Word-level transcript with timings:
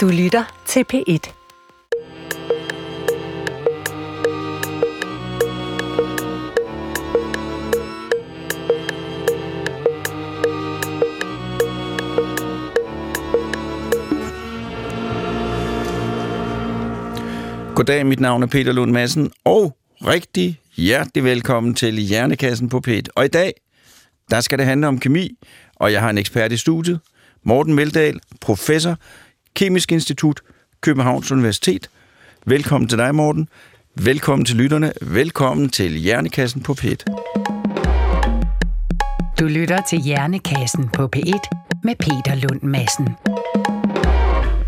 Du 0.00 0.08
lytter 0.08 0.62
til 0.66 0.84
P1. 0.92 1.32
Goddag, 17.74 18.06
mit 18.06 18.20
navn 18.20 18.42
er 18.42 18.46
Peter 18.46 18.72
Lund 18.72 18.92
Madsen, 18.92 19.32
og 19.44 19.76
rigtig 20.06 20.60
hjertelig 20.76 21.24
velkommen 21.24 21.74
til 21.74 21.94
Hjernekassen 21.94 22.68
på 22.68 22.82
P1. 22.88 23.02
Og 23.14 23.24
i 23.24 23.28
dag, 23.28 23.52
der 24.30 24.40
skal 24.40 24.58
det 24.58 24.66
handle 24.66 24.88
om 24.88 24.98
kemi, 24.98 25.38
og 25.76 25.92
jeg 25.92 26.00
har 26.00 26.10
en 26.10 26.18
ekspert 26.18 26.52
i 26.52 26.56
studiet, 26.56 27.00
Morten 27.42 27.74
Meldal, 27.74 28.20
professor, 28.40 28.96
Kemisk 29.54 29.92
Institut, 29.92 30.40
Københavns 30.80 31.32
Universitet. 31.32 31.90
Velkommen 32.46 32.88
til 32.88 32.98
dig, 32.98 33.14
Morten. 33.14 33.48
Velkommen 33.94 34.44
til 34.44 34.56
lytterne. 34.56 34.92
Velkommen 35.02 35.68
til 35.68 35.92
Hjernekassen 35.92 36.62
på 36.62 36.76
P1. 36.80 37.04
Du 39.40 39.44
lytter 39.44 39.80
til 39.88 40.00
Hjernekassen 40.00 40.88
på 40.88 41.08
P1 41.16 41.48
med 41.84 41.94
Peter 41.96 42.34
Lund 42.34 42.62
Madsen. 42.62 43.08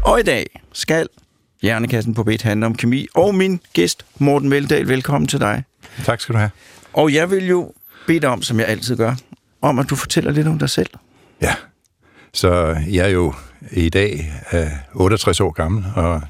Og 0.04 0.20
i 0.20 0.22
dag 0.22 0.60
skal 0.72 1.08
Hjernekassen 1.62 2.14
på 2.14 2.22
P1 2.22 2.42
handle 2.42 2.66
om 2.66 2.74
kemi, 2.74 3.06
og 3.14 3.34
min 3.34 3.60
gæst, 3.72 4.06
Morten 4.18 4.48
Meldal, 4.48 4.88
velkommen 4.88 5.28
til 5.28 5.40
dig. 5.40 5.64
Tak 6.04 6.20
skal 6.20 6.32
du 6.32 6.38
have. 6.38 6.50
Og 6.92 7.14
jeg 7.14 7.30
vil 7.30 7.46
jo 7.46 7.72
bede 8.06 8.20
dig 8.20 8.28
om, 8.28 8.42
som 8.42 8.60
jeg 8.60 8.68
altid 8.68 8.96
gør, 8.96 9.14
om 9.60 9.78
at 9.78 9.90
du 9.90 9.96
fortæller 9.96 10.30
lidt 10.30 10.46
om 10.46 10.58
dig 10.58 10.70
selv. 10.70 10.90
Ja, 11.40 11.54
så 12.32 12.76
jeg 12.90 13.04
er 13.04 13.10
jo 13.10 13.34
i 13.70 13.88
dag 13.88 14.32
er 14.50 14.68
68 14.94 15.40
år 15.40 15.50
gammel, 15.50 15.84
og 15.94 16.20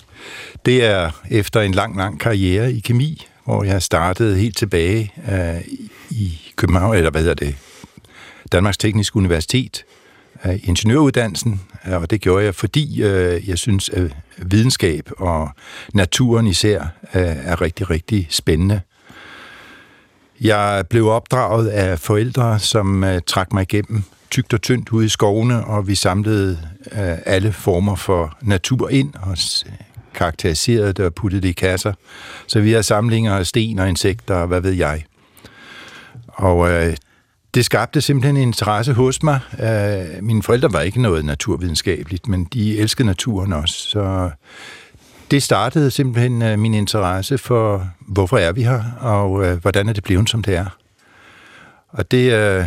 det 0.66 0.84
er 0.84 1.10
efter 1.30 1.60
en 1.60 1.72
lang, 1.72 1.96
lang 1.96 2.20
karriere 2.20 2.72
i 2.72 2.80
kemi, 2.80 3.26
hvor 3.44 3.64
jeg 3.64 3.82
startede 3.82 4.38
helt 4.38 4.56
tilbage 4.56 5.12
øh, 5.32 5.60
i 6.10 6.52
København, 6.56 6.96
eller 6.96 7.10
hvad 7.10 7.20
hedder 7.20 7.34
det, 7.34 7.56
Danmarks 8.52 8.78
Tekniske 8.78 9.16
Universitet, 9.16 9.84
øh, 10.46 10.68
ingeniøruddannelsen, 10.68 11.60
og 11.84 12.10
det 12.10 12.20
gjorde 12.20 12.44
jeg, 12.44 12.54
fordi 12.54 13.02
øh, 13.02 13.48
jeg 13.48 13.58
synes, 13.58 13.88
at 13.88 14.16
videnskab 14.38 15.10
og 15.18 15.50
naturen 15.94 16.46
især 16.46 16.80
øh, 17.14 17.22
er 17.22 17.60
rigtig, 17.60 17.90
rigtig 17.90 18.26
spændende. 18.30 18.80
Jeg 20.40 20.84
blev 20.90 21.08
opdraget 21.08 21.68
af 21.68 21.98
forældre, 21.98 22.58
som 22.58 23.02
uh, 23.02 23.18
trak 23.26 23.52
mig 23.52 23.62
igennem 23.62 24.02
tygt 24.32 24.54
og 24.54 24.62
tyndt 24.62 24.88
ude 24.88 25.06
i 25.06 25.08
skovene, 25.08 25.64
og 25.64 25.88
vi 25.88 25.94
samlede 25.94 26.58
øh, 26.92 27.18
alle 27.26 27.52
former 27.52 27.96
for 27.96 28.38
natur 28.42 28.88
ind 28.88 29.14
og 29.14 29.36
karakteriserede 30.14 30.92
det 30.92 31.04
og 31.04 31.14
puttede 31.14 31.42
det 31.42 31.48
i 31.48 31.52
kasser. 31.52 31.92
Så 32.46 32.60
vi 32.60 32.72
har 32.72 32.82
samlinger 32.82 33.34
af 33.34 33.46
sten 33.46 33.78
og 33.78 33.88
insekter 33.88 34.34
og 34.34 34.46
hvad 34.46 34.60
ved 34.60 34.72
jeg. 34.72 35.04
Og 36.26 36.70
øh, 36.70 36.96
det 37.54 37.64
skabte 37.64 38.00
simpelthen 38.00 38.36
en 38.36 38.42
interesse 38.42 38.92
hos 38.92 39.22
mig. 39.22 39.40
Øh, 39.62 40.24
mine 40.24 40.42
forældre 40.42 40.72
var 40.72 40.80
ikke 40.80 41.02
noget 41.02 41.24
naturvidenskabeligt, 41.24 42.28
men 42.28 42.44
de 42.44 42.78
elskede 42.78 43.06
naturen 43.06 43.52
også. 43.52 43.74
Så 43.74 44.30
det 45.30 45.42
startede 45.42 45.90
simpelthen 45.90 46.42
øh, 46.42 46.58
min 46.58 46.74
interesse 46.74 47.38
for, 47.38 47.88
hvorfor 48.00 48.38
er 48.38 48.52
vi 48.52 48.62
her, 48.62 48.82
og 49.00 49.44
øh, 49.44 49.60
hvordan 49.60 49.88
er 49.88 49.92
det 49.92 50.04
blevet, 50.04 50.30
som 50.30 50.42
det 50.42 50.56
er. 50.56 50.66
Og 51.88 52.10
det 52.10 52.32
øh, 52.32 52.66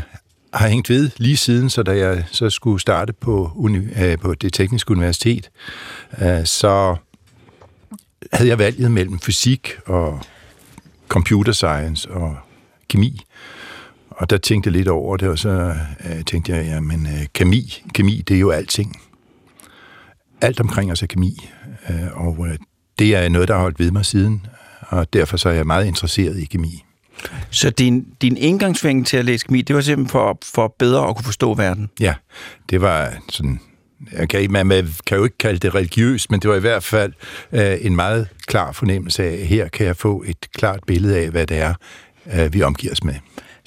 har 0.56 0.68
hængt 0.68 0.90
ved 0.90 1.10
lige 1.18 1.38
siden, 1.38 1.70
så 1.70 1.84
da 1.84 1.98
jeg 1.98 2.24
så 2.32 2.50
skulle 2.50 2.82
starte 2.82 3.14
på, 3.14 3.52
uni- 3.56 4.04
øh, 4.04 4.18
på 4.18 4.34
det 4.34 4.54
tekniske 4.54 4.92
universitet, 4.92 5.50
øh, 6.22 6.46
så 6.46 6.96
havde 8.34 8.50
jeg 8.50 8.60
valget 8.60 8.92
mellem 8.92 9.20
fysik 9.20 9.72
og 9.86 10.20
computer 11.08 11.52
science 11.54 12.12
og 12.12 12.38
kemi. 12.90 13.22
Og 14.10 14.30
der 14.30 14.38
tænkte 14.38 14.68
jeg 14.68 14.72
lidt 14.78 14.88
over 14.88 15.18
det, 15.18 15.28
og 15.30 15.40
så 15.40 15.76
øh, 16.06 16.24
tænkte 16.26 16.56
jeg, 16.56 16.66
jamen 16.66 17.06
øh, 17.06 17.26
kemi, 17.34 17.84
kemi, 17.94 18.24
det 18.28 18.36
er 18.36 18.40
jo 18.40 18.50
alting. 18.52 19.02
Alt 20.42 20.60
omkring 20.60 20.92
os 20.92 21.04
er 21.04 21.08
kemi. 21.08 21.50
Øh, 21.90 22.28
og 22.28 22.48
øh, 22.48 22.58
det 23.00 23.16
er 23.16 23.30
noget, 23.30 23.48
der 23.48 23.54
har 23.54 23.62
holdt 23.62 23.80
ved 23.80 23.92
mig 23.92 24.06
siden, 24.06 24.46
og 24.80 25.14
derfor 25.14 25.38
så 25.38 25.50
er 25.50 25.54
jeg 25.54 25.68
meget 25.68 25.86
interesseret 25.86 26.40
i 26.40 26.46
kemi. 26.46 26.85
Så 27.50 27.70
din, 27.70 28.06
din 28.22 28.38
indgangsvinkel 28.38 29.06
til 29.06 29.18
at 29.18 29.26
læse 29.26 29.46
kemi, 29.46 29.62
det 29.62 29.76
var 29.76 29.82
simpelthen 29.82 30.12
for, 30.12 30.40
for 30.44 30.76
bedre 30.80 31.08
at 31.10 31.16
kunne 31.16 31.26
forstå 31.26 31.54
verden? 31.54 31.90
Ja, 32.00 32.14
det 32.70 32.82
var 32.82 33.14
sådan... 33.30 33.60
Jeg 34.12 34.30
kan, 34.30 34.52
man, 34.52 34.68
man 34.68 34.88
kan 35.08 35.18
jo 35.18 35.24
ikke 35.24 35.38
kalde 35.38 35.60
det 35.60 35.76
religiøst, 35.76 36.32
men 36.32 36.40
det 36.40 36.50
var 36.50 36.56
i 36.56 36.60
hvert 36.60 36.84
fald 36.84 37.14
øh, 37.52 37.78
en 37.82 37.96
meget 37.96 38.28
klar 38.48 38.72
fornemmelse 38.72 39.24
af, 39.24 39.34
at 39.34 39.48
her 39.48 39.68
kan 39.68 39.86
jeg 39.86 39.98
få 39.98 40.24
et 40.28 40.38
klart 40.58 40.80
billede 40.88 41.18
af, 41.18 41.30
hvad 41.30 41.48
det 41.48 41.58
er, 41.58 41.74
øh, 42.34 42.54
vi 42.54 42.62
omgiver 42.62 42.92
os 42.94 43.04
med. 43.04 43.14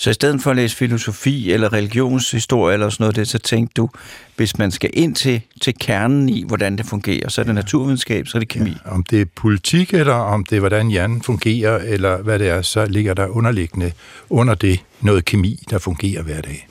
Så 0.01 0.11
i 0.11 0.13
stedet 0.13 0.43
for 0.43 0.51
at 0.51 0.57
læse 0.57 0.77
filosofi 0.77 1.53
eller 1.53 1.73
religionshistorie 1.73 2.75
eller 2.75 2.89
sådan 2.89 3.03
noget, 3.05 3.17
det, 3.17 3.29
så 3.29 3.39
tænkte 3.39 3.75
du, 3.75 3.89
hvis 4.37 4.59
man 4.59 4.71
skal 4.71 4.91
ind 4.93 5.15
til, 5.15 5.41
til 5.61 5.75
kernen 5.81 6.29
i, 6.29 6.45
hvordan 6.47 6.79
det 6.79 6.87
fungerer, 6.87 7.29
så 7.29 7.41
er 7.41 7.45
det 7.45 7.51
ja. 7.51 7.55
naturvidenskab, 7.55 8.27
så 8.27 8.39
er 8.39 8.41
det 8.41 8.49
kemi. 8.49 8.71
Ja, 8.85 8.91
om 8.91 9.05
det 9.05 9.21
er 9.21 9.25
politik, 9.35 9.95
eller 9.95 10.15
om 10.15 10.45
det 10.45 10.57
er, 10.57 10.61
hvordan 10.61 10.89
hjernen 10.89 11.23
fungerer, 11.23 11.79
eller 11.79 12.23
hvad 12.23 12.39
det 12.39 12.49
er, 12.49 12.63
så 12.63 12.87
ligger 12.87 13.15
der 13.15 13.27
underliggende 13.27 13.93
under 14.31 14.55
det 14.55 14.81
noget 15.01 15.25
kemi, 15.25 15.63
der 15.71 15.79
fungerer 15.79 16.23
hver 16.23 16.41
dag. 16.41 16.69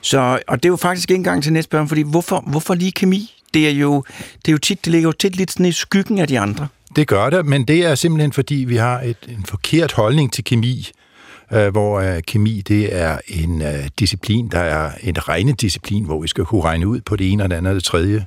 Så, 0.00 0.40
og 0.48 0.62
det 0.62 0.68
er 0.68 0.72
jo 0.72 0.76
faktisk 0.76 1.10
ikke 1.10 1.18
engang 1.18 1.42
til 1.42 1.52
næste 1.52 1.68
spørgsmål, 1.68 1.88
fordi 1.88 2.02
hvorfor, 2.02 2.44
hvorfor 2.46 2.74
lige 2.74 2.92
kemi? 2.92 3.32
Det 3.54 3.66
er, 3.68 3.72
jo, 3.72 4.04
det 4.18 4.48
er 4.48 4.52
jo 4.52 4.58
tit, 4.58 4.84
det 4.84 4.92
ligger 4.92 5.08
jo 5.08 5.12
tit 5.12 5.36
lidt 5.36 5.52
sådan 5.52 5.66
i 5.66 5.72
skyggen 5.72 6.18
af 6.18 6.28
de 6.28 6.40
andre. 6.40 6.68
Det 6.96 7.08
gør 7.08 7.30
det, 7.30 7.46
men 7.46 7.64
det 7.64 7.84
er 7.84 7.94
simpelthen 7.94 8.32
fordi, 8.32 8.54
vi 8.54 8.76
har 8.76 9.00
et, 9.00 9.16
en 9.28 9.44
forkert 9.48 9.92
holdning 9.92 10.32
til 10.32 10.44
kemi, 10.44 10.90
øh, 11.52 11.68
hvor 11.68 12.00
øh, 12.00 12.22
kemi 12.26 12.62
det 12.68 12.96
er 12.96 13.18
en 13.28 13.62
øh, 13.62 13.88
disciplin, 13.98 14.48
der 14.48 14.58
er 14.58 14.90
en 15.02 15.28
regne 15.28 15.52
disciplin, 15.52 16.04
hvor 16.04 16.22
vi 16.22 16.28
skal 16.28 16.44
kunne 16.44 16.62
regne 16.62 16.86
ud 16.86 17.00
på 17.00 17.16
det 17.16 17.32
ene 17.32 17.42
og 17.42 17.50
det 17.50 17.56
andet 17.56 17.70
og 17.70 17.74
det 17.74 17.84
tredje. 17.84 18.26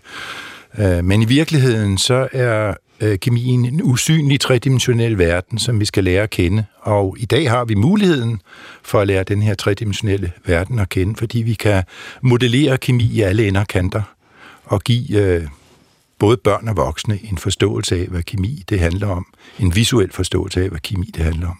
Øh, 0.79 1.05
men 1.05 1.21
i 1.21 1.25
virkeligheden 1.25 1.97
så 1.97 2.27
er 2.31 2.73
øh, 3.01 3.19
kemien 3.19 3.65
en 3.65 3.81
usynlig 3.83 4.39
tredimensionel 4.39 5.17
verden, 5.17 5.59
som 5.59 5.79
vi 5.79 5.85
skal 5.85 6.03
lære 6.03 6.23
at 6.23 6.29
kende. 6.29 6.65
Og 6.81 7.15
i 7.19 7.25
dag 7.25 7.49
har 7.49 7.65
vi 7.65 7.75
muligheden 7.75 8.41
for 8.83 8.99
at 8.99 9.07
lære 9.07 9.23
den 9.23 9.41
her 9.41 9.53
tredimensionelle 9.53 10.31
verden 10.45 10.79
at 10.79 10.89
kende, 10.89 11.15
fordi 11.15 11.41
vi 11.41 11.53
kan 11.53 11.83
modellere 12.21 12.77
kemi 12.77 13.03
i 13.03 13.21
alle 13.21 13.47
ender 13.47 13.61
og 13.61 13.67
kanter 13.67 14.01
og 14.65 14.81
give 14.81 15.19
øh, 15.21 15.47
både 16.19 16.37
børn 16.37 16.67
og 16.67 16.77
voksne 16.77 17.19
en 17.23 17.37
forståelse 17.37 17.95
af, 17.95 18.07
hvad 18.07 18.23
kemi 18.23 18.63
det 18.69 18.79
handler 18.79 19.07
om. 19.07 19.25
En 19.59 19.75
visuel 19.75 20.11
forståelse 20.11 20.63
af, 20.63 20.69
hvad 20.69 20.79
kemi 20.79 21.11
det 21.15 21.23
handler 21.23 21.47
om. 21.47 21.57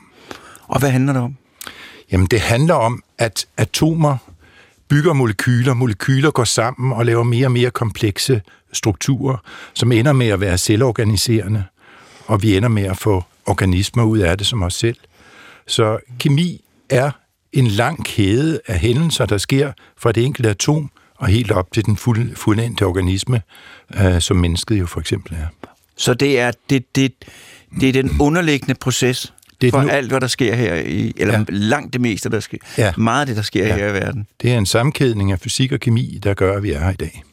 Og 0.68 0.80
hvad 0.80 0.90
handler 0.90 1.14
det 1.14 1.22
om? 1.22 1.36
Jamen, 2.12 2.28
det 2.28 2.40
handler 2.40 2.74
om, 2.74 3.03
at 3.18 3.46
atomer 3.58 4.18
bygger 4.88 5.14
molekyler. 5.14 5.74
Molekyler 5.74 6.31
går 6.31 6.44
sammen 6.44 6.94
og 6.94 7.06
laver 7.06 7.24
mere 7.24 7.47
og 7.47 7.52
mere 7.52 7.72
komplekse 7.72 8.42
strukturer, 8.74 9.38
som 9.74 9.92
ender 9.92 10.14
med 10.14 10.28
at 10.28 10.40
være 10.40 10.58
selvorganiserende, 10.58 11.64
og 12.25 12.42
vi 12.42 12.58
ender 12.58 12.69
med 12.69 12.84
at 12.84 12.98
få 12.98 13.24
organismer 13.46 14.03
ud 14.03 14.18
af 14.18 14.38
det 14.38 14.48
som 14.48 14.64
os 14.64 14.74
selv. 14.74 14.98
Så 15.68 16.00
kemi 16.19 16.62
er 16.90 17.12
en 17.53 17.68
lang 17.68 18.06
kæde 18.06 18.59
af 18.68 18.80
hændelser, 18.80 19.25
der 19.25 19.38
sker 19.38 19.72
fra 19.98 20.12
det 20.12 20.25
enkelte 20.25 20.50
atom 20.50 20.92
og 21.16 21.28
helt 21.28 21.52
op 21.52 21.72
til 21.74 21.86
den 21.86 21.98
fuld, 21.98 22.36
fuldendte 22.36 22.86
organisme, 22.86 23.42
øh, 23.96 24.22
som 24.22 24.38
mennesket 24.38 24.80
jo 24.80 24.86
for 24.86 25.00
eksempel 25.00 25.34
er. 25.34 25.68
Så 25.98 26.14
det 26.14 26.40
er, 26.40 26.52
det, 26.69 26.96
det, 26.96 27.14
det 27.80 27.90
er 27.90 27.94
den 27.94 28.18
underliggende 28.22 28.75
proces, 28.75 29.34
det 29.62 29.72
for 29.72 29.81
nu- 29.81 29.90
alt, 29.90 30.09
hvad 30.09 30.22
der 30.22 30.28
sker 30.28 30.56
her, 30.56 30.75
i, 30.75 31.14
eller 31.18 31.38
ja. 31.40 31.44
Langt 31.50 31.94
det 31.94 32.02
meste, 32.02 32.30
der 32.30 32.40
sker. 32.40 32.58
Ja. 32.78 32.94
Meget 32.97 33.22
af 33.22 33.28
det, 33.28 33.36
der 33.36 33.42
sker 33.42 33.68
ja. 33.68 33.70
Ja. 33.70 33.75
her 33.75 33.90
i 33.90 33.94
verden. 33.94 34.28
Det 34.42 34.52
er 34.53 34.58
en 34.58 34.66
sammenkædning 34.66 35.31
af 35.31 35.40
fysik 35.40 35.72
og 35.72 35.80
kemi, 35.80 36.20
der 36.24 36.34
gør, 36.34 36.58
at 36.58 36.64
vi 36.64 36.72
er 36.72 36.80
her 36.80 36.90
i 36.92 36.96
dag. 36.96 37.24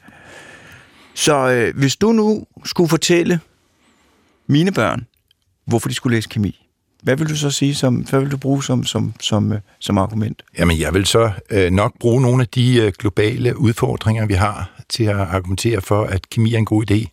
Så 1.14 1.50
øh, 1.50 1.76
hvis 1.76 1.96
du 1.96 2.12
nu 2.12 2.44
skulle 2.64 2.88
fortælle 2.88 3.40
mine 4.46 4.72
børn, 4.72 5.06
hvorfor 5.66 5.88
de 5.88 5.94
skulle 5.94 6.16
læse 6.16 6.28
kemi, 6.28 6.62
hvad 7.02 7.16
vil 7.16 7.28
du 7.28 7.36
så 7.36 7.50
sige, 7.50 7.74
som, 7.74 7.94
hvad 7.96 8.20
vil 8.20 8.30
du 8.30 8.36
bruge 8.36 8.64
som, 8.64 8.84
som, 8.84 9.12
som, 9.20 9.52
øh, 9.52 9.58
som 9.80 9.98
argument? 9.98 10.42
Jamen, 10.58 10.80
jeg 10.80 10.94
vil 10.94 11.06
så 11.06 11.30
øh, 11.50 11.70
nok 11.70 11.98
bruge 12.00 12.22
nogle 12.22 12.42
af 12.42 12.48
de 12.48 12.76
øh, 12.76 12.92
globale 12.98 13.58
udfordringer, 13.58 14.26
vi 14.26 14.34
har, 14.34 14.70
til 14.88 15.04
at 15.04 15.16
argumentere 15.16 15.80
for, 15.80 16.04
at 16.04 16.30
kemi 16.30 16.54
er 16.54 16.58
en 16.58 16.64
god 16.64 16.90
idé. 16.90 17.06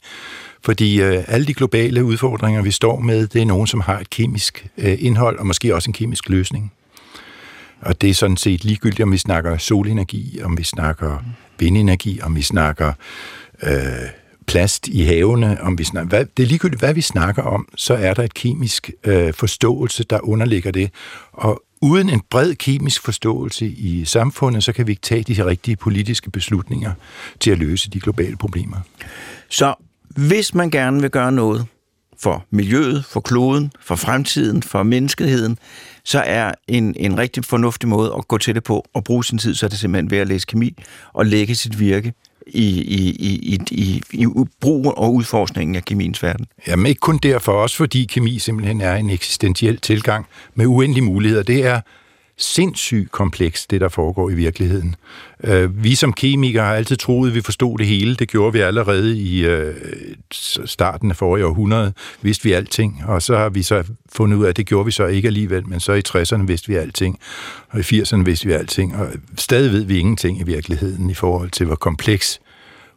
Fordi 0.65 1.01
øh, 1.01 1.23
alle 1.27 1.47
de 1.47 1.53
globale 1.53 2.03
udfordringer, 2.03 2.61
vi 2.61 2.71
står 2.71 2.99
med, 2.99 3.27
det 3.27 3.41
er 3.41 3.45
nogen, 3.45 3.67
som 3.67 3.81
har 3.81 3.99
et 3.99 4.09
kemisk 4.09 4.67
øh, 4.77 4.97
indhold, 4.99 5.39
og 5.39 5.47
måske 5.47 5.75
også 5.75 5.89
en 5.89 5.93
kemisk 5.93 6.29
løsning. 6.29 6.73
Og 7.81 8.01
det 8.01 8.09
er 8.09 8.13
sådan 8.13 8.37
set 8.37 8.63
ligegyldigt, 8.63 9.01
om 9.01 9.11
vi 9.11 9.17
snakker 9.17 9.57
solenergi, 9.57 10.39
om 10.43 10.57
vi 10.57 10.63
snakker 10.63 11.23
vindenergi, 11.59 12.21
om 12.21 12.35
vi 12.35 12.41
snakker 12.41 12.93
øh, 13.63 13.71
plast 14.47 14.87
i 14.87 15.01
havene, 15.01 15.61
om 15.61 15.77
vi 15.77 15.83
snakker, 15.83 16.09
hvad, 16.09 16.25
det 16.37 16.43
er 16.43 16.47
ligegyldigt, 16.47 16.81
hvad 16.81 16.93
vi 16.93 17.01
snakker 17.01 17.43
om, 17.43 17.67
så 17.75 17.93
er 17.93 18.13
der 18.13 18.23
et 18.23 18.33
kemisk 18.33 18.91
øh, 19.03 19.33
forståelse, 19.33 20.03
der 20.03 20.19
underligger 20.27 20.71
det. 20.71 20.91
Og 21.31 21.63
uden 21.81 22.09
en 22.09 22.21
bred 22.29 22.55
kemisk 22.55 23.03
forståelse 23.03 23.65
i 23.67 24.05
samfundet, 24.05 24.63
så 24.63 24.73
kan 24.73 24.87
vi 24.87 24.91
ikke 24.91 25.01
tage 25.01 25.23
de 25.23 25.45
rigtige 25.45 25.75
politiske 25.75 26.31
beslutninger 26.31 26.91
til 27.39 27.51
at 27.51 27.57
løse 27.57 27.89
de 27.89 27.99
globale 27.99 28.35
problemer. 28.35 28.77
Så 29.49 29.75
hvis 30.15 30.55
man 30.55 30.69
gerne 30.69 31.01
vil 31.01 31.09
gøre 31.09 31.31
noget 31.31 31.65
for 32.19 32.45
miljøet, 32.49 33.05
for 33.05 33.19
kloden, 33.19 33.71
for 33.81 33.95
fremtiden, 33.95 34.63
for 34.63 34.83
menneskeheden, 34.83 35.57
så 36.03 36.19
er 36.25 36.51
en, 36.67 36.95
en 36.97 37.17
rigtig 37.17 37.45
fornuftig 37.45 37.89
måde 37.89 38.13
at 38.17 38.27
gå 38.27 38.37
til 38.37 38.55
det 38.55 38.63
på 38.63 38.85
og 38.93 39.03
bruge 39.03 39.25
sin 39.25 39.37
tid, 39.37 39.55
så 39.55 39.65
er 39.65 39.69
det 39.69 39.79
simpelthen 39.79 40.11
ved 40.11 40.17
at 40.17 40.27
læse 40.27 40.47
kemi 40.47 40.83
og 41.13 41.25
lægge 41.25 41.55
sit 41.55 41.79
virke 41.79 42.13
i, 42.47 42.81
i, 42.81 43.09
i, 43.09 43.59
i, 43.71 44.01
i 44.11 44.25
brug 44.61 44.97
og 44.97 45.13
udforskningen 45.13 45.75
af 45.75 45.85
kemiens 45.85 46.23
verden. 46.23 46.45
Jamen 46.67 46.85
ikke 46.85 46.99
kun 46.99 47.17
derfor, 47.17 47.51
også 47.51 47.77
fordi 47.77 48.05
kemi 48.05 48.39
simpelthen 48.39 48.81
er 48.81 48.95
en 48.95 49.09
eksistentiel 49.09 49.77
tilgang 49.77 50.25
med 50.55 50.65
uendelige 50.65 51.05
muligheder. 51.05 51.43
Det 51.43 51.65
er 51.65 51.81
sindssygt 52.37 53.11
komplekst, 53.11 53.71
det 53.71 53.81
der 53.81 53.89
foregår 53.89 54.29
i 54.29 54.33
virkeligheden. 54.33 54.95
Øh, 55.43 55.83
vi 55.83 55.95
som 55.95 56.13
kemikere 56.13 56.63
har 56.63 56.75
altid 56.75 56.97
troet, 56.97 57.29
at 57.29 57.35
vi 57.35 57.41
forstod 57.41 57.77
det 57.77 57.87
hele. 57.87 58.15
Det 58.15 58.29
gjorde 58.29 58.53
vi 58.53 58.59
allerede 58.59 59.17
i 59.17 59.45
øh, 59.45 59.75
starten 60.65 61.09
af 61.09 61.15
forrige 61.15 61.45
århundrede. 61.45 61.93
Vidste 62.21 62.43
vi 62.43 62.51
alting, 62.51 63.03
og 63.07 63.21
så 63.21 63.37
har 63.37 63.49
vi 63.49 63.63
så 63.63 63.83
fundet 64.13 64.37
ud 64.37 64.45
af, 64.45 64.49
at 64.49 64.57
det 64.57 64.65
gjorde 64.65 64.85
vi 64.85 64.91
så 64.91 65.05
ikke 65.05 65.27
alligevel, 65.27 65.67
men 65.67 65.79
så 65.79 65.93
i 65.93 66.01
60'erne 66.07 66.45
vidste 66.45 66.67
vi 66.67 66.75
alting, 66.75 67.19
og 67.69 67.79
i 67.79 67.81
80'erne 67.81 68.23
vidste 68.23 68.47
vi 68.47 68.53
alting, 68.53 68.95
og 68.95 69.07
stadig 69.37 69.71
ved 69.71 69.83
vi 69.83 69.99
ingenting 69.99 70.39
i 70.39 70.43
virkeligheden 70.43 71.09
i 71.09 71.13
forhold 71.13 71.49
til, 71.49 71.65
hvor 71.65 71.75
kompleks 71.75 72.39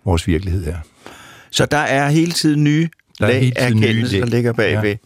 vores 0.05 0.27
virkelighed 0.27 0.67
er. 0.67 0.77
Så 1.51 1.67
der 1.67 1.77
er 1.77 2.09
hele 2.09 2.33
tiden 2.33 2.65
nye 2.65 2.89
lag 3.21 3.53
af 3.57 3.67
erkendelse, 3.67 4.21
der 4.21 4.27
ligger 4.27 4.53
bagved. 4.53 4.91
Ja. 4.91 4.97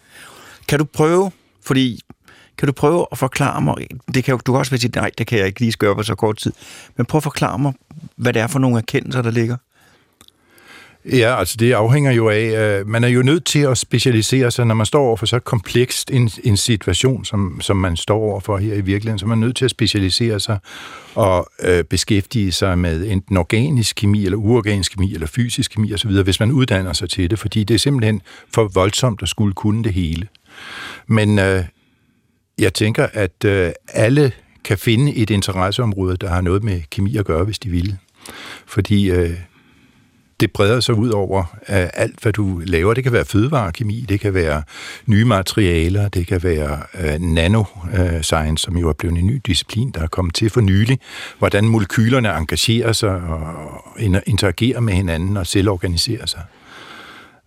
Kan 0.68 0.78
du 0.78 0.84
prøve, 0.84 1.30
fordi 1.64 2.00
kan 2.60 2.66
du 2.66 2.72
prøve 2.72 3.06
at 3.12 3.18
forklare 3.18 3.60
mig, 3.60 3.74
det 4.14 4.24
kan, 4.24 4.38
du 4.46 4.52
kan 4.52 4.58
også 4.58 4.76
sige, 4.76 4.90
nej, 4.94 5.10
det 5.18 5.26
kan 5.26 5.38
jeg 5.38 5.46
ikke 5.46 5.60
lige 5.60 5.72
gøre 5.72 5.94
på 5.94 6.02
så 6.02 6.14
kort 6.14 6.36
tid, 6.36 6.52
men 6.96 7.06
prøv 7.06 7.18
at 7.18 7.22
forklare 7.22 7.58
mig, 7.58 7.72
hvad 8.16 8.32
det 8.32 8.42
er 8.42 8.46
for 8.46 8.58
nogle 8.58 8.78
erkendelser, 8.78 9.22
der 9.22 9.30
ligger. 9.30 9.56
Ja, 11.04 11.38
altså 11.38 11.56
det 11.56 11.72
afhænger 11.72 12.12
jo 12.12 12.28
af, 12.28 12.80
uh, 12.80 12.88
man 12.88 13.04
er 13.04 13.08
jo 13.08 13.22
nødt 13.22 13.44
til 13.44 13.58
at 13.58 13.78
specialisere 13.78 14.50
sig, 14.50 14.66
når 14.66 14.74
man 14.74 14.86
står 14.86 15.02
over 15.02 15.16
for 15.16 15.26
så 15.26 15.38
komplekst 15.38 16.10
en, 16.10 16.30
en 16.44 16.56
situation, 16.56 17.24
som, 17.24 17.60
som 17.60 17.76
man 17.76 17.96
står 17.96 18.18
over 18.18 18.40
for 18.40 18.58
her 18.58 18.74
i 18.74 18.80
virkeligheden, 18.80 19.18
så 19.18 19.26
man 19.26 19.42
er 19.42 19.46
nødt 19.46 19.56
til 19.56 19.64
at 19.64 19.70
specialisere 19.70 20.40
sig 20.40 20.58
og 21.14 21.50
øh, 21.62 21.84
beskæftige 21.84 22.52
sig 22.52 22.78
med 22.78 23.06
enten 23.06 23.36
organisk 23.36 23.96
kemi, 23.96 24.24
eller 24.24 24.38
uorganisk 24.38 24.92
kemi, 24.92 25.14
eller 25.14 25.26
fysisk 25.26 25.70
kemi 25.70 25.94
osv., 25.94 26.10
hvis 26.10 26.40
man 26.40 26.52
uddanner 26.52 26.92
sig 26.92 27.10
til 27.10 27.30
det, 27.30 27.38
fordi 27.38 27.64
det 27.64 27.74
er 27.74 27.78
simpelthen 27.78 28.22
for 28.54 28.70
voldsomt 28.74 29.22
at 29.22 29.28
skulle 29.28 29.54
kunne 29.54 29.84
det 29.84 29.92
hele. 29.92 30.28
Men 31.06 31.38
øh, 31.38 31.64
jeg 32.60 32.74
tænker, 32.74 33.06
at 33.12 33.44
øh, 33.44 33.72
alle 33.88 34.32
kan 34.64 34.78
finde 34.78 35.16
et 35.16 35.30
interesseområde, 35.30 36.16
der 36.16 36.28
har 36.28 36.40
noget 36.40 36.64
med 36.64 36.80
kemi 36.90 37.16
at 37.16 37.24
gøre, 37.24 37.44
hvis 37.44 37.58
de 37.58 37.70
vil. 37.70 37.96
Fordi 38.66 39.10
øh, 39.10 39.30
det 40.40 40.52
breder 40.52 40.80
sig 40.80 40.94
ud 40.94 41.10
over 41.10 41.40
øh, 41.68 41.88
alt, 41.94 42.22
hvad 42.22 42.32
du 42.32 42.62
laver. 42.64 42.94
Det 42.94 43.04
kan 43.04 43.12
være 43.12 43.24
fødevarekemi, 43.24 44.04
det 44.08 44.20
kan 44.20 44.34
være 44.34 44.62
nye 45.06 45.24
materialer, 45.24 46.08
det 46.08 46.26
kan 46.26 46.42
være 46.42 46.82
øh, 47.00 47.20
nanoscience, 47.20 48.50
øh, 48.50 48.56
som 48.56 48.76
jo 48.76 48.88
er 48.88 48.92
blevet 48.92 49.18
en 49.18 49.26
ny 49.26 49.40
disciplin, 49.46 49.90
der 49.90 50.02
er 50.02 50.06
kommet 50.06 50.34
til 50.34 50.50
for 50.50 50.60
nylig. 50.60 50.98
Hvordan 51.38 51.64
molekylerne 51.64 52.36
engagerer 52.36 52.92
sig 52.92 53.10
og 53.10 54.22
interagerer 54.26 54.80
med 54.80 54.94
hinanden 54.94 55.36
og 55.36 55.46
selv 55.46 55.68
organiserer 55.68 56.26
sig. 56.26 56.42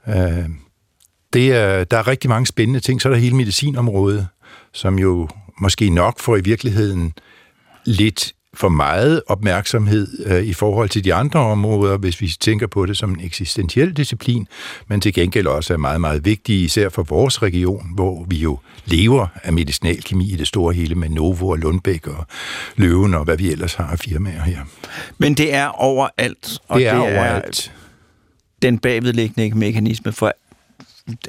Øh, 0.07 0.49
det 1.33 1.53
er, 1.53 1.83
der 1.83 1.97
er 1.97 2.07
rigtig 2.07 2.29
mange 2.29 2.45
spændende 2.45 2.79
ting. 2.79 3.01
Så 3.01 3.09
er 3.09 3.13
der 3.13 3.19
hele 3.19 3.35
medicinområdet, 3.35 4.27
som 4.73 4.99
jo 4.99 5.27
måske 5.61 5.89
nok 5.89 6.19
får 6.19 6.37
i 6.37 6.41
virkeligheden 6.41 7.13
lidt 7.85 8.33
for 8.53 8.69
meget 8.69 9.21
opmærksomhed 9.27 10.25
øh, 10.25 10.43
i 10.43 10.53
forhold 10.53 10.89
til 10.89 11.03
de 11.03 11.13
andre 11.13 11.39
områder, 11.39 11.97
hvis 11.97 12.21
vi 12.21 12.27
tænker 12.39 12.67
på 12.67 12.85
det 12.85 12.97
som 12.97 13.11
en 13.11 13.19
eksistentiel 13.21 13.97
disciplin, 13.97 14.47
men 14.87 15.01
til 15.01 15.13
gengæld 15.13 15.47
også 15.47 15.73
er 15.73 15.77
meget, 15.77 16.01
meget 16.01 16.25
vigtig, 16.25 16.63
især 16.63 16.89
for 16.89 17.03
vores 17.03 17.41
region, 17.41 17.91
hvor 17.95 18.25
vi 18.27 18.37
jo 18.37 18.59
lever 18.85 19.27
af 19.43 19.53
medicinalkemi 19.53 20.31
i 20.33 20.35
det 20.35 20.47
store 20.47 20.73
hele 20.73 20.95
med 20.95 21.09
Novo 21.09 21.49
og 21.49 21.57
Lundbæk 21.57 22.07
og 22.07 22.25
Løven 22.75 23.13
og 23.13 23.23
hvad 23.23 23.37
vi 23.37 23.51
ellers 23.51 23.73
har 23.73 23.87
af 23.87 23.99
firmaer 23.99 24.43
her. 24.43 24.59
Men 25.17 25.33
det 25.33 25.53
er 25.53 25.67
overalt. 25.67 26.59
Og 26.67 26.79
det 26.79 26.87
er, 26.87 26.95
det 26.95 27.07
er 27.07 27.17
overalt. 27.17 27.73
den 28.61 28.79
bagvedliggende 28.79 29.57
mekanisme 29.57 30.11
for 30.11 30.33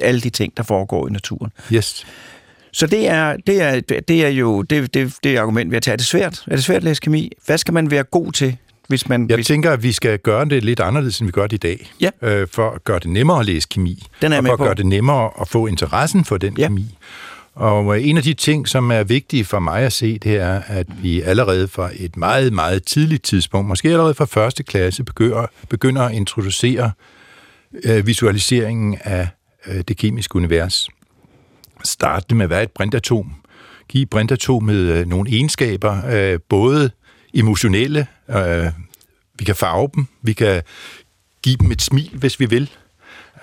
alle 0.01 0.21
de 0.21 0.29
ting, 0.29 0.57
der 0.57 0.63
foregår 0.63 1.07
i 1.07 1.11
naturen. 1.11 1.51
Yes. 1.73 2.05
Så 2.75 2.87
det 2.87 3.07
er, 3.07 3.37
det 3.47 3.61
er, 3.61 3.79
det 4.07 4.25
er 4.25 4.29
jo 4.29 4.61
det, 4.61 4.93
det, 4.93 5.13
det 5.23 5.37
argument, 5.37 5.71
vi 5.71 5.75
har 5.75 5.81
taget. 5.81 5.93
Er 5.93 5.97
det 5.97 6.05
svært? 6.05 6.43
Er 6.47 6.55
det 6.55 6.63
svært 6.63 6.77
at 6.77 6.83
læse 6.83 7.01
kemi? 7.01 7.31
Hvad 7.45 7.57
skal 7.57 7.73
man 7.73 7.91
være 7.91 8.03
god 8.03 8.31
til, 8.31 8.57
hvis 8.87 9.09
man... 9.09 9.29
Jeg 9.29 9.35
hvis... 9.35 9.47
tænker, 9.47 9.71
at 9.71 9.83
vi 9.83 9.91
skal 9.91 10.19
gøre 10.19 10.45
det 10.45 10.63
lidt 10.63 10.79
anderledes, 10.79 11.19
end 11.19 11.27
vi 11.27 11.31
gør 11.31 11.47
det 11.47 11.53
i 11.53 11.57
dag. 11.57 11.91
Ja. 12.01 12.09
Øh, 12.21 12.47
for 12.51 12.69
at 12.69 12.83
gøre 12.83 12.99
det 12.99 13.09
nemmere 13.09 13.39
at 13.39 13.45
læse 13.45 13.67
kemi. 13.71 14.03
Den 14.21 14.33
er 14.33 14.37
og 14.37 14.45
for 14.45 14.53
at 14.53 14.57
på. 14.57 14.65
gøre 14.65 14.75
det 14.75 14.85
nemmere 14.85 15.29
at 15.41 15.47
få 15.47 15.67
interessen 15.67 16.25
for 16.25 16.37
den 16.37 16.57
ja. 16.57 16.67
kemi. 16.67 16.97
Og 17.53 17.97
øh, 17.97 18.07
en 18.07 18.17
af 18.17 18.23
de 18.23 18.33
ting, 18.33 18.67
som 18.67 18.91
er 18.91 19.03
vigtige 19.03 19.45
for 19.45 19.59
mig 19.59 19.81
at 19.81 19.93
se, 19.93 20.17
det 20.17 20.35
er, 20.35 20.61
at 20.67 20.87
vi 21.01 21.21
allerede 21.21 21.67
fra 21.67 21.89
et 21.95 22.17
meget, 22.17 22.53
meget 22.53 22.83
tidligt 22.85 23.23
tidspunkt, 23.23 23.67
måske 23.67 23.89
allerede 23.89 24.13
fra 24.13 24.25
første 24.25 24.63
klasse, 24.63 25.03
begynder, 25.03 25.47
begynder 25.69 26.01
at 26.01 26.13
introducere 26.13 26.91
øh, 27.83 28.07
visualiseringen 28.07 28.97
af 29.03 29.27
øh, 29.67 29.81
det 29.87 29.97
kemiske 29.97 30.35
univers 30.35 30.89
starte 31.85 32.35
med, 32.35 32.47
hvad 32.47 32.57
er 32.57 32.61
et 32.61 32.71
brintatom? 32.71 33.33
Give 33.87 34.05
brintatomet 34.05 34.75
øh, 34.75 35.07
nogle 35.07 35.29
egenskaber, 35.29 36.01
øh, 36.11 36.39
både 36.49 36.91
emotionelle, 37.33 38.07
øh, 38.29 38.67
vi 39.39 39.45
kan 39.45 39.55
farve 39.55 39.89
dem, 39.95 40.07
vi 40.21 40.33
kan 40.33 40.61
give 41.43 41.55
dem 41.55 41.71
et 41.71 41.81
smil, 41.81 42.11
hvis 42.13 42.39
vi 42.39 42.45
vil. 42.45 42.69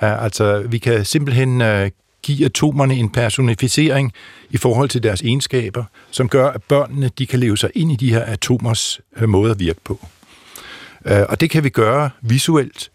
Uh, 0.02 0.24
altså, 0.24 0.62
vi 0.68 0.78
kan 0.78 1.04
simpelthen 1.04 1.60
uh, 1.60 1.86
give 2.22 2.44
atomerne 2.44 2.94
en 2.94 3.10
personificering 3.10 4.12
i 4.50 4.56
forhold 4.56 4.88
til 4.88 5.02
deres 5.02 5.22
egenskaber, 5.22 5.84
som 6.10 6.28
gør, 6.28 6.48
at 6.48 6.62
børnene 6.62 7.10
de 7.18 7.26
kan 7.26 7.38
leve 7.38 7.58
sig 7.58 7.70
ind 7.74 7.92
i 7.92 7.96
de 7.96 8.10
her 8.10 8.20
atomers 8.20 9.00
uh, 9.22 9.28
måde 9.28 9.50
at 9.50 9.60
virke 9.60 9.80
på. 9.84 10.06
Uh, 11.10 11.20
og 11.28 11.40
det 11.40 11.50
kan 11.50 11.64
vi 11.64 11.68
gøre 11.68 12.10
visuelt, 12.20 12.90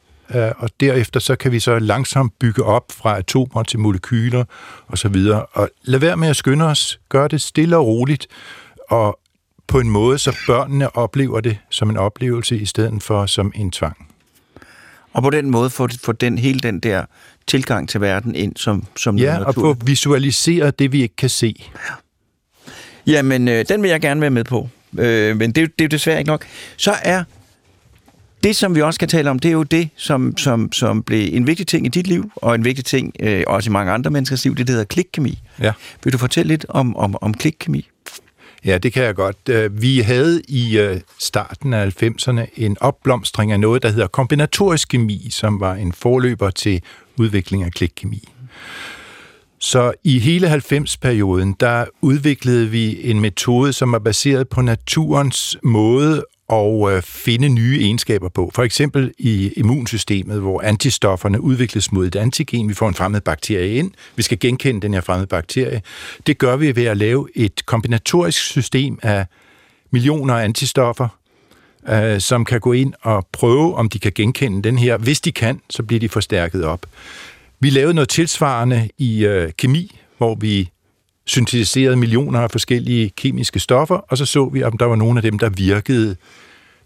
og 0.58 0.70
derefter 0.80 1.20
så 1.20 1.36
kan 1.36 1.52
vi 1.52 1.60
så 1.60 1.80
langsomt 1.80 2.40
bygge 2.40 2.64
op 2.64 2.92
fra 2.92 3.18
atomer 3.18 3.64
til 3.64 3.80
molekyler 3.80 4.44
og 4.88 4.98
så 4.98 5.10
videre. 5.10 5.46
Og 5.46 5.70
lad 5.84 6.00
være 6.00 6.18
med 6.18 6.28
at 6.28 6.36
skynde 6.36 6.66
os. 6.66 7.00
Gør 7.10 7.28
det 7.28 7.42
stille 7.42 7.78
og 7.78 7.86
roligt, 7.88 8.28
og 8.90 9.20
på 9.68 9.80
en 9.80 9.90
måde, 9.90 10.18
så 10.18 10.38
børnene 10.48 10.96
oplever 10.96 11.42
det 11.42 11.58
som 11.70 11.90
en 11.90 11.98
oplevelse, 11.98 12.58
i 12.58 12.66
stedet 12.66 13.04
for 13.04 13.26
som 13.26 13.52
en 13.56 13.72
tvang. 13.72 14.08
Og 15.14 15.24
på 15.24 15.30
den 15.30 15.50
måde 15.50 15.70
får, 15.70 15.90
får 16.04 16.12
den 16.14 16.38
hele 16.38 16.60
den 16.60 16.80
der 16.80 17.06
tilgang 17.48 17.90
til 17.90 18.02
verden 18.02 18.36
ind 18.36 18.56
som, 18.56 18.84
som 18.98 19.18
Ja, 19.18 19.44
og 19.44 19.54
få 19.54 19.74
visualiseret 19.74 20.80
det, 20.80 20.92
vi 20.92 21.02
ikke 21.02 21.16
kan 21.16 21.30
se. 21.30 21.66
Jamen, 23.08 23.48
øh, 23.48 23.66
den 23.70 23.82
vil 23.82 23.90
jeg 23.90 24.02
gerne 24.02 24.22
være 24.22 24.30
med 24.30 24.44
på. 24.44 24.70
Øh, 25.00 25.38
men 25.38 25.52
det, 25.52 25.56
det 25.56 25.82
er 25.82 25.84
jo 25.84 25.88
desværre 25.88 26.20
ikke 26.20 26.30
nok. 26.30 26.46
Så 26.78 26.94
er 27.04 27.24
det, 28.44 28.56
som 28.56 28.76
vi 28.76 28.82
også 28.82 28.96
skal 28.96 29.08
tale 29.08 29.30
om, 29.30 29.40
det 29.40 29.50
er 29.50 29.54
jo 29.54 29.64
det, 29.64 29.90
som, 29.96 30.38
som, 30.38 30.72
som 30.72 31.04
blev 31.04 31.30
en 31.34 31.48
vigtig 31.48 31.68
ting 31.68 31.86
i 31.86 31.90
dit 31.90 32.08
liv, 32.08 32.32
og 32.36 32.56
en 32.56 32.66
vigtig 32.66 32.86
ting 32.86 33.14
øh, 33.20 33.44
også 33.48 33.70
i 33.70 33.72
mange 33.72 33.92
andre 33.92 34.12
menneskers 34.12 34.44
liv, 34.44 34.56
det, 34.56 34.68
det 34.68 34.70
hedder 34.70 34.86
klikkemi. 34.86 35.40
Ja. 35.62 35.74
Vil 36.04 36.14
du 36.14 36.18
fortælle 36.18 36.48
lidt 36.48 36.66
om, 36.70 36.96
om, 36.98 37.16
om 37.22 37.34
klikkemi? 37.34 37.90
Ja, 38.66 38.78
det 38.78 38.94
kan 38.94 39.04
jeg 39.04 39.16
godt. 39.16 39.38
Øh, 39.50 39.82
vi 39.82 40.00
havde 40.00 40.42
i 40.48 40.78
øh, 40.78 41.00
starten 41.20 41.74
af 41.74 42.04
90'erne 42.04 42.46
en 42.56 42.78
opblomstring 42.82 43.52
af 43.52 43.60
noget, 43.60 43.84
der 43.84 43.90
hedder 43.90 44.08
kombinatorisk 44.08 44.88
kemi, 44.88 45.28
som 45.30 45.60
var 45.60 45.76
en 45.76 45.94
forløber 45.94 46.50
til 46.50 46.82
udvikling 47.18 47.64
af 47.64 47.72
klikkemi. 47.72 48.30
Så 49.60 49.94
i 50.04 50.20
hele 50.20 50.54
90-perioden, 50.54 51.56
der 51.60 51.86
udviklede 52.02 52.70
vi 52.70 53.10
en 53.10 53.20
metode, 53.20 53.74
som 53.74 53.94
er 53.94 54.00
baseret 54.00 54.50
på 54.50 54.62
naturens 54.62 55.58
måde 55.64 56.24
og 56.48 56.92
øh, 56.92 57.02
finde 57.02 57.50
nye 57.50 57.80
egenskaber 57.82 58.30
på. 58.30 58.52
For 58.56 58.64
eksempel 58.64 59.14
i 59.18 59.54
immunsystemet, 59.58 60.40
hvor 60.40 60.62
antistofferne 60.62 61.42
udvikles 61.42 61.92
mod 61.92 62.08
et 62.08 62.16
antigen. 62.16 62.70
Vi 62.70 62.74
får 62.74 62.88
en 62.88 62.94
fremmed 62.94 63.22
bakterie 63.22 63.74
ind. 63.74 63.92
Vi 64.16 64.24
skal 64.24 64.40
genkende 64.40 64.82
den 64.82 64.94
her 64.94 65.02
fremmede 65.02 65.28
bakterie. 65.28 65.82
Det 66.28 66.38
gør 66.38 66.56
vi 66.56 66.76
ved 66.76 66.86
at 66.86 66.98
lave 66.98 67.28
et 67.36 67.66
kombinatorisk 67.66 68.40
system 68.40 69.00
af 69.02 69.26
millioner 69.92 70.34
af 70.34 70.44
antistoffer, 70.44 71.08
øh, 71.90 72.22
som 72.22 72.46
kan 72.46 72.60
gå 72.60 72.74
ind 72.74 72.94
og 73.02 73.28
prøve, 73.32 73.76
om 73.76 73.90
de 73.90 74.00
kan 74.00 74.12
genkende 74.16 74.62
den 74.62 74.78
her. 74.78 74.98
Hvis 74.98 75.22
de 75.22 75.32
kan, 75.32 75.62
så 75.70 75.84
bliver 75.84 76.00
de 76.00 76.10
forstærket 76.10 76.64
op. 76.64 76.86
Vi 77.60 77.70
lavede 77.70 77.94
noget 77.94 78.10
tilsvarende 78.10 78.90
i 78.98 79.26
øh, 79.26 79.52
kemi, 79.58 80.00
hvor 80.18 80.36
vi 80.36 80.70
syntetiserede 81.28 81.96
millioner 81.96 82.40
af 82.40 82.52
forskellige 82.52 83.10
kemiske 83.10 83.60
stoffer, 83.60 83.96
og 83.96 84.18
så 84.18 84.26
så 84.26 84.46
vi, 84.50 84.64
om 84.64 84.78
der 84.78 84.86
var 84.86 84.96
nogle 84.96 85.18
af 85.18 85.22
dem, 85.22 85.40
der 85.40 85.50
virkede 85.50 86.16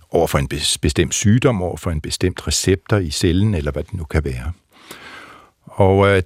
over 0.09 0.27
for 0.27 0.37
en 0.37 0.47
bestemt 0.81 1.13
sygdom, 1.13 1.61
over 1.61 1.77
for 1.77 1.91
en 1.91 2.01
bestemt 2.01 2.47
receptor 2.47 2.97
i 2.97 3.09
cellen, 3.11 3.55
eller 3.55 3.71
hvad 3.71 3.83
det 3.83 3.93
nu 3.93 4.03
kan 4.03 4.23
være. 4.25 4.51
Og 5.65 6.07
øh, 6.07 6.23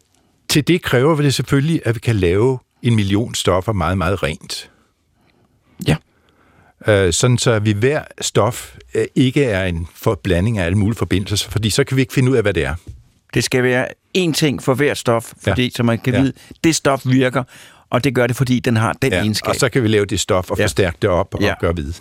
til 0.50 0.68
det 0.68 0.82
kræver 0.82 1.16
vi 1.16 1.24
det 1.24 1.34
selvfølgelig, 1.34 1.82
at 1.86 1.96
vi 1.96 2.00
kan 2.00 2.16
lave 2.16 2.60
en 2.82 2.96
million 2.96 3.36
stoffer 3.36 3.74
meget, 3.74 3.98
meget 3.98 4.24
rent. 4.24 4.70
Ja. 5.88 5.96
Øh, 6.88 7.14
sådan 7.14 7.38
så 7.38 7.60
vi 7.60 7.72
hver 7.72 8.04
stof 8.22 8.76
øh, 8.96 9.06
ikke 9.16 9.44
er 9.44 9.66
en 9.66 9.88
forblanding 9.96 10.58
af 10.58 10.66
alle 10.66 10.78
mulige 10.78 10.98
forbindelser, 10.98 11.50
fordi 11.50 11.70
så 11.70 11.84
kan 11.84 11.98
vi 11.98 12.02
ikke 12.02 12.14
finde 12.14 12.32
ud 12.32 12.36
af, 12.36 12.42
hvad 12.42 12.54
det 12.54 12.66
er. 12.66 12.76
Det 13.34 13.44
skal 13.44 13.64
være 13.64 13.88
én 14.18 14.32
ting 14.34 14.64
for 14.64 14.74
hvert 14.74 14.98
stof, 14.98 15.34
fordi, 15.44 15.64
ja. 15.64 15.70
så 15.70 15.84
man 15.84 16.00
kan 16.00 16.14
Ja. 16.14 16.22
vide, 16.22 16.34
det 16.64 16.76
stof 16.76 17.02
virker, 17.06 17.44
og 17.96 18.04
det 18.04 18.16
gør 18.16 18.28
det, 18.28 18.36
fordi 18.36 18.60
den 18.60 18.76
har 18.78 18.94
den 19.02 19.12
Ja, 19.12 19.20
egenskab. 19.20 19.50
og 19.50 19.56
så 19.56 19.70
kan 19.70 19.84
vi 19.84 19.88
lave 19.88 20.06
det 20.06 20.20
stof 20.20 20.52
og 20.52 20.58
Ja. 20.58 20.64
forstærke 20.64 20.98
det 21.02 21.10
op 21.10 21.36
og 21.36 21.42
Ja. 21.42 21.54
gøre 21.60 21.78
ved. 21.78 21.94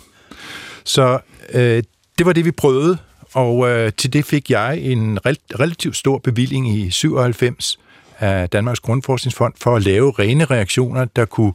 Så 0.83 1.19
øh, 1.53 1.83
det 2.17 2.25
var 2.25 2.33
det, 2.33 2.45
vi 2.45 2.51
prøvede, 2.51 2.97
og 3.33 3.69
øh, 3.69 3.91
til 3.97 4.13
det 4.13 4.25
fik 4.25 4.49
jeg 4.51 4.77
en 4.79 5.17
rel- 5.27 5.55
relativt 5.59 5.95
stor 5.95 6.17
bevilling 6.17 6.77
i 6.77 6.89
97 6.89 7.79
af 8.19 8.49
Danmarks 8.49 8.79
Grundforskningsfond 8.79 9.53
for 9.61 9.75
at 9.75 9.83
lave 9.83 10.13
rene 10.19 10.45
reaktioner, 10.45 11.05
der 11.05 11.25
kunne 11.25 11.53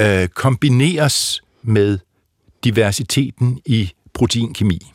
øh, 0.00 0.28
kombineres 0.28 1.42
med 1.62 1.98
diversiteten 2.64 3.60
i 3.66 3.92
proteinkemi. 4.14 4.92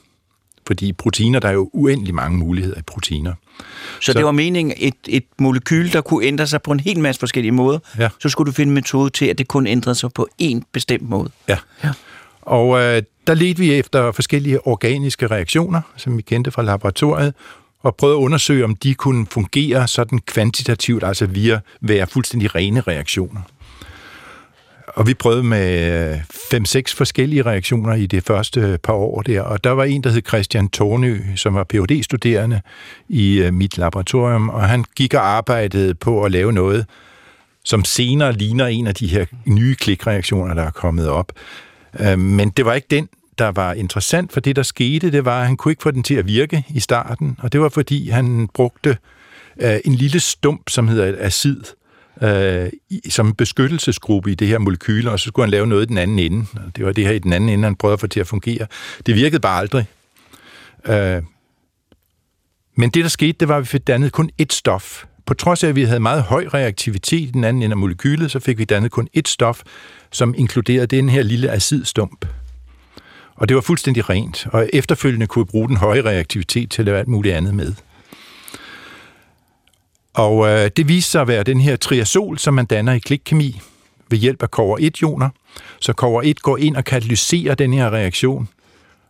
Fordi 0.71 0.93
proteiner, 0.93 1.39
der 1.39 1.47
er 1.47 1.51
jo 1.53 1.69
uendelig 1.73 2.15
mange 2.15 2.37
muligheder 2.37 2.77
i 2.79 2.81
proteiner. 2.81 3.33
Så, 3.59 3.65
så 4.01 4.13
det 4.13 4.25
var 4.25 4.31
meningen, 4.31 4.73
et, 4.77 4.93
et 5.07 5.23
molekyl, 5.39 5.91
der 5.93 6.01
kunne 6.01 6.25
ændre 6.25 6.47
sig 6.47 6.61
på 6.61 6.71
en 6.71 6.79
hel 6.79 6.99
masse 6.99 7.19
forskellige 7.19 7.51
måder, 7.51 7.79
Ja. 7.97 8.09
så 8.19 8.29
skulle 8.29 8.47
du 8.47 8.55
finde 8.55 8.69
en 8.69 8.73
metode 8.73 9.09
til, 9.09 9.25
at 9.25 9.37
det 9.37 9.47
kun 9.47 9.67
ændrede 9.67 9.95
sig 9.95 10.09
på 10.15 10.27
én 10.41 10.61
bestemt 10.71 11.09
måde. 11.09 11.29
Ja. 11.47 11.57
Ja. 11.83 11.89
Og 12.41 12.79
øh, 12.79 13.03
der 13.27 13.33
ledte 13.33 13.59
vi 13.59 13.73
efter 13.73 14.11
forskellige 14.11 14.67
organiske 14.67 15.27
reaktioner, 15.27 15.81
som 15.97 16.17
vi 16.17 16.21
kendte 16.21 16.51
fra 16.51 16.61
laboratoriet, 16.63 17.33
og 17.83 17.95
prøvede 17.95 18.17
at 18.17 18.21
undersøge, 18.21 18.63
om 18.63 18.75
de 18.75 18.93
kunne 18.93 19.25
fungere 19.31 19.87
sådan 19.87 20.19
kvantitativt, 20.19 21.03
altså 21.03 21.25
via 21.25 21.59
være 21.81 22.07
fuldstændig 22.07 22.55
rene 22.55 22.81
reaktioner. 22.81 23.41
Og 24.95 25.07
vi 25.07 25.13
prøvede 25.13 25.43
med 25.43 26.13
øh, 26.13 26.19
5-6 26.53 26.95
forskellige 26.97 27.41
reaktioner 27.41 27.93
i 27.93 28.05
det 28.05 28.23
første 28.23 28.59
øh, 28.59 28.77
par 28.77 28.93
år 28.93 29.21
der, 29.21 29.41
og 29.41 29.63
der 29.63 29.69
var 29.69 29.83
en, 29.83 30.03
der 30.03 30.09
hed 30.09 30.21
Christian 30.27 30.69
Tornø, 30.69 31.19
som 31.35 31.53
var 31.53 31.63
phd 31.63 32.03
studerende 32.03 32.61
i 33.09 33.39
øh, 33.39 33.53
mit 33.53 33.77
laboratorium, 33.77 34.49
og 34.49 34.69
han 34.69 34.85
gik 34.95 35.13
og 35.13 35.27
arbejdede 35.27 35.95
på 35.95 36.23
at 36.23 36.31
lave 36.31 36.53
noget, 36.53 36.85
som 37.65 37.83
senere 37.83 38.33
ligner 38.33 38.67
en 38.67 38.87
af 38.87 38.95
de 38.95 39.07
her 39.07 39.25
nye 39.45 39.75
klikreaktioner, 39.75 40.53
der 40.53 40.63
er 40.63 40.71
kommet 40.71 41.09
op. 41.09 41.31
Men 42.17 42.49
det 42.49 42.65
var 42.65 42.73
ikke 42.73 42.87
den, 42.91 43.09
der 43.37 43.51
var 43.51 43.73
interessant, 43.73 44.33
for 44.33 44.39
det, 44.39 44.55
der 44.55 44.63
skete, 44.63 45.11
det 45.11 45.25
var, 45.25 45.39
at 45.39 45.47
han 45.47 45.57
kunne 45.57 45.71
ikke 45.71 45.83
få 45.83 45.91
den 45.91 46.03
til 46.03 46.15
at 46.15 46.27
virke 46.27 46.63
i 46.69 46.79
starten, 46.79 47.37
og 47.39 47.51
det 47.51 47.61
var, 47.61 47.69
fordi 47.69 48.09
han 48.09 48.49
brugte 48.53 48.97
en 49.85 49.95
lille 49.95 50.19
stump, 50.19 50.69
som 50.69 50.87
hedder 50.87 51.05
et 51.05 51.15
acid, 51.19 51.63
øh, 52.23 52.69
i- 52.89 53.09
som 53.09 53.33
beskyttelsesgruppe 53.35 54.31
i 54.31 54.35
det 54.35 54.47
her 54.47 54.57
molekyle, 54.57 55.11
og 55.11 55.19
så 55.19 55.27
skulle 55.27 55.43
han 55.45 55.51
lave 55.51 55.67
noget 55.67 55.83
i 55.83 55.85
den 55.87 55.97
anden 55.97 56.19
ende. 56.19 56.45
Det 56.75 56.85
var 56.85 56.91
det 56.91 57.05
her 57.05 57.11
i 57.13 57.19
den 57.19 57.33
anden 57.33 57.49
ende, 57.49 57.63
han 57.63 57.75
prøvede 57.75 57.93
at 57.93 57.99
få 57.99 58.07
til 58.07 58.19
at 58.19 58.27
fungere. 58.27 58.67
Det 59.05 59.15
virkede 59.15 59.39
bare 59.39 59.59
aldrig. 59.59 59.85
Øh, 60.85 61.23
men 62.75 62.89
det, 62.89 63.03
der 63.03 63.09
skete, 63.09 63.33
det 63.39 63.47
var, 63.47 63.55
at 63.57 63.61
vi 63.61 63.65
fik 63.67 63.87
dannet 63.87 64.11
kun 64.11 64.29
ét 64.41 64.45
stof. 64.49 65.03
På 65.25 65.33
trods 65.33 65.63
af, 65.63 65.67
at 65.69 65.75
vi 65.75 65.83
havde 65.83 65.99
meget 65.99 66.23
høj 66.23 66.47
reaktivitet 66.53 67.19
i 67.21 67.31
den 67.33 67.43
anden 67.43 67.63
ende 67.63 67.73
af 67.73 67.77
molekylet, 67.77 68.31
så 68.31 68.39
fik 68.39 68.57
vi 68.57 68.63
dannet 68.65 68.91
kun 68.91 69.07
ét 69.17 69.21
stof, 69.25 69.61
som 70.11 70.33
inkluderede 70.37 70.87
den 70.87 71.09
her 71.09 71.23
lille 71.23 71.49
acidstump. 71.51 72.25
Og 73.35 73.49
det 73.49 73.55
var 73.55 73.61
fuldstændig 73.61 74.09
rent, 74.09 74.47
og 74.51 74.69
efterfølgende 74.73 75.27
kunne 75.27 75.45
vi 75.45 75.49
bruge 75.49 75.67
den 75.67 75.77
høje 75.77 76.01
reaktivitet 76.01 76.71
til 76.71 76.81
at 76.81 76.85
lave 76.85 76.97
alt 76.99 77.07
muligt 77.07 77.35
andet 77.35 77.53
med. 77.55 77.73
Og 80.13 80.47
øh, 80.49 80.69
det 80.77 80.87
viste 80.87 81.11
sig 81.11 81.21
at 81.21 81.27
være 81.27 81.43
den 81.43 81.61
her 81.61 81.75
triazol, 81.75 82.37
som 82.37 82.53
man 82.53 82.65
danner 82.65 82.93
i 82.93 82.99
klikkemi 82.99 83.61
ved 84.09 84.17
hjælp 84.17 84.43
af 84.43 84.51
kover 84.51 84.77
1-ioner. 84.77 85.29
Så 85.79 85.93
kover 85.93 86.21
1 86.25 86.41
går 86.41 86.57
ind 86.57 86.75
og 86.75 86.83
katalyserer 86.83 87.55
den 87.55 87.73
her 87.73 87.89
reaktion 87.93 88.47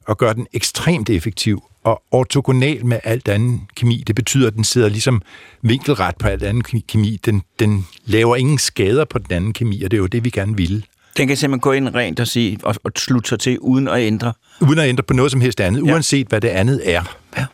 og 0.07 0.17
gør 0.17 0.33
den 0.33 0.47
ekstremt 0.53 1.09
effektiv 1.09 1.63
og 1.83 2.01
ortogonal 2.11 2.85
med 2.85 2.99
alt 3.03 3.27
anden 3.27 3.61
kemi. 3.75 4.03
Det 4.07 4.15
betyder, 4.15 4.47
at 4.47 4.53
den 4.55 4.63
sidder 4.63 4.89
ligesom 4.89 5.21
vinkelret 5.61 6.15
på 6.15 6.27
alt 6.27 6.43
anden 6.43 6.63
kemi-. 6.91 7.17
Den, 7.25 7.41
den 7.59 7.87
laver 8.05 8.35
ingen 8.35 8.57
skader 8.57 9.05
på 9.05 9.19
den 9.19 9.31
anden 9.35 9.53
kemi, 9.53 9.83
og 9.83 9.91
det 9.91 9.97
er 9.97 10.01
jo 10.01 10.07
det, 10.07 10.23
vi 10.23 10.29
gerne 10.29 10.57
ville. 10.57 10.83
Den 11.17 11.27
kan 11.27 11.37
simpelthen 11.37 11.59
gå 11.61 11.71
ind 11.71 11.95
rent 11.95 12.19
og, 12.19 12.27
sige, 12.27 12.57
og, 12.63 12.75
og 12.83 12.91
slutte 12.97 13.29
sig 13.29 13.39
til, 13.39 13.59
uden 13.59 13.87
at 13.87 13.99
ændre. 14.01 14.33
Uden 14.61 14.79
at 14.79 14.89
ændre 14.89 15.03
på 15.03 15.13
noget 15.13 15.31
som 15.31 15.41
helst 15.41 15.59
andet, 15.61 15.87
Ja. 15.87 15.93
uanset 15.93 16.27
hvad 16.27 16.41
det 16.41 16.47
andet 16.47 16.81
er. 16.85 17.03
Ja. 17.37 17.45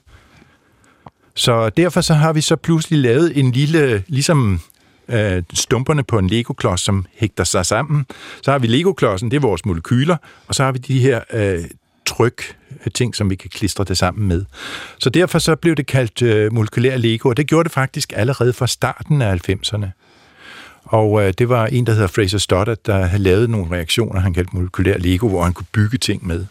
Så 1.37 1.69
derfor 1.69 2.01
så 2.01 2.13
har 2.13 2.33
vi 2.33 2.41
så 2.41 2.55
pludselig 2.55 2.99
lavet 2.99 3.39
en 3.39 3.51
lille, 3.51 4.03
ligesom 4.07 4.59
øh, 5.09 5.43
stumperne 5.53 6.03
på 6.03 6.19
en 6.19 6.27
Lego-klods, 6.27 6.81
som 6.81 7.05
hægter 7.15 7.43
sig 7.43 7.65
sammen. 7.65 8.05
Så 8.41 8.51
har 8.51 8.59
vi 8.59 8.67
Lego-klodsen, 8.67 9.31
det 9.31 9.37
er 9.37 9.41
vores 9.41 9.65
molekyler, 9.65 10.17
og 10.47 10.55
så 10.55 10.63
har 10.63 10.71
vi 10.71 10.79
de 10.79 10.99
her 10.99 11.21
øh, 11.33 11.63
tryk 12.05 12.55
øh, 12.85 12.91
ting, 12.91 13.15
som 13.15 13.29
vi 13.29 13.35
kan 13.35 13.49
klistre 13.49 13.83
det 13.83 13.97
sammen 13.97 14.27
med. 14.27 14.45
Så 14.99 15.09
derfor 15.09 15.39
så 15.39 15.55
blev 15.55 15.75
det 15.75 15.87
kaldt 15.87 16.21
øh, 16.21 16.53
molekylær 16.53 16.97
Lego, 16.97 17.29
og 17.29 17.37
det 17.37 17.47
gjorde 17.47 17.63
det 17.63 17.71
faktisk 17.71 18.13
allerede 18.15 18.53
fra 18.53 18.67
starten 18.67 19.21
af 19.21 19.49
90'erne. 19.49 19.87
Og 20.83 21.23
øh, 21.23 21.33
det 21.37 21.49
var 21.49 21.65
en, 21.65 21.85
der 21.85 21.93
hedder 21.93 22.07
Fraser 22.07 22.37
Stoddard, 22.37 22.77
der 22.85 23.05
havde 23.05 23.23
lavet 23.23 23.49
nogle 23.49 23.75
reaktioner, 23.75 24.19
han 24.19 24.33
kaldte 24.33 24.55
molekylær 24.55 24.97
Lego, 24.97 25.27
hvor 25.27 25.43
han 25.43 25.53
kunne 25.53 25.67
bygge 25.71 25.97
ting 25.97 26.27
med. 26.27 26.45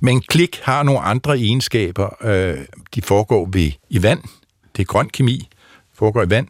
Men 0.00 0.20
klik 0.20 0.60
har 0.62 0.82
nogle 0.82 1.00
andre 1.00 1.38
egenskaber. 1.38 2.24
Øh, 2.24 2.58
de 2.94 3.02
foregår 3.02 3.48
ved, 3.52 3.72
i 3.90 4.02
vand. 4.02 4.22
Det 4.76 4.82
er 4.82 4.86
grøn 4.86 5.08
kemi. 5.08 5.48
foregår 5.94 6.22
i 6.22 6.30
vand. 6.30 6.48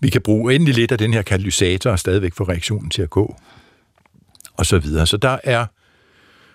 Vi 0.00 0.08
kan 0.08 0.22
bruge 0.22 0.54
endelig 0.54 0.74
lidt 0.74 0.92
af 0.92 0.98
den 0.98 1.12
her 1.12 1.22
katalysator 1.22 1.90
og 1.90 1.98
stadigvæk 1.98 2.34
få 2.34 2.44
reaktionen 2.44 2.90
til 2.90 3.02
at 3.02 3.10
gå. 3.10 3.36
Og 4.56 4.66
så 4.66 4.78
videre. 4.78 5.06
Så 5.06 5.16
der 5.16 5.38
er 5.44 5.66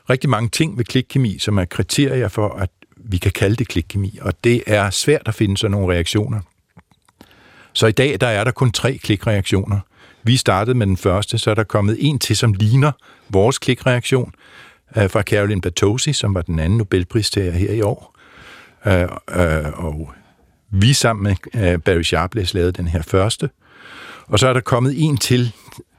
rigtig 0.10 0.30
mange 0.30 0.50
ting 0.50 0.78
ved 0.78 0.86
klikkemi, 0.86 1.40
som 1.40 1.58
er 1.58 1.66
kriterier 1.66 2.28
for, 2.28 2.50
at 2.50 2.70
vi 2.98 3.18
kan 3.18 3.32
kalde 3.32 3.56
det 3.56 3.68
klikkemi. 3.68 4.18
Og 4.22 4.44
det 4.44 4.63
er 4.68 4.90
svært 4.90 5.22
at 5.25 5.36
finde 5.36 5.58
sådan 5.58 5.72
nogle 5.72 5.94
reaktioner. 5.94 6.42
Så 7.74 7.88
i 7.88 7.92
dag 7.92 8.18
der 8.22 8.28
er 8.28 8.44
der 8.44 8.52
kun 8.52 8.72
tre 8.72 8.98
klikreaktioner. 8.98 9.80
Vi 10.24 10.38
startede 10.38 10.78
med 10.78 10.88
den 10.88 10.98
første, 10.98 11.38
så 11.38 11.52
er 11.52 11.56
der 11.56 11.63
kommet 11.63 11.98
en 12.00 12.20
til, 12.20 12.38
som 12.38 12.54
ligner 12.54 12.92
vores 13.30 13.58
klikreaktion 13.58 14.34
øh, 14.97 15.09
fra 15.09 15.21
Caroline 15.21 15.62
Batosi, 15.62 16.13
som 16.13 16.33
var 16.33 16.41
den 16.41 16.59
anden 16.59 16.77
Nobelpristager 16.77 17.51
her 17.51 17.71
i 17.71 17.81
år. 17.81 18.15
Øh, 18.85 19.01
øh, 19.01 19.71
og 19.73 20.13
vi 20.69 20.93
sammen 20.93 21.23
med 21.23 21.63
øh, 21.63 21.79
Barry 21.79 22.01
Sharpless 22.01 22.53
lavede 22.53 22.71
den 22.71 22.88
her 22.88 23.01
første. 23.01 23.50
Og 24.27 24.39
så 24.39 24.47
er 24.47 24.53
der 24.53 24.62
kommet 24.62 24.93
en 24.97 25.17
til 25.17 25.51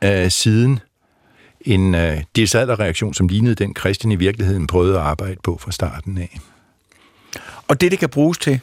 øh, 0.04 0.30
siden, 0.30 0.80
en 1.60 1.94
øh, 1.94 2.22
reaktion, 2.36 3.14
som 3.14 3.28
lignede 3.28 3.54
den, 3.54 3.76
Christian 3.76 4.12
i 4.12 4.16
virkeligheden 4.16 4.66
prøvede 4.66 4.94
at 4.94 5.00
arbejde 5.00 5.36
på 5.42 5.58
fra 5.60 5.72
starten 5.72 6.18
af. 6.18 6.38
Og 7.68 7.80
det, 7.80 7.90
det 7.90 7.98
kan 7.98 8.08
bruges 8.08 8.38
til, 8.38 8.60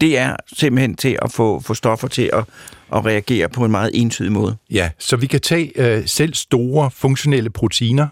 det 0.00 0.18
er 0.18 0.36
simpelthen 0.52 0.96
til 0.96 1.18
at 1.22 1.32
få, 1.32 1.60
få 1.60 1.74
stoffer 1.74 2.08
til 2.08 2.30
at, 2.32 2.44
at 2.92 3.04
reagere 3.04 3.48
på 3.48 3.64
en 3.64 3.70
meget 3.70 3.90
entydig 3.94 4.32
måde. 4.32 4.56
Ja, 4.70 4.90
så 4.98 5.16
vi 5.16 5.26
kan 5.26 5.40
tage 5.40 5.72
øh, 5.76 6.06
selv 6.06 6.34
store 6.34 6.90
funktionelle 6.90 7.50
proteiner. 7.50 8.08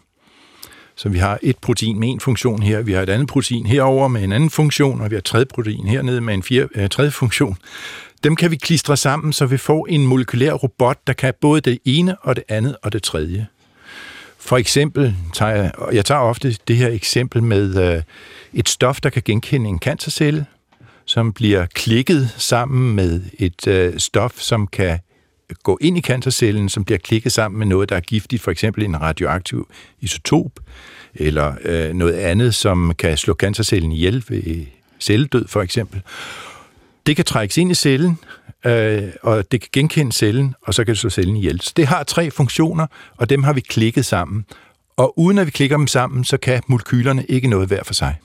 Så 0.99 1.09
vi 1.09 1.19
har 1.19 1.39
et 1.43 1.59
protein 1.59 2.01
med 2.01 2.09
en 2.09 2.21
funktion 2.21 2.63
her, 2.63 2.83
vi 2.83 2.93
har 2.93 3.03
et 3.03 3.09
andet 3.09 3.29
protein 3.29 3.67
herover 3.67 4.09
med 4.09 4.25
en 4.25 4.33
anden 4.33 4.51
funktion, 4.51 5.01
og 5.01 5.11
vi 5.11 5.15
har 5.15 5.19
et 5.19 5.25
tredje 5.25 5.47
protein 5.47 5.87
hernede 5.87 6.21
med 6.21 6.35
en 6.35 6.43
fjerde, 6.43 6.69
øh, 6.75 6.89
tredje 6.89 7.11
funktion. 7.11 7.57
Dem 8.25 8.37
kan 8.37 8.51
vi 8.51 8.57
klistre 8.57 8.97
sammen, 8.97 9.33
så 9.33 9.47
vi 9.47 9.57
får 9.57 9.87
en 9.91 10.07
molekylær 10.07 10.53
robot, 10.53 11.07
der 11.07 11.13
kan 11.13 11.35
både 11.41 11.61
det 11.61 11.79
ene 11.85 12.17
og 12.19 12.37
det 12.37 12.45
andet 12.49 12.77
og 12.83 12.93
det 12.93 13.03
tredje. 13.03 13.47
For 14.39 14.57
eksempel, 14.57 15.17
tager 15.35 15.53
jeg, 15.53 15.73
og 15.75 15.95
jeg 15.95 16.05
tager 16.05 16.21
ofte 16.21 16.57
det 16.69 16.77
her 16.77 16.89
eksempel 16.89 17.43
med 17.43 17.95
øh, 17.95 18.03
et 18.55 18.69
stof, 18.69 19.01
der 19.01 19.11
kan 19.11 19.23
genkende 19.25 19.69
en 19.69 19.79
cancercelle, 19.79 20.47
som 21.05 21.33
bliver 21.33 21.67
klikket 21.67 22.35
sammen 22.37 22.97
med 22.97 23.23
et 23.39 23.67
øh, 23.67 23.99
stof, 23.99 24.33
som 24.37 24.67
kan 24.67 24.99
gå 25.63 25.79
ind 25.81 25.99
i 25.99 26.01
cancercellen, 26.01 26.69
som 26.69 26.85
bliver 26.85 26.99
klikket 26.99 27.33
sammen 27.33 27.59
med 27.59 27.67
noget, 27.67 27.89
der 27.89 27.97
er 27.97 28.01
giftigt, 28.01 28.43
for 28.43 28.51
eksempel 28.51 28.85
en 28.85 29.01
radioaktiv 29.01 29.69
isotop, 30.01 30.61
eller 31.15 31.55
øh, 31.65 31.95
noget 31.95 32.13
andet, 32.13 32.55
som 32.55 32.95
kan 32.99 33.17
slå 33.17 33.35
cancercellen 33.35 33.93
ihjel 33.93 34.25
ved 34.29 34.67
celledød, 35.01 35.49
for 35.49 35.63
eksempel. 35.63 36.03
Det 37.07 37.17
kan 37.17 37.25
trækkes 37.25 37.59
ind 37.59 37.71
i 37.71 37.75
cellen, 37.75 38.19
øh, 38.67 39.03
og 39.23 39.53
det 39.53 39.61
kan 39.61 39.69
genkende 39.73 40.13
cellen, 40.13 40.55
og 40.63 40.75
så 40.75 40.85
kan 40.85 40.93
det 40.95 40.99
slå 40.99 41.11
cellen 41.11 41.37
ihjel. 41.37 41.61
Så 41.61 41.73
det 41.77 41.87
har 41.87 42.03
tre 42.03 42.31
funktioner, 42.31 42.87
og 43.17 43.31
dem 43.31 43.43
har 43.43 43.53
vi 43.53 43.61
klikket 43.61 44.07
sammen. 44.07 44.45
Og 44.97 45.19
uden 45.19 45.39
at 45.39 45.47
vi 45.47 45.51
klikker 45.51 45.77
dem 45.77 45.87
sammen, 45.87 46.25
så 46.25 46.37
kan 46.37 46.63
molekylerne 46.67 47.25
ikke 47.29 47.49
noget 47.49 47.69
hver 47.69 47.85
for 47.85 47.95
sig. 47.95 48.17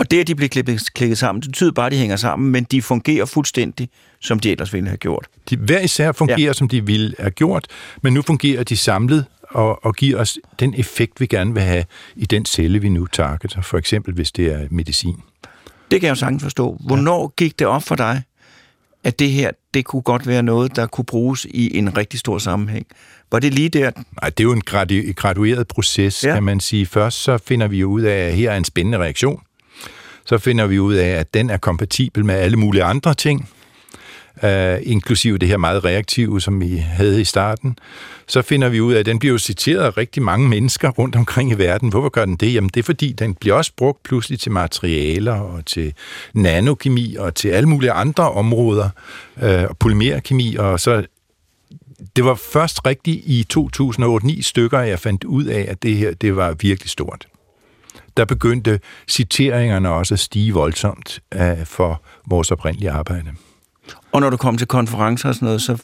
Og 0.00 0.10
det, 0.10 0.20
at 0.20 0.26
de 0.26 0.34
bliver 0.34 0.48
klippet, 0.48 0.94
klikket 0.94 1.18
sammen, 1.18 1.42
det 1.42 1.48
betyder 1.50 1.72
bare, 1.72 1.86
at 1.86 1.92
de 1.92 1.96
hænger 1.96 2.16
sammen, 2.16 2.52
men 2.52 2.64
de 2.64 2.82
fungerer 2.82 3.24
fuldstændig, 3.24 3.88
som 4.20 4.40
de 4.40 4.50
ellers 4.50 4.72
ville 4.72 4.88
have 4.88 4.96
gjort. 4.96 5.26
De 5.50 5.56
hver 5.56 5.80
især 5.80 6.12
fungerer, 6.12 6.38
ja. 6.38 6.52
som 6.52 6.68
de 6.68 6.86
ville 6.86 7.14
have 7.18 7.30
gjort, 7.30 7.66
men 8.02 8.14
nu 8.14 8.22
fungerer 8.22 8.62
de 8.64 8.76
samlet 8.76 9.24
og, 9.50 9.84
og 9.84 9.94
giver 9.94 10.20
os 10.20 10.38
den 10.60 10.74
effekt, 10.76 11.20
vi 11.20 11.26
gerne 11.26 11.54
vil 11.54 11.62
have 11.62 11.84
i 12.16 12.26
den 12.26 12.44
celle, 12.44 12.78
vi 12.78 12.88
nu 12.88 13.06
targeter. 13.06 13.62
For 13.62 13.78
eksempel, 13.78 14.14
hvis 14.14 14.32
det 14.32 14.52
er 14.52 14.66
medicin. 14.70 15.16
Det 15.90 16.00
kan 16.00 16.06
jeg 16.06 16.10
jo 16.10 16.14
sagtens 16.14 16.42
forstå. 16.42 16.80
Hvornår 16.86 17.22
ja. 17.22 17.44
gik 17.44 17.58
det 17.58 17.66
op 17.66 17.82
for 17.82 17.94
dig, 17.94 18.22
at 19.04 19.18
det 19.18 19.30
her, 19.30 19.50
det 19.74 19.84
kunne 19.84 20.02
godt 20.02 20.26
være 20.26 20.42
noget, 20.42 20.76
der 20.76 20.86
kunne 20.86 21.04
bruges 21.04 21.46
i 21.50 21.76
en 21.78 21.96
rigtig 21.96 22.20
stor 22.20 22.38
sammenhæng? 22.38 22.86
Var 23.32 23.38
det 23.38 23.54
lige 23.54 23.68
der? 23.68 23.90
Nej, 24.22 24.30
det 24.30 24.40
er 24.40 24.44
jo 24.44 24.52
en 24.52 24.62
gradu- 24.70 25.12
gradueret 25.12 25.68
proces, 25.68 26.24
ja. 26.24 26.34
kan 26.34 26.42
man 26.42 26.60
sige. 26.60 26.86
Først 26.86 27.22
så 27.22 27.38
finder 27.38 27.68
vi 27.68 27.78
jo 27.78 27.90
ud 27.90 28.02
af, 28.02 28.28
at 28.28 28.34
her 28.34 28.50
er 28.50 28.56
en 28.56 28.64
spændende 28.64 28.98
reaktion. 28.98 29.42
Så 30.30 30.38
finder 30.38 30.66
vi 30.66 30.78
ud 30.78 30.94
af, 30.94 31.08
at 31.08 31.34
den 31.34 31.50
er 31.50 31.56
kompatibel 31.56 32.24
med 32.24 32.34
alle 32.34 32.56
mulige 32.56 32.84
andre 32.84 33.14
ting, 33.14 33.48
øh, 34.42 34.78
inklusive 34.82 35.38
det 35.38 35.48
her 35.48 35.56
meget 35.56 35.84
reaktive, 35.84 36.40
som 36.40 36.60
vi 36.60 36.76
havde 36.76 37.20
i 37.20 37.24
starten. 37.24 37.78
Så 38.26 38.42
finder 38.42 38.68
vi 38.68 38.80
ud 38.80 38.92
af, 38.92 38.98
at 38.98 39.06
den 39.06 39.18
bliver 39.18 39.32
jo 39.32 39.38
citeret 39.38 39.84
af 39.84 39.96
rigtig 39.96 40.22
mange 40.22 40.48
mennesker 40.48 40.88
rundt 40.90 41.16
omkring 41.16 41.50
i 41.50 41.54
verden. 41.54 41.88
Hvorfor 41.88 42.08
gør 42.08 42.24
den 42.24 42.36
det? 42.36 42.54
Jamen 42.54 42.70
det 42.74 42.80
er 42.80 42.84
fordi, 42.84 43.12
den 43.12 43.34
bliver 43.34 43.56
også 43.56 43.72
brugt 43.76 44.02
pludselig 44.02 44.40
til 44.40 44.52
materialer 44.52 45.34
og 45.34 45.66
til 45.66 45.94
nanokemi 46.34 47.16
og 47.16 47.34
til 47.34 47.48
alle 47.48 47.68
mulige 47.68 47.92
andre 47.92 48.30
områder, 48.30 48.88
uh, 49.42 49.76
polymerkemi, 49.78 50.56
og 50.56 50.80
så 50.80 51.06
det 52.16 52.24
var 52.24 52.34
først 52.34 52.86
rigtigt 52.86 53.22
i 53.26 53.46
2008-9 54.38 54.42
stykker, 54.42 54.80
jeg 54.80 54.98
fandt 54.98 55.24
ud 55.24 55.44
af, 55.44 55.66
at 55.68 55.82
det 55.82 55.96
her 55.96 56.14
det 56.14 56.36
var 56.36 56.52
virkelig 56.52 56.90
stort. 56.90 57.29
Der 58.16 58.24
begyndte 58.24 58.80
citeringerne 59.08 59.90
også 59.90 60.14
at 60.14 60.20
stige 60.20 60.52
voldsomt 60.52 61.20
uh, 61.34 61.64
for 61.64 62.02
vores 62.26 62.50
oprindelige 62.50 62.90
arbejde. 62.90 63.30
Og 64.12 64.20
når 64.20 64.30
du 64.30 64.36
kom 64.36 64.56
til 64.56 64.66
konferencer 64.66 65.28
og 65.28 65.34
sådan 65.34 65.46
noget, 65.46 65.62
så 65.62 65.82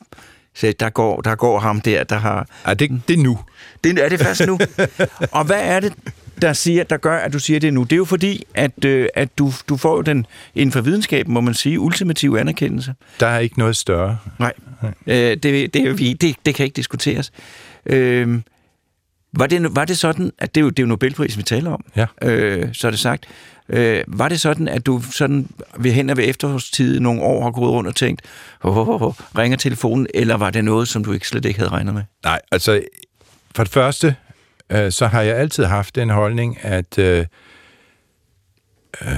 sagde 0.55 0.75
der 0.81 0.91
går, 0.91 1.21
der 1.21 1.35
går 1.35 1.59
ham 1.59 1.81
der, 1.81 2.05
der 2.05 2.17
har... 2.19 2.47
Ja, 2.67 2.75
det, 2.75 3.03
det 3.09 3.19
er 3.19 3.23
nu. 3.23 3.39
Det 3.85 3.99
er 3.99 4.09
det 4.09 4.21
først 4.21 4.47
nu. 4.47 4.59
og 5.39 5.45
hvad 5.45 5.61
er 5.61 5.81
det, 5.81 5.93
der, 6.43 6.53
siger, 6.53 6.85
der 6.85 6.97
gør, 6.97 7.17
at 7.17 7.33
du 7.33 7.39
siger 7.39 7.61
det 7.61 7.75
nu? 7.75 7.83
Det 7.83 7.93
er 7.93 7.97
jo 7.97 8.05
fordi, 8.05 8.45
at, 8.55 8.85
øh, 8.85 9.09
at 9.15 9.39
du, 9.39 9.53
du 9.69 9.77
får 9.77 10.03
den 10.03 10.27
inden 10.55 10.73
for 10.73 10.81
videnskaben, 10.81 11.35
må 11.35 11.41
man 11.41 11.55
sige, 11.55 11.81
ultimative 11.81 12.41
anerkendelse. 12.41 12.95
Der 13.21 13.27
er 13.27 13.39
ikke 13.39 13.59
noget 13.59 13.77
større. 13.77 14.19
Nej, 14.39 14.53
Nej. 14.83 14.93
Øh, 15.07 15.15
det, 15.15 15.43
det, 15.43 15.75
det, 15.75 16.21
det, 16.21 16.37
det 16.47 16.55
kan 16.55 16.65
ikke 16.65 16.77
diskuteres. 16.77 17.33
Øh, 17.87 18.41
var 19.39 19.47
det, 19.47 19.77
var 19.77 19.85
det 19.85 19.99
sådan, 19.99 20.33
at 20.39 20.55
det 20.55 20.61
er 20.61 20.63
jo, 20.65 20.71
det 20.71 20.79
er 20.79 20.83
jo 20.83 20.89
Nobelprisen, 20.89 21.39
vi 21.39 21.43
taler 21.43 21.71
om, 21.71 21.85
Ja. 21.97 22.07
øh, 22.23 22.69
så 22.73 22.87
er 22.87 22.91
det 22.91 23.01
sagt. 23.01 23.27
Øh, 23.69 24.05
var 24.09 24.29
det 24.29 24.41
sådan, 24.41 24.69
at 24.69 24.87
du 24.87 25.03
sådan 25.11 25.49
ved 25.79 25.93
hen 25.93 26.11
og 26.11 26.17
ved 26.17 26.25
efterårstid 26.29 27.01
nogle 27.01 27.23
år 27.23 27.43
har 27.43 27.51
gået 27.51 27.71
rundt 27.71 27.89
og 27.89 27.95
tænkt, 27.97 28.23
oh, 28.63 28.79
oh, 28.89 29.03
oh, 29.03 29.15
ringer 29.39 29.59
telefonen, 29.59 30.07
eller 30.15 30.37
var 30.37 30.51
det 30.51 30.65
noget, 30.65 30.89
som 30.89 31.05
du 31.05 31.13
ikke 31.13 31.29
slet 31.29 31.45
ikke 31.45 31.59
havde 31.61 31.71
regnet 31.71 31.95
med? 31.95 32.03
Nej, 32.25 32.41
altså 32.53 32.83
for 33.55 33.65
det 33.65 33.73
første, 33.73 34.17
øh, 34.71 34.93
så 34.93 35.07
har 35.07 35.23
jeg 35.23 35.37
altid 35.37 35.65
haft 35.65 35.95
den 35.95 36.11
holdning, 36.11 36.59
at 36.65 36.99
øh, 36.99 37.27
øh, 39.03 39.09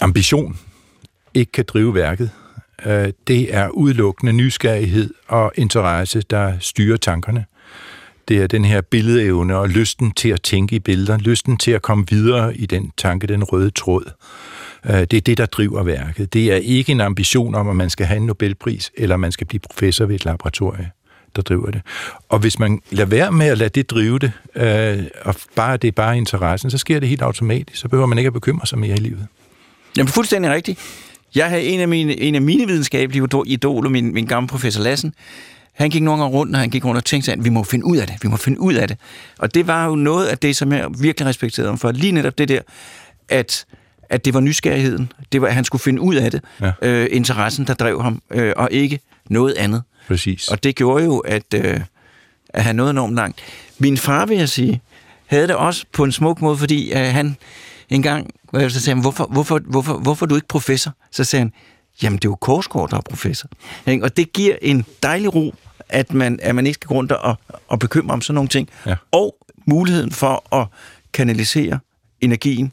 ambition 0.00 0.58
ikke 1.34 1.52
kan 1.52 1.64
drive 1.68 1.94
værket. 1.94 2.30
Øh, 2.86 3.12
det 3.26 3.54
er 3.54 3.68
udelukkende 3.68 4.32
nysgerrighed 4.32 5.10
og 5.28 5.52
interesse, 5.54 6.22
der 6.30 6.52
styrer 6.60 6.96
tankerne. 6.96 7.44
Det 8.28 8.42
er 8.42 8.46
den 8.46 8.64
her 8.64 8.80
billedevne 8.80 9.56
og 9.56 9.68
lysten 9.68 10.10
til 10.10 10.28
at 10.28 10.42
tænke 10.42 10.76
i 10.76 10.78
billeder, 10.78 11.18
lysten 11.18 11.56
til 11.56 11.70
at 11.70 11.82
komme 11.82 12.04
videre 12.10 12.56
i 12.56 12.66
den 12.66 12.92
tanke, 12.96 13.26
den 13.26 13.44
røde 13.44 13.70
tråd. 13.70 14.12
Øh, 14.86 15.00
det 15.00 15.12
er 15.12 15.20
det, 15.20 15.38
der 15.38 15.46
driver 15.46 15.82
værket. 15.82 16.32
Det 16.32 16.52
er 16.52 16.56
ikke 16.56 16.92
en 16.92 17.00
ambition 17.00 17.54
om, 17.54 17.68
at 17.68 17.76
man 17.76 17.90
skal 17.90 18.06
have 18.06 18.16
en 18.16 18.26
Nobelpris, 18.26 18.92
eller 18.94 19.16
man 19.16 19.32
skal 19.32 19.46
blive 19.46 19.60
professor 19.60 20.06
ved 20.06 20.14
et 20.14 20.24
laboratorie, 20.24 20.90
der 21.36 21.42
driver 21.42 21.70
det. 21.70 21.80
Og 22.28 22.38
hvis 22.38 22.58
man 22.58 22.80
lader 22.90 23.08
være 23.08 23.32
med 23.32 23.46
at 23.46 23.58
lade 23.58 23.70
det 23.70 23.90
drive 23.90 24.18
det, 24.18 24.32
øh, 24.54 25.04
og 25.22 25.34
bare 25.54 25.76
det 25.76 25.88
er 25.88 25.92
bare 25.92 26.16
interessen, 26.16 26.70
så 26.70 26.78
sker 26.78 27.00
det 27.00 27.08
helt 27.08 27.22
automatisk. 27.22 27.80
Så 27.80 27.88
behøver 27.88 28.06
man 28.06 28.18
ikke 28.18 28.26
at 28.26 28.32
bekymre 28.32 28.66
sig 28.66 28.78
mere 28.78 28.96
i 28.96 29.00
livet. 29.00 29.26
Jamen, 29.96 30.08
fuldstændig 30.08 30.50
rigtigt. 30.50 30.80
Jeg 31.34 31.48
havde 31.48 31.62
en 31.62 31.80
af 31.80 31.88
mine, 31.88 32.20
en 32.20 32.34
af 32.34 32.42
mine 32.42 32.66
videnskabelige 32.66 33.28
idoler, 33.46 33.90
min, 33.90 34.14
min 34.14 34.26
gamle 34.26 34.48
professor 34.48 34.82
Lassen, 34.82 35.14
han 35.78 35.90
gik 35.90 36.02
nogle 36.02 36.22
gange 36.22 36.36
rundt, 36.36 36.54
og 36.54 36.60
han 36.60 36.70
gik 36.70 36.84
rundt 36.84 36.96
og 36.98 37.04
tænkte 37.04 37.24
sig, 37.24 37.32
at 37.32 37.44
vi 37.44 37.48
må 37.48 37.62
finde 37.62 37.84
ud 37.84 37.96
af 37.96 38.06
det, 38.06 38.16
vi 38.22 38.28
må 38.28 38.36
finde 38.36 38.60
ud 38.60 38.74
af 38.74 38.88
det. 38.88 38.96
Og 39.38 39.54
det 39.54 39.66
var 39.66 39.86
jo 39.86 39.94
noget 39.94 40.26
af 40.26 40.38
det, 40.38 40.56
som 40.56 40.72
jeg 40.72 40.86
virkelig 40.98 41.26
respekterede 41.26 41.68
ham 41.68 41.78
for. 41.78 41.92
Lige 41.92 42.12
netop 42.12 42.38
det 42.38 42.48
der, 42.48 42.60
at, 43.28 43.64
at 44.10 44.24
det 44.24 44.34
var 44.34 44.40
nysgerrigheden, 44.40 45.12
det 45.32 45.40
var, 45.42 45.48
at 45.48 45.54
han 45.54 45.64
skulle 45.64 45.82
finde 45.82 46.00
ud 46.02 46.14
af 46.14 46.30
det, 46.30 46.40
Ja. 46.60 46.72
øh, 46.82 47.08
interessen, 47.10 47.66
der 47.66 47.74
drev 47.74 48.02
ham, 48.02 48.22
øh, 48.30 48.52
og 48.56 48.68
ikke 48.72 49.00
noget 49.30 49.54
andet. 49.56 49.82
Præcis. 50.08 50.48
Og 50.48 50.64
det 50.64 50.76
gjorde 50.76 51.04
jo, 51.04 51.18
at, 51.18 51.54
øh, 51.54 51.80
at 52.48 52.64
han 52.64 52.76
nåede 52.76 52.90
enormt 52.90 53.14
langt. 53.14 53.38
Min 53.78 53.96
far, 53.96 54.26
vil 54.26 54.36
jeg 54.38 54.48
sige, 54.48 54.80
havde 55.26 55.46
det 55.48 55.56
også 55.56 55.84
på 55.92 56.04
en 56.04 56.12
smuk 56.12 56.40
måde, 56.40 56.56
fordi 56.56 56.92
øh, 56.92 56.98
han 56.98 57.36
en 57.90 58.02
gang, 58.02 58.30
øh, 58.54 58.70
så 58.70 58.80
sagde 58.80 58.94
han, 58.94 59.00
hvorfor, 59.02 59.24
hvorfor, 59.30 59.58
hvorfor, 59.64 59.98
hvorfor 59.98 60.26
er 60.26 60.28
du 60.28 60.34
ikke 60.34 60.48
professor? 60.48 60.92
Så 61.12 61.24
sagde 61.24 61.40
han, 61.40 61.52
jamen 62.02 62.16
det 62.16 62.24
er 62.24 62.28
jo 62.30 62.34
Korsgaard, 62.34 62.90
der 62.90 62.96
er 62.96 63.00
professor. 63.00 63.48
Og 64.02 64.16
det 64.16 64.32
giver 64.32 64.56
en 64.62 64.84
dejlig 65.02 65.34
ro, 65.34 65.54
at 65.88 66.14
man, 66.14 66.38
at 66.42 66.54
man 66.54 66.66
ikke 66.66 66.74
skal 66.74 66.88
gå 66.88 66.94
rundt 66.94 67.12
og, 67.12 67.38
og 67.68 67.78
bekymre 67.78 68.14
om 68.14 68.20
sådan 68.20 68.34
nogle 68.34 68.48
ting. 68.48 68.68
Ja. 68.86 68.94
Og 69.12 69.36
muligheden 69.66 70.10
for 70.10 70.54
at 70.54 70.66
kanalisere 71.12 71.78
energien 72.20 72.72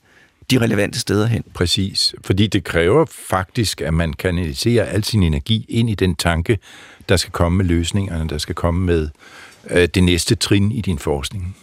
de 0.52 0.60
relevante 0.60 1.00
steder 1.00 1.28
hen. 1.28 1.44
Præcis, 1.54 2.16
fordi 2.24 2.48
det 2.48 2.64
kræver 2.64 3.06
faktisk, 3.30 3.82
at 3.82 3.94
man 3.94 4.14
kanaliserer 4.14 4.86
al 4.86 5.04
sin 5.04 5.24
energi 5.24 5.66
ind 5.70 5.90
i 5.90 5.96
den 5.96 6.16
tanke, 6.16 6.60
der 7.10 7.18
skal 7.18 7.32
komme 7.32 7.58
med 7.58 7.66
løsningerne, 7.66 8.30
der 8.30 8.38
skal 8.38 8.56
komme 8.56 8.86
med 8.86 9.10
øh, 9.70 9.88
det 9.94 10.04
næste 10.04 10.36
trin 10.36 10.72
i 10.72 10.82
din 10.82 11.00
forskning. 11.00 11.58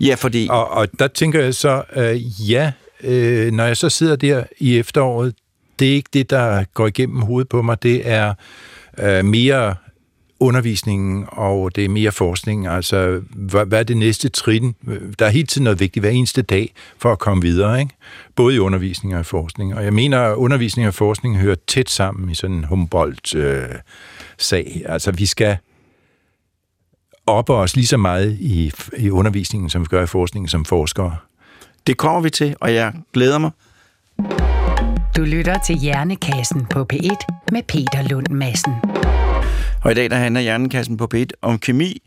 Ja, 0.00 0.14
fordi... 0.14 0.46
Og, 0.50 0.70
og 0.70 0.88
der 0.98 1.08
tænker 1.08 1.42
jeg 1.42 1.54
så, 1.54 1.82
øh, 1.96 2.50
ja, 2.50 2.72
øh, 3.00 3.52
når 3.52 3.64
jeg 3.64 3.76
så 3.76 3.88
sidder 3.88 4.16
der 4.16 4.44
i 4.58 4.78
efteråret, 4.78 5.34
det 5.78 5.88
er 5.88 5.94
ikke 5.94 6.10
det, 6.12 6.30
der 6.30 6.64
går 6.74 6.86
igennem 6.86 7.22
hovedet 7.22 7.48
på 7.48 7.62
mig, 7.62 7.82
det 7.82 8.08
er 8.08 8.34
øh, 8.98 9.24
mere 9.24 9.74
undervisningen, 10.40 11.24
og 11.28 11.76
det 11.76 11.84
er 11.84 11.88
mere 11.88 12.12
forskning. 12.12 12.66
Altså, 12.66 13.22
hvad, 13.30 13.66
hvad 13.66 13.78
er 13.78 13.82
det 13.82 13.96
næste 13.96 14.28
trin? 14.28 14.74
Der 15.18 15.26
er 15.26 15.30
hele 15.30 15.46
tiden 15.46 15.64
noget 15.64 15.80
vigtigt 15.80 16.02
hver 16.02 16.10
eneste 16.10 16.42
dag 16.42 16.72
for 16.98 17.12
at 17.12 17.18
komme 17.18 17.42
videre, 17.42 17.80
ikke? 17.80 17.94
både 18.36 18.54
i 18.54 18.58
undervisning 18.58 19.14
og 19.14 19.20
i 19.20 19.24
forskning. 19.24 19.74
Og 19.74 19.84
jeg 19.84 19.92
mener, 19.92 20.20
at 20.20 20.34
undervisning 20.34 20.88
og 20.88 20.94
forskning 20.94 21.38
hører 21.38 21.56
tæt 21.66 21.90
sammen 21.90 22.30
i 22.30 22.34
sådan 22.34 22.56
en 22.56 22.64
Humboldt-sag. 22.64 24.82
altså, 24.86 25.12
vi 25.12 25.26
skal 25.26 25.56
oppe 27.26 27.54
os 27.54 27.76
lige 27.76 27.86
så 27.86 27.96
meget 27.96 28.36
i, 28.40 28.72
i 28.98 29.10
undervisningen, 29.10 29.70
som 29.70 29.82
vi 29.82 29.86
gør 29.86 30.02
i 30.02 30.06
forskningen 30.06 30.48
som 30.48 30.64
forskere. 30.64 31.16
Det 31.86 31.96
kommer 31.96 32.20
vi 32.20 32.30
til, 32.30 32.56
og 32.60 32.74
jeg 32.74 32.92
glæder 33.12 33.38
mig. 33.38 33.50
Du 35.16 35.22
lytter 35.22 35.58
til 35.66 35.76
Hjernekassen 35.76 36.66
på 36.70 36.86
P1 36.92 37.16
med 37.52 37.62
Peter 37.62 38.08
Lund 38.08 38.28
Madsen. 38.28 38.72
Og 39.86 39.92
i 39.92 39.94
dag 39.94 40.10
der 40.10 40.16
handler 40.16 40.40
Hjernekassen 40.40 40.96
på 40.96 41.08
P1 41.14 41.26
om 41.42 41.58
kemi, 41.58 42.02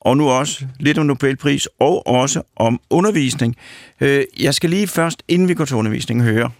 og 0.00 0.16
nu 0.16 0.28
også 0.28 0.64
lidt 0.80 0.98
om 0.98 1.06
Nobelpris, 1.06 1.68
og 1.80 2.06
også 2.06 2.42
om 2.56 2.80
undervisning. 2.90 3.56
Øh, 4.00 4.24
jeg 4.40 4.54
skal 4.54 4.70
lige 4.70 4.86
først, 4.86 5.22
inden 5.28 5.48
vi 5.48 5.54
går 5.54 5.64
til 5.64 5.76
undervisning, 5.76 6.22
høre 6.22 6.50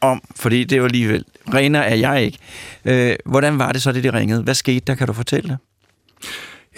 om, 0.00 0.22
fordi 0.36 0.64
det 0.64 0.80
var 0.80 0.86
alligevel, 0.86 1.24
renere 1.54 1.86
er 1.86 1.94
jeg 1.94 2.22
ikke. 2.22 2.38
Øh, 2.84 3.16
hvordan 3.24 3.58
var 3.58 3.72
det 3.72 3.82
så, 3.82 3.92
det 3.92 4.04
de 4.04 4.12
ringede? 4.12 4.42
Hvad 4.42 4.54
skete 4.54 4.80
der? 4.86 4.94
Kan 4.94 5.06
du 5.06 5.12
fortælle 5.12 5.48
det? 5.48 5.58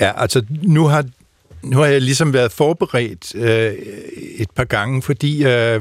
Ja, 0.00 0.22
altså 0.22 0.44
nu 0.62 0.86
har, 0.86 1.04
nu 1.62 1.78
har 1.78 1.86
jeg 1.86 2.02
ligesom 2.02 2.32
været 2.32 2.52
forberedt 2.52 3.34
øh, 3.34 3.72
et 4.38 4.50
par 4.50 4.64
gange, 4.64 5.02
fordi 5.02 5.44
øh, 5.44 5.80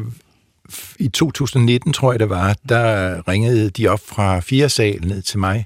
i 1.00 1.08
2019, 1.08 1.94
tror 1.94 2.14
jeg 2.14 2.20
det 2.20 2.30
var, 2.30 2.56
der 2.70 3.28
ringede 3.28 3.70
de 3.70 3.88
op 3.88 4.02
fra 4.06 4.40
fire 4.40 4.70
sal 4.70 5.08
ned 5.08 5.22
til 5.22 5.40
mig. 5.40 5.66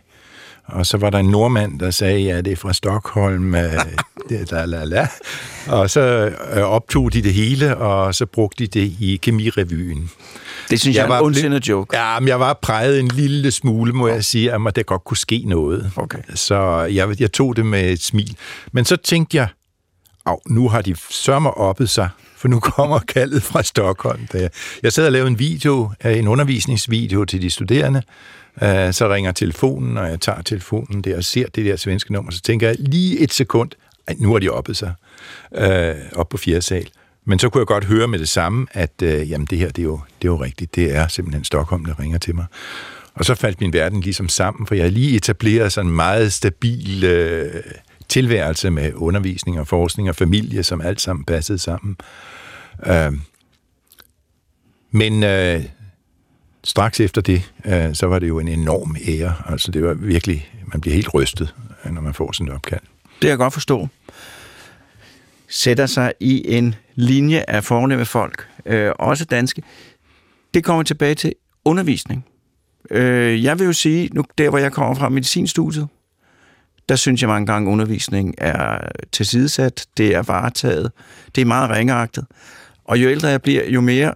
Og 0.65 0.85
så 0.85 0.97
var 0.97 1.09
der 1.09 1.19
en 1.19 1.29
nordmand, 1.29 1.79
der 1.79 1.91
sagde, 1.91 2.19
ja, 2.19 2.41
det 2.41 2.51
er 2.51 2.55
fra 2.55 2.73
Stockholm, 2.73 3.55
øh, 3.55 3.73
la, 4.51 4.65
la, 4.65 4.83
la. 4.83 5.07
Og 5.67 5.89
så 5.89 6.01
øh, 6.53 6.61
optog 6.63 7.13
de 7.13 7.21
det 7.21 7.33
hele, 7.33 7.77
og 7.77 8.15
så 8.15 8.25
brugte 8.25 8.65
de 8.65 8.79
det 8.79 8.95
i 8.99 9.19
kemirevyen. 9.21 10.09
Det 10.69 10.79
synes 10.79 10.97
jeg, 10.97 11.07
jeg 11.07 11.15
er 11.15 11.19
en 11.19 11.25
ondsindet 11.25 11.67
joke. 11.69 11.97
Ja, 11.97 12.19
men 12.19 12.27
jeg 12.27 12.39
var 12.39 12.59
præget 12.61 12.99
en 12.99 13.07
lille 13.07 13.51
smule, 13.51 13.93
må 13.93 14.07
jeg 14.07 14.25
sige, 14.25 14.53
at 14.53 14.75
der 14.75 14.83
godt 14.83 15.03
kunne 15.03 15.17
ske 15.17 15.43
noget. 15.47 15.91
Okay. 15.95 16.19
Så 16.35 16.81
jeg, 16.81 17.21
jeg 17.21 17.31
tog 17.31 17.55
det 17.55 17.65
med 17.65 17.91
et 17.91 18.01
smil. 18.01 18.35
Men 18.71 18.85
så 18.85 18.95
tænkte 18.95 19.37
jeg, 19.37 19.47
Au, 20.25 20.39
nu 20.47 20.69
har 20.69 20.81
de 20.81 20.95
sørmer 21.09 21.49
oppet 21.49 21.89
sig, 21.89 22.09
for 22.37 22.47
nu 22.47 22.59
kommer 22.59 22.99
kaldet 23.15 23.43
fra 23.43 23.63
Stockholm. 23.63 24.27
Jeg 24.83 24.93
sad 24.93 25.05
og 25.05 25.11
lavede 25.11 25.27
en 25.27 25.39
video, 25.39 25.91
øh, 26.05 26.17
en 26.17 26.27
undervisningsvideo 26.27 27.25
til 27.25 27.41
de 27.41 27.49
studerende, 27.49 28.01
øh, 28.63 28.93
så 28.93 29.13
ringer 29.13 29.31
telefonen, 29.31 29.97
og 29.97 30.09
jeg 30.09 30.19
tager 30.19 30.41
telefonen 30.41 31.01
der 31.01 31.17
og 31.17 31.23
ser 31.23 31.47
det 31.47 31.65
der 31.65 31.75
svenske 31.75 32.13
nummer, 32.13 32.31
så 32.31 32.41
tænker 32.41 32.67
jeg 32.67 32.75
lige 32.79 33.19
et 33.19 33.33
sekund, 33.33 33.71
ej, 34.07 34.15
nu 34.19 34.31
har 34.31 34.39
de 34.39 34.49
oppet 34.49 34.77
sig 34.77 34.93
øh, 35.55 35.95
op 36.15 36.29
på 36.29 36.37
fjerde 36.37 36.61
sal. 36.61 36.89
Men 37.25 37.39
så 37.39 37.49
kunne 37.49 37.59
jeg 37.59 37.67
godt 37.67 37.85
høre 37.85 38.07
med 38.07 38.19
det 38.19 38.29
samme, 38.29 38.67
at 38.71 39.01
øh, 39.03 39.29
jamen 39.29 39.47
det 39.47 39.57
her, 39.57 39.67
det 39.67 39.79
er, 39.79 39.83
jo, 39.83 39.99
det 40.21 40.27
er 40.27 40.31
jo 40.31 40.43
rigtigt. 40.43 40.75
Det 40.75 40.95
er 40.95 41.07
simpelthen 41.07 41.43
Stockholm, 41.43 41.85
der 41.85 41.99
ringer 41.99 42.17
til 42.17 42.35
mig. 42.35 42.45
Og 43.13 43.25
så 43.25 43.35
faldt 43.35 43.61
min 43.61 43.73
verden 43.73 44.01
ligesom 44.01 44.29
sammen, 44.29 44.67
for 44.67 44.75
jeg 44.75 44.83
havde 44.83 44.93
lige 44.93 45.15
etableret 45.15 45.71
sådan 45.71 45.89
en 45.89 45.95
meget 45.95 46.33
stabil 46.33 47.03
øh, 47.03 47.63
tilværelse 48.09 48.69
med 48.69 48.93
undervisning 48.95 49.59
og 49.59 49.67
forskning 49.67 50.09
og 50.09 50.15
familie, 50.15 50.63
som 50.63 50.81
alt 50.81 51.01
sammen 51.01 51.25
passede 51.25 51.59
sammen. 51.59 51.97
Øh, 52.85 53.13
men 54.91 55.23
øh, 55.23 55.63
straks 56.63 56.99
efter 56.99 57.21
det, 57.21 57.51
øh, 57.65 57.95
så 57.95 58.05
var 58.05 58.19
det 58.19 58.27
jo 58.27 58.39
en 58.39 58.47
enorm 58.47 58.95
ære. 59.07 59.33
Altså 59.49 59.71
det 59.71 59.83
var 59.83 59.93
virkelig, 59.93 60.51
man 60.73 60.81
bliver 60.81 60.95
helt 60.95 61.13
rystet, 61.13 61.55
øh, 61.85 61.91
når 61.91 62.01
man 62.01 62.13
får 62.13 62.31
sådan 62.31 62.47
et 62.47 62.53
opkald. 62.53 62.81
Det 63.03 63.21
kan 63.21 63.29
jeg 63.29 63.37
godt 63.37 63.53
forstå. 63.53 63.87
Sætter 65.49 65.85
sig 65.85 66.13
i 66.19 66.55
en 66.57 66.75
linje 66.95 67.45
af 67.47 67.63
fornemme 67.63 68.05
folk, 68.05 68.47
øh, 68.65 68.91
også 68.99 69.25
danske. 69.25 69.63
det 70.53 70.63
kommer 70.63 70.83
tilbage 70.83 71.15
til 71.15 71.33
undervisning. 71.65 72.25
Øh, 72.91 73.43
jeg 73.43 73.59
vil 73.59 73.65
jo 73.65 73.73
sige, 73.73 74.09
nu 74.13 74.23
der 74.37 74.49
hvor 74.49 74.57
jeg 74.57 74.71
kommer 74.71 74.95
fra 74.95 75.09
medicinstudiet, 75.09 75.87
der 76.89 76.95
synes 76.95 77.21
jeg 77.21 77.29
mange 77.29 77.45
gange, 77.45 77.71
undervisning 77.71 78.35
er 78.37 78.77
tilsidesat, 79.11 79.85
det 79.97 80.15
er 80.15 80.21
varetaget, 80.21 80.91
det 81.35 81.41
er 81.41 81.45
meget 81.45 81.69
ringeagtet. 81.69 82.25
Og 82.85 82.97
jo 82.97 83.09
ældre 83.09 83.27
jeg 83.27 83.41
bliver, 83.41 83.69
jo 83.69 83.81
mere 83.81 84.13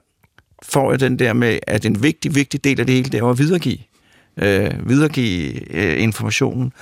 får 0.69 0.91
jeg 0.91 0.99
den 0.99 1.19
der 1.19 1.33
med, 1.33 1.59
at 1.67 1.85
en 1.85 2.03
vigtig, 2.03 2.35
vigtig 2.35 2.63
del 2.63 2.79
af 2.79 2.85
det 2.85 2.95
hele, 2.95 3.09
det 3.09 3.19
er 3.19 3.25
at 3.25 3.39
videregive, 3.39 3.77
øh, 4.37 4.89
videregive 4.89 5.73
øh, 5.73 6.03
informationen. 6.03 6.73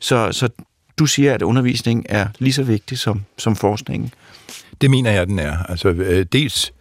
Så, 0.00 0.32
så 0.32 0.48
du 0.98 1.06
siger, 1.06 1.34
at 1.34 1.42
undervisning 1.42 2.06
er 2.08 2.26
lige 2.38 2.52
så 2.52 2.62
vigtig 2.62 2.98
som, 2.98 3.24
som 3.38 3.56
forskningen. 3.56 4.12
Det 4.80 4.90
mener 4.90 5.10
jeg, 5.10 5.26
den 5.26 5.38
er. 5.38 5.62
Altså, 5.62 5.88
øh, 5.88 6.26
dels 6.32 6.72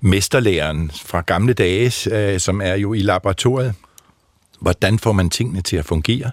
mesterlæren 0.00 0.90
fra 0.90 1.20
gamle 1.20 1.52
dage, 1.52 2.10
øh, 2.12 2.40
som 2.40 2.60
er 2.60 2.74
jo 2.74 2.92
i 2.92 2.98
laboratoriet. 2.98 3.74
Hvordan 4.60 4.98
får 4.98 5.12
man 5.12 5.30
tingene 5.30 5.62
til 5.62 5.76
at 5.76 5.84
fungere? 5.84 6.30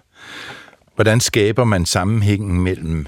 Hvordan 0.95 1.19
skaber 1.19 1.63
man 1.63 1.85
sammenhængen 1.85 2.61
mellem 2.61 3.05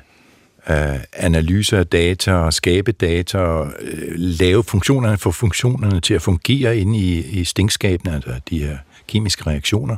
øh, 0.70 1.00
analyse 1.14 1.78
af 1.78 1.88
data 1.88 2.34
og 2.34 2.54
skabe 2.54 2.92
data 2.92 3.38
og 3.38 3.74
øh, 3.82 4.12
lave 4.16 4.64
funktionerne, 4.64 5.18
for 5.18 5.32
funktionerne 5.32 6.00
til 6.00 6.14
at 6.14 6.22
fungere 6.22 6.78
inde 6.78 7.00
i, 7.00 7.26
i 7.40 7.44
stinkskabene, 7.44 8.16
altså 8.16 8.40
de 8.50 8.60
her 8.60 8.78
kemiske 9.08 9.48
reaktioner. 9.48 9.98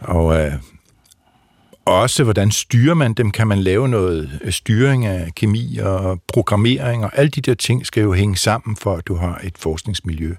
Og 0.00 0.40
øh, 0.40 0.52
også, 1.84 2.24
hvordan 2.24 2.50
styrer 2.50 2.94
man 2.94 3.14
dem? 3.14 3.30
Kan 3.30 3.46
man 3.46 3.58
lave 3.58 3.88
noget 3.88 4.40
øh, 4.44 4.52
styring 4.52 5.06
af 5.06 5.34
kemi 5.34 5.78
og 5.82 6.20
programmering? 6.28 7.04
Og 7.04 7.10
alle 7.14 7.30
de 7.30 7.40
der 7.40 7.54
ting 7.54 7.86
skal 7.86 8.02
jo 8.02 8.12
hænge 8.12 8.36
sammen, 8.36 8.76
for 8.76 8.96
at 8.96 9.06
du 9.06 9.14
har 9.14 9.40
et 9.44 9.58
forskningsmiljø. 9.58 10.34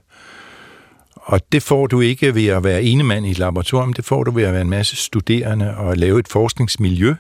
Og 1.16 1.42
det 1.52 1.64
får 1.64 1.88
du 1.88 2.02
ikke 2.02 2.36
ved 2.36 2.48
at 2.48 2.64
være 2.64 2.84
ene 2.84 3.04
mand 3.04 3.26
i 3.26 3.32
et 3.32 3.40
laboratorium, 3.40 3.94
det 3.94 4.06
får 4.06 4.24
du 4.24 4.32
ved 4.32 4.44
at 4.44 4.54
være 4.54 4.62
en 4.62 4.70
masse 4.70 4.96
studerende 4.96 5.78
og 5.78 5.98
lave 5.98 6.20
et 6.20 6.28
forskningsmiljø, 6.28 7.16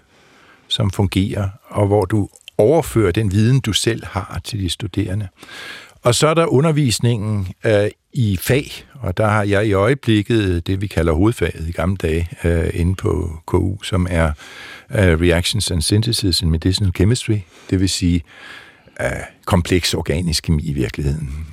som 0.69 0.91
fungerer, 0.91 1.49
og 1.69 1.87
hvor 1.87 2.05
du 2.05 2.29
overfører 2.57 3.11
den 3.11 3.31
viden, 3.31 3.59
du 3.59 3.73
selv 3.73 4.05
har 4.05 4.41
til 4.43 4.59
de 4.59 4.69
studerende. 4.69 5.27
Og 6.03 6.15
så 6.15 6.27
er 6.27 6.33
der 6.33 6.45
undervisningen 6.45 7.47
øh, 7.65 7.89
i 8.13 8.37
fag, 8.41 8.85
og 8.93 9.17
der 9.17 9.27
har 9.27 9.43
jeg 9.43 9.67
i 9.67 9.73
øjeblikket 9.73 10.67
det, 10.67 10.81
vi 10.81 10.87
kalder 10.87 11.13
hovedfaget 11.13 11.69
i 11.69 11.71
gamle 11.71 11.97
dage 11.97 12.29
øh, 12.43 12.69
inde 12.73 12.95
på 12.95 13.41
KU, 13.45 13.81
som 13.83 14.07
er 14.09 14.31
øh, 14.91 15.21
Reactions 15.21 15.71
and 15.71 15.81
Synthesis 15.81 16.41
in 16.41 16.49
Medicinal 16.49 16.93
Chemistry, 16.95 17.37
det 17.69 17.79
vil 17.79 17.89
sige 17.89 18.23
øh, 19.01 19.07
kompleks 19.45 19.93
organisk 19.93 20.43
kemi 20.43 20.63
i 20.63 20.73
virkeligheden. 20.73 21.48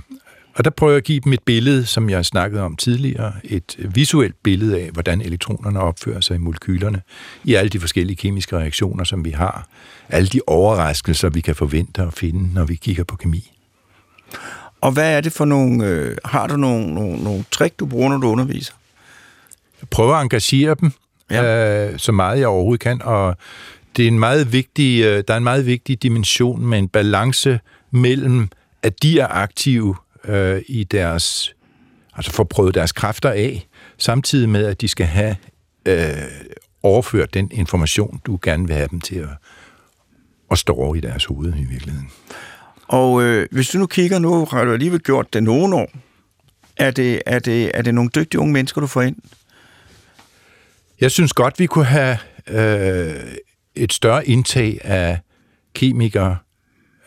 Og 0.57 0.65
der 0.65 0.71
prøver 0.71 0.93
jeg 0.93 0.97
at 0.97 1.05
give 1.05 1.21
dem 1.21 1.33
et 1.33 1.43
billede, 1.43 1.87
som 1.87 2.11
jeg 2.11 2.25
snakkede 2.27 2.63
om 2.63 2.77
tidligere, 2.77 3.33
et 3.45 3.77
visuelt 3.79 4.43
billede 4.43 4.81
af, 4.81 4.91
hvordan 4.93 5.21
elektronerne 5.21 5.81
opfører 5.81 6.21
sig 6.21 6.35
i 6.35 6.39
molekylerne, 6.39 7.03
i 7.45 7.55
alle 7.55 7.69
de 7.69 7.81
forskellige 7.81 8.17
kemiske 8.17 8.57
reaktioner, 8.59 9.05
som 9.05 9.25
vi 9.25 9.31
har. 9.31 9.69
Alle 10.09 10.29
de 10.29 10.41
overraskelser, 10.47 11.29
vi 11.29 11.41
kan 11.41 11.55
forvente 11.55 12.03
at 12.03 12.15
finde, 12.15 12.55
når 12.55 12.65
vi 12.65 12.75
kigger 12.75 13.05
på 13.05 13.17
kemi. 13.17 13.53
Og 14.81 14.93
hvad 14.93 15.17
er 15.17 15.21
det 15.21 15.33
for 15.33 15.45
nogle... 15.45 15.87
Øh, 15.87 16.17
har 16.25 16.47
du 16.47 16.57
nogle, 16.57 16.95
nogle, 16.95 17.25
nogle 17.25 17.45
trick, 17.51 17.79
du 17.79 17.87
bruger, 17.87 18.09
når 18.09 18.19
du 18.19 18.27
underviser? 18.27 18.75
Jeg 19.81 19.89
prøver 19.89 20.15
at 20.15 20.23
engagere 20.23 20.77
dem, 20.81 20.93
ja. 21.31 21.91
øh, 21.93 21.99
så 21.99 22.13
meget 22.13 22.39
jeg 22.39 22.49
overhovedet 22.49 22.81
kan, 22.81 23.03
og 23.03 23.37
det 23.97 24.03
er 24.03 24.09
en 24.09 24.19
meget 24.19 24.53
vigtig, 24.53 25.05
øh, 25.05 25.25
der 25.29 25.35
er 25.35 25.39
en 25.39 25.45
meget 25.45 25.67
vigtig 25.67 26.03
dimension 26.03 26.67
med 26.67 26.79
en 26.79 26.89
balance 26.89 27.61
mellem, 27.91 28.49
at 28.83 29.03
de 29.03 29.19
er 29.19 29.27
aktive 29.27 29.97
øh, 30.29 30.63
i 30.67 30.85
deres, 30.85 31.55
altså 32.15 32.33
får 32.33 32.45
prøvet 32.45 32.75
deres 32.75 32.93
kræfter 32.93 33.31
af, 33.31 33.67
samtidig 33.99 34.49
med, 34.49 34.67
at 34.67 34.81
de 34.81 34.89
skal 34.89 35.07
have 35.07 35.37
øh, 35.89 36.07
overført 36.83 37.35
den 37.35 37.51
information, 37.53 38.21
du 38.27 38.39
gerne 38.43 38.67
vil 38.67 38.77
have 38.77 38.89
dem 38.91 39.01
til 39.01 39.17
at, 39.17 39.29
at 40.51 40.59
stå 40.59 40.75
over 40.75 40.95
i 40.95 41.01
deres 41.01 41.25
hoved 41.25 41.55
i 41.57 41.65
virkeligheden. 41.65 42.11
Og 42.89 43.23
øh, 43.23 43.49
hvis 43.51 43.69
du 43.69 43.79
nu 43.79 43.87
kigger, 43.87 44.19
nu 44.19 44.45
har 44.45 44.65
du 44.65 44.73
alligevel 44.73 45.01
gjort 45.01 45.33
det 45.33 45.43
nogle 45.43 45.77
år, 45.77 45.91
er 46.77 46.91
det, 46.91 47.23
er 47.27 47.39
det, 47.39 47.71
er 47.75 47.83
det 47.83 47.95
nogle 47.95 48.11
dygtige 48.15 48.41
unge 48.41 48.53
mennesker, 48.53 48.81
du 48.81 48.87
får 48.87 49.03
ind? 49.03 49.17
Jeg 51.01 51.11
synes 51.11 51.33
godt, 51.33 51.59
vi 51.59 51.67
kunne 51.67 51.85
have 51.85 52.19
øh, 52.47 53.15
et 53.75 53.93
større 53.93 54.29
indtag 54.29 54.79
af 54.85 55.19
kemikere, 55.75 56.37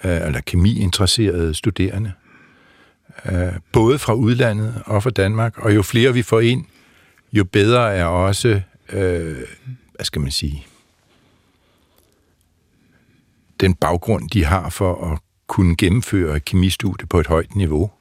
øh, 0.04 0.22
eller 0.26 0.42
kemiinteresserede 0.42 1.54
studerende 1.54 2.12
øh, 3.26 3.54
både 3.72 4.00
fra 4.00 4.14
udlandet 4.14 4.82
og 4.86 5.04
fra 5.04 5.10
Danmark, 5.10 5.58
og 5.58 5.76
jo 5.76 5.82
flere 5.82 6.14
vi 6.14 6.22
får 6.22 6.40
ind, 6.40 6.66
jo 7.34 7.44
bedre 7.44 7.96
er 7.96 8.06
også, 8.06 8.62
øh, 8.92 9.38
hvad 9.96 10.06
skal 10.06 10.22
man 10.22 10.32
sige, 10.32 10.66
den 13.60 13.74
baggrund, 13.74 14.30
de 14.30 14.46
har 14.46 14.70
for 14.70 15.12
at 15.12 15.20
kunne 15.48 15.76
gennemføre 15.76 16.40
kemistudie 16.40 17.08
på 17.08 17.20
et 17.20 17.28
højt 17.28 17.56
niveau. 17.56 17.92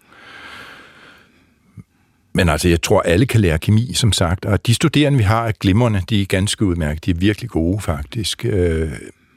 Men 2.33 2.49
altså, 2.49 2.69
jeg 2.69 2.83
tror, 2.83 3.01
alle 3.01 3.27
kan 3.27 3.41
lære 3.41 3.59
kemi, 3.59 3.93
som 3.95 4.13
sagt. 4.13 4.45
Og 4.45 4.67
de 4.67 4.75
studerende, 4.75 5.19
vi 5.19 5.25
har, 5.25 5.47
er 5.47 5.53
glimrende. 5.53 6.03
De 6.11 6.23
er 6.23 6.27
ganske 6.27 6.65
udmærket. 6.65 7.05
De 7.05 7.11
er 7.11 7.15
virkelig 7.15 7.51
gode, 7.51 7.81
faktisk. 7.81 8.45
Øh, 8.45 8.93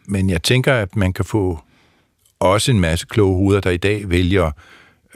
men 0.05 0.29
jeg 0.29 0.43
tænker, 0.43 0.73
at 0.73 0.95
man 0.95 1.13
kan 1.13 1.25
få 1.25 1.59
også 2.39 2.71
en 2.71 2.79
masse 2.79 3.05
kloge 3.09 3.35
hoveder, 3.35 3.61
der 3.61 3.69
i 3.69 3.77
dag 3.77 4.09
vælger 4.09 4.51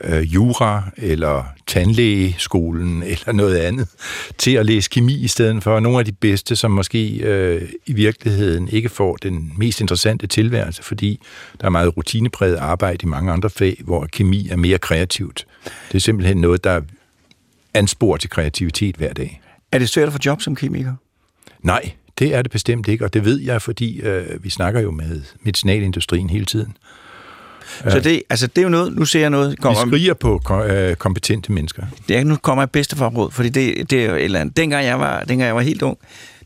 øh, 0.04 0.34
jura 0.34 0.84
eller 0.98 1.44
tandlægeskolen 1.68 3.04
eller 3.14 3.32
noget 3.32 3.58
andet 3.58 3.88
til 4.38 4.52
at 4.52 4.66
læse 4.66 4.90
kemi 4.90 5.14
i 5.14 5.28
stedet 5.28 5.64
for 5.64 5.80
nogle 5.80 6.00
af 6.00 6.06
de 6.06 6.12
bedste, 6.12 6.56
som 6.56 6.72
måske 6.72 7.18
øh, 7.18 7.70
i 7.86 7.94
virkeligheden 7.94 8.68
ikke 8.68 8.90
får 8.90 9.16
den 9.16 9.54
mest 9.58 9.82
interessante 9.82 10.28
tilværelse, 10.28 10.84
fordi 10.84 11.20
der 11.62 11.66
er 11.66 11.72
meget 11.72 11.98
rutinepræget 11.98 12.56
arbejde 12.56 13.04
i 13.04 13.06
mange 13.06 13.32
andre 13.32 13.50
fag, 13.50 13.82
hvor 13.84 14.08
kemi 14.12 14.50
er 14.50 14.56
mere 14.56 14.78
kreativt. 14.78 15.48
Det 15.92 15.96
er 15.96 16.02
simpelthen 16.02 16.38
noget, 16.38 16.64
der 16.64 16.82
ansporer 17.74 18.18
til 18.18 18.30
kreativitet 18.30 18.96
hver 18.96 19.14
dag. 19.14 19.42
Er 19.72 19.80
det 19.80 19.90
svært 19.90 20.08
at 20.08 20.14
få 20.14 20.20
job 20.26 20.42
som 20.42 20.56
kemiker? 20.56 20.94
Nej, 21.60 21.92
det 22.20 22.36
er 22.36 22.42
det 22.42 22.52
bestemt 22.52 22.88
ikke, 22.88 23.06
og 23.06 23.14
det 23.14 23.26
ved 23.26 23.40
jeg, 23.40 23.62
fordi 23.62 24.00
øh, 24.00 24.44
vi 24.44 24.50
snakker 24.50 24.80
jo 24.80 24.92
med 24.92 25.22
medicinalindustrien 25.42 26.30
hele 26.30 26.46
tiden. 26.46 26.78
Ja. 27.86 27.90
Så 27.90 28.00
det, 28.00 28.22
altså, 28.30 28.48
det 28.48 28.58
er 28.58 28.64
jo 28.64 28.70
noget, 28.70 28.96
nu 28.96 29.06
ser 29.06 29.20
jeg 29.20 29.30
noget... 29.30 29.60
Kommer, 29.60 29.86
Vi 29.86 29.90
skriger 29.90 30.14
på 30.14 30.42
øh, 30.64 30.96
kompetente 30.96 31.52
mennesker. 31.52 31.84
Det 32.08 32.18
er, 32.18 32.24
nu 32.24 32.36
kommer 32.36 32.62
jeg 32.62 32.70
bedste 32.70 32.96
forråd, 32.96 33.32
fordi 33.32 33.50
det, 33.50 33.90
det 33.90 34.06
er 34.06 34.10
jo 34.10 34.16
et 34.16 34.24
eller 34.24 34.40
andet. 34.40 34.58
Dengang 34.58 34.86
jeg 34.86 35.00
var, 35.00 35.20
dengang 35.20 35.48
jeg 35.48 35.56
var 35.56 35.62
helt 35.62 35.82
ung, 35.82 35.98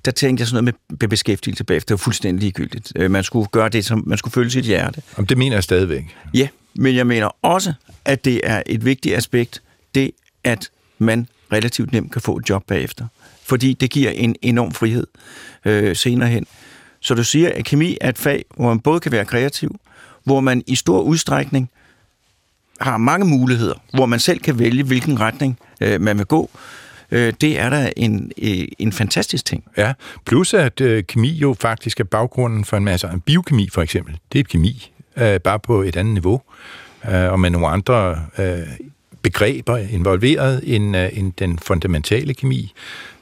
der 0.05 0.11
tænkte 0.11 0.41
jeg 0.41 0.47
sådan 0.47 0.63
noget 0.63 0.75
med 0.99 1.07
beskæftigelse 1.07 1.63
bagefter. 1.63 1.85
Det 1.87 1.93
var 1.93 2.03
fuldstændig 2.03 2.41
ligegyldigt. 2.41 2.91
Øh, 2.95 3.11
man 3.11 3.23
skulle 3.23 3.47
gøre 3.51 3.69
det, 3.69 3.85
som 3.85 4.03
man 4.07 4.17
skulle 4.17 4.33
følge 4.33 4.51
sit 4.51 4.65
hjerte. 4.65 5.01
Om 5.17 5.25
det 5.25 5.37
mener 5.37 5.55
jeg 5.55 5.63
stadigvæk. 5.63 6.15
Ja, 6.33 6.47
men 6.75 6.95
jeg 6.95 7.07
mener 7.07 7.29
også, 7.41 7.73
at 8.05 8.25
det 8.25 8.41
er 8.43 8.63
et 8.65 8.85
vigtigt 8.85 9.15
aspekt, 9.15 9.61
det 9.95 10.11
at 10.43 10.69
man 10.97 11.27
relativt 11.53 11.91
nemt 11.91 12.11
kan 12.11 12.21
få 12.21 12.37
et 12.37 12.49
job 12.49 12.63
bagefter. 12.67 13.05
Fordi 13.43 13.73
det 13.73 13.89
giver 13.89 14.11
en 14.11 14.35
enorm 14.41 14.71
frihed 14.71 15.07
øh, 15.65 15.95
senere 15.95 16.29
hen. 16.29 16.45
Så 16.99 17.13
du 17.13 17.23
siger, 17.23 17.51
at 17.55 17.65
kemi 17.65 17.97
er 18.01 18.09
et 18.09 18.17
fag, 18.17 18.45
hvor 18.55 18.67
man 18.67 18.79
både 18.79 18.99
kan 18.99 19.11
være 19.11 19.25
kreativ, 19.25 19.79
hvor 20.23 20.39
man 20.39 20.63
i 20.67 20.75
stor 20.75 21.01
udstrækning 21.01 21.69
har 22.81 22.97
mange 22.97 23.25
muligheder, 23.25 23.73
hvor 23.93 24.05
man 24.05 24.19
selv 24.19 24.39
kan 24.39 24.59
vælge, 24.59 24.83
hvilken 24.83 25.19
retning 25.19 25.59
øh, 25.81 26.01
man 26.01 26.17
vil 26.17 26.25
gå. 26.25 26.49
Øh, 27.11 27.33
det 27.41 27.59
er 27.59 27.69
da 27.69 27.91
en, 27.97 28.31
øh, 28.41 28.67
en 28.79 28.91
fantastisk 28.91 29.45
ting. 29.45 29.63
Ja, 29.77 29.93
plus 30.25 30.53
at 30.53 30.81
øh, 30.81 31.03
kemi 31.03 31.29
jo 31.29 31.55
faktisk 31.59 31.99
er 31.99 32.03
baggrunden 32.03 32.65
for 32.65 32.77
en 32.77 32.83
masse 32.83 33.07
altså 33.07 33.21
biokemi 33.25 33.69
for 33.73 33.81
eksempel. 33.81 34.17
Det 34.33 34.39
er 34.39 34.43
kemi, 34.43 34.91
øh, 35.17 35.39
bare 35.39 35.59
på 35.59 35.81
et 35.81 35.95
andet 35.95 36.13
niveau, 36.13 36.41
øh, 37.11 37.31
og 37.31 37.39
med 37.39 37.49
nogle 37.49 37.67
andre 37.67 38.25
øh, 38.37 38.59
begreber 39.21 39.77
involveret 39.77 40.61
end, 40.63 40.97
øh, 40.97 41.09
end 41.13 41.33
den 41.39 41.59
fundamentale 41.59 42.33
kemi. 42.33 42.73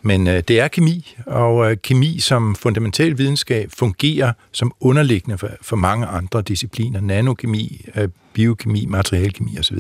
Men 0.01 0.27
øh, 0.27 0.43
det 0.47 0.59
er 0.59 0.67
kemi, 0.67 1.15
og 1.25 1.71
øh, 1.71 1.77
kemi 1.83 2.19
som 2.19 2.55
fundamental 2.55 3.17
videnskab 3.17 3.71
fungerer 3.77 4.33
som 4.51 4.71
underliggende 4.79 5.37
for, 5.37 5.49
for 5.61 5.75
mange 5.75 6.05
andre 6.05 6.41
discipliner. 6.41 7.01
Nanokemi, 7.01 7.85
øh, 7.95 8.09
biokemi, 8.33 8.85
materialkemi 8.85 9.59
osv. 9.59 9.77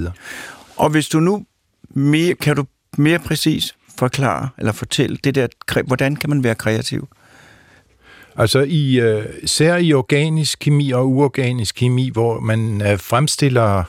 Og 0.75 0.89
hvis 0.89 1.07
du 1.07 1.19
nu 1.19 1.45
mere, 1.89 2.35
kan 2.35 2.55
du 2.55 2.65
mere 2.97 3.19
præcis 3.19 3.75
forklare 3.99 4.49
eller 4.57 4.71
fortælle 4.71 5.17
det 5.23 5.35
der, 5.35 5.47
hvordan 5.83 6.15
kan 6.15 6.29
man 6.29 6.43
være 6.43 6.55
kreativ? 6.55 7.07
Altså 8.35 8.59
i, 8.59 8.99
øh, 8.99 9.25
især 9.43 9.77
i 9.77 9.93
organisk 9.93 10.59
kemi 10.59 10.91
og 10.91 11.09
uorganisk 11.09 11.75
kemi, 11.75 12.09
hvor 12.13 12.39
man 12.39 12.81
øh, 12.81 12.99
fremstiller 12.99 13.83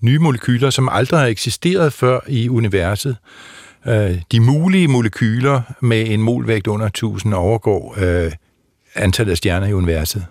nye 0.00 0.18
molekyler, 0.18 0.70
som 0.70 0.88
aldrig 0.92 1.20
har 1.20 1.26
eksisteret 1.26 1.92
før 1.92 2.20
i 2.28 2.48
universet, 2.48 3.10
øh, 3.10 3.61
Øh, 3.86 4.20
de 4.32 4.40
mulige 4.40 4.88
molekyler 4.88 5.62
med 5.80 6.08
en 6.08 6.22
molvægt 6.22 6.66
under 6.66 6.86
1000 6.86 7.34
overgår 7.34 7.94
øh, 7.98 8.32
antallet 8.94 9.30
af 9.30 9.36
stjerner 9.36 9.66
i 9.66 9.72
universet. 9.72 10.26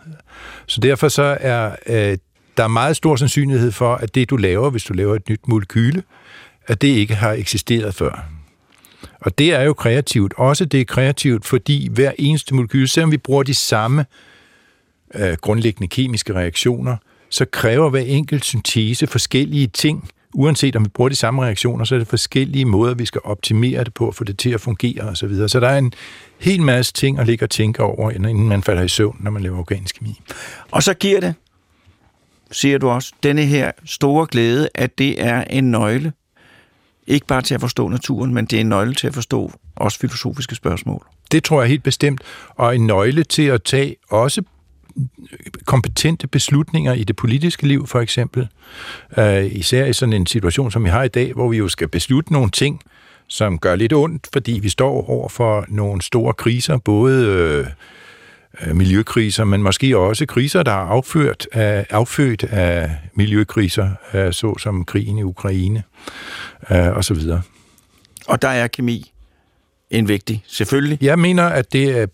Så 0.68 0.82
derfor 0.82 1.08
så 1.08 1.38
er 1.40 1.76
øh, 1.88 2.18
der 2.58 2.64
er 2.64 2.68
meget 2.68 2.96
stor 2.96 3.16
sandsynlighed 3.16 3.72
for, 3.72 3.96
at 3.96 4.16
det 4.16 4.30
du 4.30 4.38
laver, 4.38 4.70
hvis 4.70 4.84
du 4.84 4.94
laver 4.94 5.16
et 5.16 5.30
nyt 5.30 5.48
molekyle, 5.48 6.04
at 6.68 6.82
det 6.82 6.88
ikke 6.88 7.16
har 7.16 7.32
eksisteret 7.32 7.96
før. 7.96 8.26
Og 9.20 9.38
det 9.38 9.54
er 9.54 9.62
jo 9.62 9.74
kreativt. 9.74 10.34
Også 10.38 10.66
det 10.66 10.82
er 10.82 10.86
kreativt, 10.86 11.46
fordi 11.46 11.90
hver 11.92 12.12
eneste 12.18 12.56
molekyle, 12.56 12.88
selvom 12.88 13.12
vi 13.12 13.18
bruger 13.18 13.44
de 13.44 13.54
samme 13.54 14.06
øh, 15.16 15.34
grundlæggende 15.42 15.88
kemiske 15.88 16.34
reaktioner, 16.34 16.98
så 17.30 17.46
kræver 17.46 17.90
hver 17.90 18.00
enkelt 18.00 18.46
syntese 18.46 19.08
forskellige 19.08 19.68
ting. 19.68 20.10
Uanset 20.34 20.76
om 20.76 20.84
vi 20.84 20.90
bruger 20.90 21.10
de 21.10 21.16
samme 21.16 21.44
reaktioner, 21.44 21.86
så 21.86 21.96
er 21.96 22.00
det 22.00 22.08
forskellige 22.08 22.66
måder, 22.66 22.94
vi 22.94 23.06
skal 23.06 23.22
optimere 23.24 23.84
det 23.84 23.94
på, 23.94 24.08
at 24.08 24.16
få 24.16 24.24
det 24.24 24.38
til 24.38 24.50
at 24.50 24.62
fungere 24.62 25.02
osv. 25.02 25.16
Så, 25.16 25.28
videre. 25.28 25.50
så 25.50 25.60
der 25.60 25.68
er 25.68 25.78
en 25.78 25.94
hel 26.40 26.62
masse 26.62 26.94
ting 26.94 27.20
at 27.20 27.28
ligge 27.28 27.46
og 27.46 27.50
tænke 27.50 27.84
over, 27.84 28.12
inden 28.12 28.48
man 28.48 28.64
falder 28.64 28.82
i 28.82 28.88
søvn, 28.88 29.18
når 29.20 29.32
man 29.32 29.44
laver 29.44 29.60
organisk 29.60 29.96
kemi. 29.96 30.22
Og 30.72 30.84
så 30.84 30.94
giver 30.94 31.20
det, 31.20 31.34
siger 32.52 32.78
du 32.78 32.90
også, 32.90 33.14
denne 33.24 33.46
her 33.46 33.72
store 33.86 34.28
glæde, 34.32 34.70
at 34.76 34.98
det 34.98 35.24
er 35.24 35.44
en 35.44 35.72
nøgle, 35.72 36.14
ikke 37.08 37.28
bare 37.28 37.42
til 37.42 37.56
at 37.56 37.62
forstå 37.62 37.88
naturen, 37.88 38.34
men 38.34 38.46
det 38.46 38.58
er 38.58 38.62
en 38.62 38.70
nøgle 38.70 38.94
til 38.94 39.08
at 39.08 39.14
forstå 39.14 39.52
også 39.76 40.00
filosofiske 40.00 40.56
spørgsmål. 40.56 41.06
Det 41.32 41.44
tror 41.44 41.62
jeg 41.62 41.70
helt 41.70 41.84
bestemt, 41.84 42.22
og 42.50 42.76
en 42.76 42.88
nøgle 42.88 43.24
til 43.24 43.44
at 43.44 43.64
tage 43.64 43.96
også 44.10 44.42
kompetente 45.66 46.28
beslutninger 46.28 46.94
i 46.94 47.04
det 47.04 47.16
politiske 47.16 47.68
liv, 47.68 47.88
for 47.88 48.00
eksempel. 48.00 48.48
Uh, 49.18 49.56
især 49.56 49.86
i 49.86 49.94
sådan 49.94 50.14
en 50.14 50.26
situation, 50.26 50.72
som 50.72 50.84
vi 50.84 50.90
har 50.90 51.04
i 51.04 51.08
dag, 51.08 51.34
hvor 51.34 51.50
vi 51.50 51.58
jo 51.58 51.68
skal 51.68 51.88
beslutte 51.88 52.34
nogle 52.34 52.50
ting, 52.50 52.82
som 53.28 53.60
gør 53.60 53.76
lidt 53.76 53.94
ondt, 53.94 54.28
fordi 54.34 54.52
vi 54.52 54.70
står 54.70 55.10
over 55.10 55.30
for 55.30 55.66
nogle 55.68 56.02
store 56.02 56.34
kriser, 56.34 56.78
både 56.78 57.68
uh, 58.68 58.76
miljøkriser, 58.76 59.44
men 59.44 59.64
måske 59.64 59.98
også 59.98 60.26
kriser, 60.26 60.64
der 60.64 60.72
er 60.72 60.88
afført 60.88 61.48
af, 61.52 61.86
affødt 61.90 62.44
af 62.44 62.92
miljøkriser, 63.16 63.90
uh, 64.14 64.32
såsom 64.32 64.86
krigen 64.86 65.18
i 65.18 65.24
Ukraine 65.24 65.84
og 66.70 67.04
så 67.04 67.14
videre. 67.14 67.42
Og 68.28 68.42
der 68.42 68.48
er 68.48 68.68
kemi 68.68 69.12
en 69.90 70.08
vigtig, 70.08 70.44
selvfølgelig. 70.48 70.98
Jeg 71.02 71.20
mener, 71.20 71.44
at 71.44 71.74
det 71.74 71.98
er 71.98 72.06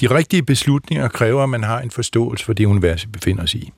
de 0.00 0.06
rigtige 0.06 0.42
beslutninger 0.42 1.08
kræver, 1.08 1.42
at 1.42 1.48
man 1.48 1.64
har 1.64 1.80
en 1.80 1.90
forståelse 1.90 2.44
for 2.44 2.52
det 2.52 2.64
univers, 2.64 3.06
vi 3.06 3.10
befinder 3.10 3.42
os 3.42 3.54
i. 3.54 3.72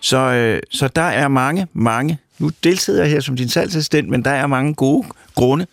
Så, 0.00 0.16
øh, 0.16 0.60
så 0.70 0.88
der 0.88 1.02
er 1.02 1.28
mange, 1.28 1.66
mange, 1.72 2.18
nu 2.38 2.50
deltager 2.64 2.98
jeg 2.98 3.10
her 3.10 3.20
som 3.20 3.36
din 3.36 3.48
salgsassistent, 3.48 4.08
men 4.08 4.24
der 4.24 4.30
er 4.30 4.46
mange 4.46 4.74
gode 4.74 5.08
grunde 5.34 5.66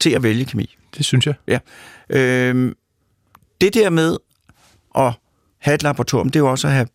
til 0.00 0.10
at 0.10 0.22
vælge 0.22 0.44
kemi. 0.44 0.76
Det 0.96 1.04
synes 1.04 1.26
jeg. 1.26 1.34
Ja. 1.48 1.58
Øh, 2.10 2.72
det 3.60 3.74
der 3.74 3.90
med 3.90 4.16
at 4.98 5.12
have 5.58 5.74
et 5.74 5.82
laboratorium, 5.82 6.28
det 6.28 6.36
er 6.36 6.40
jo 6.40 6.50
også 6.50 6.68
at 6.68 6.72
have 6.72 6.86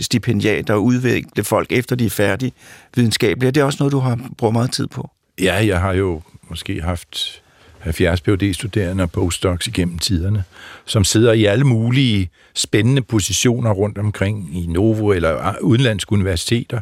stipendiater 0.00 0.74
og 0.74 0.84
udvikle 0.84 1.44
folk 1.44 1.72
efter 1.72 1.96
de 1.96 2.06
er 2.06 2.10
færdige 2.10 2.52
videnskabelige. 2.94 3.50
Det 3.50 3.60
er 3.60 3.64
også 3.64 3.76
noget, 3.80 3.92
du 3.92 3.98
har 3.98 4.18
brugt 4.38 4.52
meget 4.52 4.72
tid 4.72 4.86
på. 4.86 5.10
Ja, 5.40 5.66
jeg 5.66 5.80
har 5.80 5.92
jo 5.92 6.22
måske 6.48 6.82
haft 6.82 7.42
70 7.84 8.20
PhD-studerende 8.20 9.02
og 9.02 9.10
postdocs 9.10 9.66
igennem 9.66 9.98
tiderne, 9.98 10.44
som 10.84 11.04
sidder 11.04 11.32
i 11.32 11.44
alle 11.44 11.64
mulige 11.64 12.30
spændende 12.54 13.02
positioner 13.02 13.70
rundt 13.70 13.98
omkring 13.98 14.56
i 14.56 14.66
Novo 14.66 15.12
eller 15.12 15.54
udenlandske 15.60 16.12
universiteter. 16.12 16.80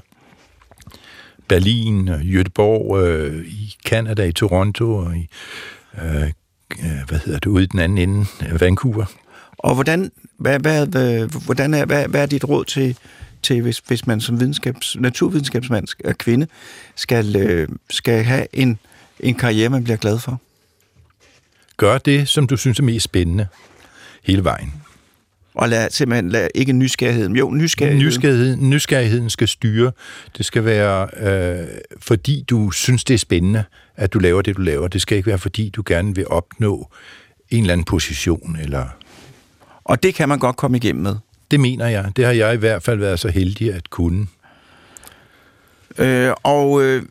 Berlin, 1.49 2.09
Göteborg, 2.09 2.99
øh, 2.99 3.47
i 3.47 3.77
Canada, 3.87 4.25
i 4.25 4.33
Toronto 4.33 4.97
og 4.97 5.17
i, 5.17 5.29
øh, 6.03 6.23
øh 6.23 6.29
hvad 7.09 7.19
hedder 7.25 7.39
det, 7.39 7.47
ude 7.47 7.65
i 7.65 7.67
den 7.67 7.81
anden 7.81 7.99
ende, 7.99 8.27
Vancouver. 8.61 9.05
Og 9.59 9.75
hvordan, 9.75 10.13
hvad, 10.39 10.59
hvad, 10.61 11.27
hvordan 11.45 11.75
er, 11.75 11.85
hvad, 11.85 12.09
hvad 12.09 12.23
er 12.23 12.27
dit 12.27 12.49
råd 12.49 12.65
til, 12.65 12.97
til 13.43 13.63
hvis, 13.63 13.79
hvis 13.79 14.07
man 14.07 14.21
som 14.21 14.41
videnskabs, 14.41 14.97
naturvidenskabsmand 15.01 15.89
og 16.05 16.19
kvinde 16.19 16.47
skal, 16.95 17.37
øh, 17.37 17.69
skal 17.91 18.25
have 18.25 18.47
en, 18.53 18.79
en 19.21 19.35
karriere, 19.35 19.69
man 19.69 19.85
bliver 19.85 19.97
glad 19.97 20.19
for? 20.19 20.41
Gør 21.83 21.99
det, 21.99 22.29
som 22.29 22.47
du 22.47 22.57
synes 22.57 22.79
er 22.79 22.83
mest 22.83 23.05
spændende 23.05 23.47
hele 24.25 24.45
vejen. 24.45 24.73
Og 25.55 25.69
lad, 25.69 25.91
simpelthen 25.91 26.29
lad, 26.29 26.49
ikke 26.55 26.73
nysgerrigheden. 26.73 27.37
Jo, 27.37 27.51
nysgerrigheden. 27.51 28.07
nysgerrigheden. 28.07 28.71
Nysgerrigheden 28.71 29.31
skal 29.31 29.49
styre. 29.49 29.93
Det 30.39 30.47
skal 30.47 30.65
være, 30.65 31.09
øh, 31.17 31.69
fordi 32.01 32.45
du 32.51 32.71
synes, 32.71 33.05
det 33.05 33.15
er 33.15 33.19
spændende, 33.19 33.65
at 33.97 34.13
du 34.13 34.19
laver 34.19 34.43
det, 34.43 34.57
du 34.57 34.63
laver. 34.63 34.89
Det 34.89 35.03
skal 35.03 35.17
ikke 35.17 35.27
være, 35.27 35.39
fordi 35.39 35.69
du 35.69 35.83
gerne 35.87 36.15
vil 36.15 36.29
opnå 36.29 36.91
en 37.51 37.61
eller 37.61 37.73
anden 37.73 37.85
position. 37.85 38.57
Eller... 38.61 38.87
Og 39.85 40.03
det 40.03 40.15
kan 40.15 40.29
man 40.29 40.39
godt 40.39 40.57
komme 40.57 40.77
igennem 40.77 41.03
med. 41.03 41.17
Det 41.51 41.61
mener 41.61 41.87
jeg. 41.89 42.13
Det 42.17 42.25
har 42.25 42.33
jeg 42.33 42.55
i 42.55 42.59
hvert 42.59 42.83
fald 42.83 42.99
været 42.99 43.21
så 43.21 43.29
heldig 43.29 43.75
at 43.75 43.91
kunne. 43.91 44.27
Øh, 45.99 46.33
og 46.43 46.83
øh, 46.83 47.03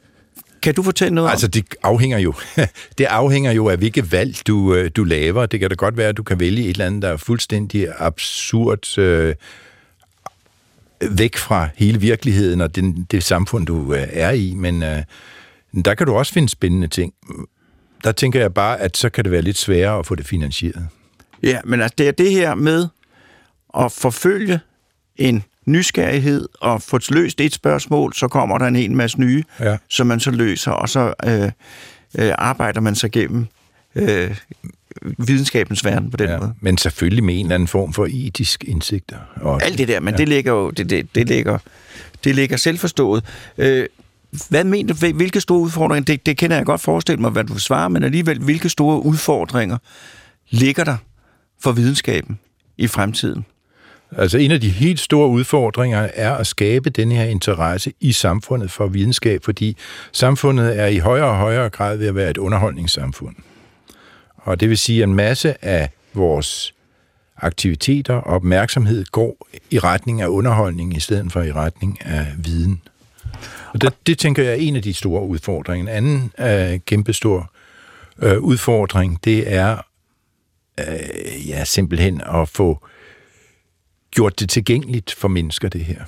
kan 0.62 0.74
du 0.74 0.84
fortælle 0.84 1.15
noget 1.15 1.30
Altså, 1.30 1.47
det 1.47 1.65
afhænger 1.84 2.17
jo, 2.17 2.34
det 2.97 3.06
afhænger 3.06 3.52
jo 3.52 3.69
af, 3.69 3.78
hvilke 3.78 4.12
valg 4.12 4.36
du, 4.47 4.76
øh, 4.76 4.91
du 4.95 5.04
laver. 5.04 5.45
Det 5.45 5.60
kan 5.60 5.69
da 5.69 5.76
godt 5.76 5.97
være, 5.97 6.10
at 6.10 6.17
du 6.17 6.24
kan 6.24 6.39
vælge 6.39 6.63
et 6.63 6.69
eller 6.69 6.86
andet, 6.86 7.02
der 7.02 7.10
er 7.10 7.17
fuldstændig 7.17 7.88
absurd 7.97 8.97
øh, 8.97 9.36
væk 11.12 11.38
fra 11.38 11.69
hele 11.76 12.00
virkeligheden 12.00 12.62
og 12.62 12.76
den, 12.76 13.08
det 13.12 13.24
samfund, 13.24 13.65
du 13.65 13.93
øh, 13.93 14.08
er 14.12 14.32
i, 14.32 14.54
men 14.56 14.84
øh, 14.84 15.04
der 15.86 15.93
kan 15.93 16.08
du 16.08 16.13
også 16.13 16.34
finde 16.34 16.50
spændende 16.50 16.88
ting. 16.88 17.13
Der 18.04 18.12
tænker 18.12 18.39
jeg 18.39 18.54
bare, 18.54 18.80
at 18.80 18.97
så 18.97 19.10
kan 19.10 19.24
det 19.24 19.32
være 19.32 19.41
lidt 19.41 19.58
sværere 19.58 20.00
at 20.00 20.06
få 20.06 20.15
det 20.15 20.28
finansieret. 20.28 20.88
Ja, 21.43 21.60
men 21.65 21.82
altså, 21.82 21.95
det 21.97 22.08
er 22.08 22.12
det 22.12 22.32
her 22.32 22.56
med 22.56 22.88
at 23.80 23.91
forfølge 23.91 24.60
en 25.15 25.43
nysgerrighed 25.65 26.47
og 26.62 26.82
få 26.82 27.00
løst 27.10 27.41
et 27.41 27.54
spørgsmål, 27.54 28.13
så 28.13 28.28
kommer 28.28 28.58
der 28.58 28.65
en 28.65 28.76
hel 28.76 28.91
masse 28.91 29.19
nye, 29.19 29.43
ja. 29.60 29.78
som 29.89 30.08
man 30.08 30.19
så 30.19 30.32
løser, 30.32 30.71
og 30.71 30.89
så 30.89 31.13
øh, 31.26 31.52
øh, 32.19 32.34
arbejder 32.38 32.82
man 32.82 32.95
sig 32.95 33.12
gennem 33.12 33.47
øh, 33.95 34.36
videnskabens 35.17 35.86
verden 35.86 36.12
på 36.12 36.17
den 36.17 36.30
ja, 36.30 36.39
måde. 36.39 36.54
Men 36.62 36.78
selvfølgelig 36.78 37.24
med 37.24 37.39
en 37.39 37.45
eller 37.45 37.56
anden 37.56 37.67
form 37.67 37.93
for 37.93 38.08
etisk 38.10 38.63
indsigt. 38.63 39.12
Også. 39.36 39.65
Alt 39.65 39.78
det 39.78 39.88
der, 39.88 40.00
men 40.00 40.13
ja. 40.13 40.17
det 40.17 40.30
ligger 40.30 40.52
jo 40.52 40.69
det, 40.69 40.89
det, 40.89 41.15
det 41.15 41.28
ligger, 41.28 41.58
det 42.24 42.36
ligger 42.36 42.58
selvforstået. 42.58 43.24
Øh, 43.58 43.86
hvad 44.50 44.63
mener 44.63 44.93
du, 44.93 45.12
hvilke 45.12 45.41
store 45.41 45.60
udfordringer, 45.60 46.06
det, 46.06 46.26
det 46.26 46.38
kender 46.38 46.58
jeg 46.58 46.65
godt 46.65 46.82
forestille 46.82 47.21
mig, 47.21 47.32
hvad 47.32 47.43
du 47.43 47.60
svarer, 47.60 47.88
men 47.88 48.04
alligevel, 48.04 48.39
hvilke 48.39 48.69
store 48.69 49.06
udfordringer 49.06 49.78
ligger 50.50 50.84
der 50.84 50.97
for 51.63 51.71
videnskaben 51.71 52.39
i 52.78 52.88
fremtiden? 52.88 53.45
Altså 54.17 54.38
en 54.38 54.52
af 54.52 54.62
de 54.62 54.69
helt 54.69 55.00
store 55.00 55.28
udfordringer 55.28 56.10
er 56.13 56.36
at 56.36 56.47
skabe 56.47 56.89
den 56.89 57.12
her 57.12 57.24
interesse 57.24 57.93
i 58.00 58.12
samfundet 58.12 58.71
for 58.71 58.88
videnskab, 58.88 59.43
fordi 59.43 59.78
samfundet 60.12 60.80
er 60.80 60.88
i 60.88 60.97
højere 60.97 61.26
og 61.26 61.38
højere 61.38 61.69
grad 61.69 61.97
ved 61.97 62.08
at 62.08 62.15
være 62.15 62.30
et 62.30 62.38
underholdningssamfund. 62.38 63.36
Og 64.38 64.60
det 64.60 64.69
vil 64.69 64.78
sige, 64.78 65.04
at 65.04 65.10
en 65.10 65.15
masse 65.15 65.65
af 65.65 65.89
vores 66.13 66.74
aktiviteter 67.38 68.13
og 68.13 68.34
opmærksomhed 68.34 69.06
går 69.06 69.47
i 69.71 69.80
retning 69.80 70.21
af 70.21 70.28
underholdning 70.28 70.97
i 70.97 71.00
stedet 71.00 71.32
for 71.32 71.41
i 71.41 71.52
retning 71.52 72.06
af 72.06 72.26
viden. 72.38 72.82
Og 73.74 73.82
det, 73.82 73.93
det 74.08 74.17
tænker 74.17 74.43
jeg 74.43 74.52
er 74.52 74.56
en 74.56 74.76
af 74.76 74.82
de 74.82 74.93
store 74.93 75.24
udfordringer. 75.24 75.93
En 75.93 75.95
anden 75.97 76.32
uh, 76.39 76.80
kæmpestor 76.86 77.52
øh, 78.21 78.39
udfordring, 78.39 79.19
det 79.24 79.54
er 79.54 79.78
øh, 80.80 81.50
ja, 81.50 81.63
simpelthen 81.63 82.21
at 82.21 82.50
få 82.50 82.88
gjort 84.12 84.39
det 84.39 84.50
tilgængeligt 84.50 85.12
for 85.12 85.28
mennesker, 85.28 85.69
det 85.69 85.86
her. 85.86 86.04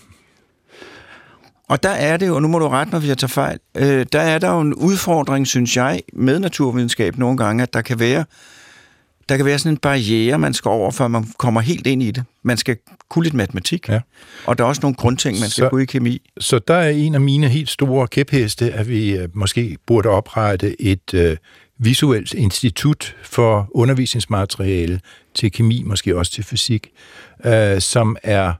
Og 1.69 1.83
der 1.83 1.89
er 1.89 2.17
det 2.17 2.27
jo, 2.27 2.35
og 2.35 2.41
nu 2.41 2.47
må 2.47 2.59
du 2.59 2.67
rette 2.67 2.91
mig, 2.91 2.99
hvis 2.99 3.09
jeg 3.09 3.17
tager 3.17 3.29
fejl, 3.29 3.59
øh, 3.77 4.05
der 4.11 4.21
er 4.21 4.39
der 4.39 4.51
jo 4.51 4.61
en 4.61 4.73
udfordring, 4.73 5.47
synes 5.47 5.77
jeg, 5.77 6.01
med 6.13 6.39
naturvidenskab 6.39 7.17
nogle 7.17 7.37
gange, 7.37 7.63
at 7.63 7.73
der 7.73 7.81
kan 7.81 7.99
være 7.99 8.25
der 9.29 9.37
kan 9.37 9.45
være 9.45 9.59
sådan 9.59 9.73
en 9.73 9.77
barriere, 9.77 10.39
man 10.39 10.53
skal 10.53 10.69
over, 10.69 10.91
før 10.91 11.07
man 11.07 11.25
kommer 11.37 11.61
helt 11.61 11.87
ind 11.87 12.03
i 12.03 12.11
det. 12.11 12.23
Man 12.43 12.57
skal 12.57 12.77
kunne 13.09 13.23
lidt 13.23 13.33
matematik, 13.33 13.89
ja. 13.89 13.99
og 14.45 14.57
der 14.57 14.63
er 14.63 14.67
også 14.67 14.81
nogle 14.81 14.95
grundting, 14.95 15.39
man 15.39 15.49
skal 15.49 15.63
så, 15.63 15.69
kunne 15.69 15.83
i 15.83 15.85
kemi. 15.85 16.21
Så 16.39 16.59
der 16.59 16.73
er 16.73 16.89
en 16.89 17.15
af 17.15 17.21
mine 17.21 17.49
helt 17.49 17.69
store 17.69 18.07
kæpheste, 18.07 18.71
at 18.71 18.89
vi 18.89 19.17
øh, 19.17 19.29
måske 19.33 19.77
burde 19.87 20.09
oprette 20.09 20.81
et 20.81 21.13
øh, 21.13 21.37
visuelt 21.79 22.33
institut 22.33 23.15
for 23.23 23.67
undervisningsmateriale 23.71 24.99
til 25.33 25.51
kemi, 25.51 25.83
måske 25.85 26.17
også 26.17 26.31
til 26.31 26.43
fysik, 26.43 26.87
øh, 27.45 27.81
som 27.81 28.17
er 28.23 28.53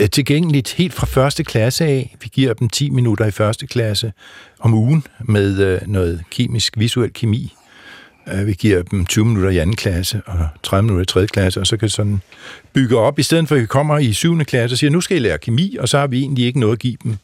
øh, 0.00 0.10
tilgængeligt 0.10 0.72
helt 0.72 0.94
fra 0.94 1.06
første 1.06 1.44
klasse 1.44 1.84
af. 1.84 2.16
Vi 2.22 2.28
giver 2.32 2.54
dem 2.54 2.68
10 2.68 2.90
minutter 2.90 3.26
i 3.26 3.30
første 3.30 3.66
klasse 3.66 4.12
om 4.60 4.74
ugen 4.74 5.04
med 5.20 5.58
øh, 5.58 5.88
noget 5.88 6.24
kemisk, 6.30 6.78
visuel 6.78 7.12
kemi. 7.12 7.54
Øh, 8.32 8.46
vi 8.46 8.52
giver 8.52 8.82
dem 8.82 9.06
20 9.06 9.24
minutter 9.24 9.50
i 9.50 9.58
anden 9.58 9.76
klasse 9.76 10.22
og 10.26 10.48
30 10.62 10.82
minutter 10.82 11.02
i 11.02 11.06
tredje 11.06 11.26
klasse, 11.26 11.60
og 11.60 11.66
så 11.66 11.76
kan 11.76 11.88
sådan 11.88 12.20
bygge 12.72 12.98
op, 12.98 13.18
i 13.18 13.22
stedet 13.22 13.48
for 13.48 13.54
at 13.54 13.60
vi 13.60 13.66
kommer 13.66 13.98
i 13.98 14.12
syvende 14.12 14.44
klasse 14.44 14.74
og 14.74 14.78
siger, 14.78 14.90
nu 14.90 15.00
skal 15.00 15.16
I 15.16 15.20
lære 15.20 15.38
kemi, 15.38 15.76
og 15.80 15.88
så 15.88 15.98
har 15.98 16.06
vi 16.06 16.20
egentlig 16.20 16.44
ikke 16.44 16.60
noget 16.60 16.72
at 16.72 16.78
give 16.78 16.96
dem 17.04 17.16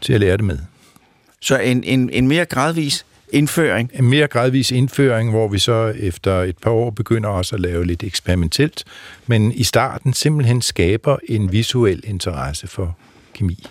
til 0.00 0.12
at 0.12 0.20
lære 0.20 0.36
det 0.36 0.44
med. 0.44 0.58
Så 1.40 1.58
en, 1.58 1.84
en, 1.84 2.10
en 2.10 2.28
mere 2.28 2.44
gradvis 2.44 3.06
indføring. 3.32 3.90
En 3.94 4.10
mere 4.10 4.26
gradvis 4.26 4.70
indføring, 4.70 5.30
hvor 5.30 5.48
vi 5.48 5.58
så 5.58 5.94
efter 5.98 6.42
et 6.42 6.58
par 6.58 6.70
år 6.70 6.90
begynder 6.90 7.28
også 7.28 7.54
at 7.54 7.60
lave 7.60 7.86
lidt 7.86 8.02
eksperimentelt, 8.02 8.84
men 9.26 9.52
i 9.52 9.64
starten 9.64 10.12
simpelthen 10.12 10.62
skaber 10.62 11.16
en 11.28 11.52
visuel 11.52 12.02
interesse 12.06 12.66
for 12.66 12.96
kemi. 13.34 13.66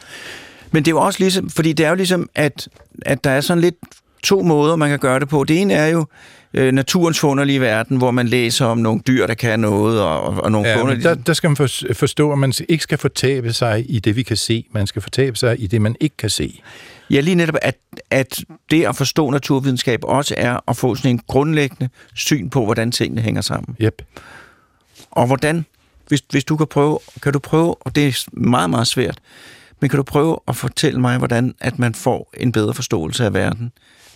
Men 0.71 0.85
det 0.85 0.91
er 0.91 0.95
jo 0.95 1.01
også 1.01 1.19
ligesom, 1.19 1.49
fordi 1.49 1.73
det 1.73 1.85
er 1.85 1.89
jo 1.89 1.95
ligesom, 1.95 2.29
at, 2.35 2.69
at 3.01 3.23
der 3.23 3.29
er 3.29 3.41
sådan 3.41 3.61
lidt 3.61 3.75
to 4.23 4.41
måder, 4.41 4.75
man 4.75 4.89
kan 4.89 4.99
gøre 4.99 5.19
det 5.19 5.29
på. 5.29 5.43
Det 5.43 5.61
ene 5.61 5.73
er 5.73 5.87
jo 5.87 6.05
øh, 6.53 6.71
naturens 6.71 7.19
forunderlige 7.19 7.61
verden, 7.61 7.97
hvor 7.97 8.11
man 8.11 8.27
læser 8.27 8.65
om 8.65 8.77
nogle 8.77 9.01
dyr, 9.07 9.27
der 9.27 9.33
kan 9.33 9.59
noget, 9.59 10.01
og, 10.01 10.21
og 10.21 10.51
nogle 10.51 10.67
Ja, 10.69 10.75
forunderlige... 10.75 11.03
der, 11.03 11.15
der 11.15 11.33
skal 11.33 11.49
man 11.49 11.57
for- 11.57 11.93
forstå, 11.93 12.31
at 12.31 12.37
man 12.37 12.53
ikke 12.69 12.83
skal 12.83 12.97
fortabe 12.97 13.53
sig 13.53 13.85
i 13.89 13.99
det, 13.99 14.15
vi 14.15 14.23
kan 14.23 14.37
se. 14.37 14.65
Man 14.71 14.87
skal 14.87 15.01
fortabe 15.01 15.37
sig 15.37 15.61
i 15.63 15.67
det, 15.67 15.81
man 15.81 15.95
ikke 15.99 16.17
kan 16.17 16.29
se. 16.29 16.61
Ja, 17.09 17.19
lige 17.19 17.35
netop, 17.35 17.55
at, 17.61 17.77
at 18.09 18.43
det 18.71 18.85
at 18.85 18.95
forstå 18.95 19.29
naturvidenskab 19.29 19.99
også 20.03 20.35
er 20.37 20.59
at 20.67 20.77
få 20.77 20.95
sådan 20.95 21.11
en 21.11 21.21
grundlæggende 21.27 21.89
syn 22.15 22.49
på, 22.49 22.65
hvordan 22.65 22.91
tingene 22.91 23.21
hænger 23.21 23.41
sammen. 23.41 23.75
Yep. 23.81 24.01
Og 25.11 25.27
hvordan, 25.27 25.65
hvis, 26.07 26.23
hvis 26.29 26.43
du 26.43 26.57
kan 26.57 26.67
prøve, 26.67 26.99
kan 27.23 27.33
du 27.33 27.39
prøve, 27.39 27.75
og 27.81 27.95
det 27.95 28.07
er 28.07 28.23
meget, 28.33 28.69
meget 28.69 28.87
svært, 28.87 29.17
men 29.79 29.89
kan 29.89 29.97
du 29.97 30.03
prøve 30.03 30.37
at 30.47 30.55
fortælle 30.55 30.99
mig, 31.01 31.17
hvordan 31.17 31.55
at 31.59 31.79
man 31.79 31.95
får 31.95 32.33
en 32.37 32.51
bedre 32.51 32.73
forståelse 32.73 33.25
af 33.25 33.33
verden 33.33 33.71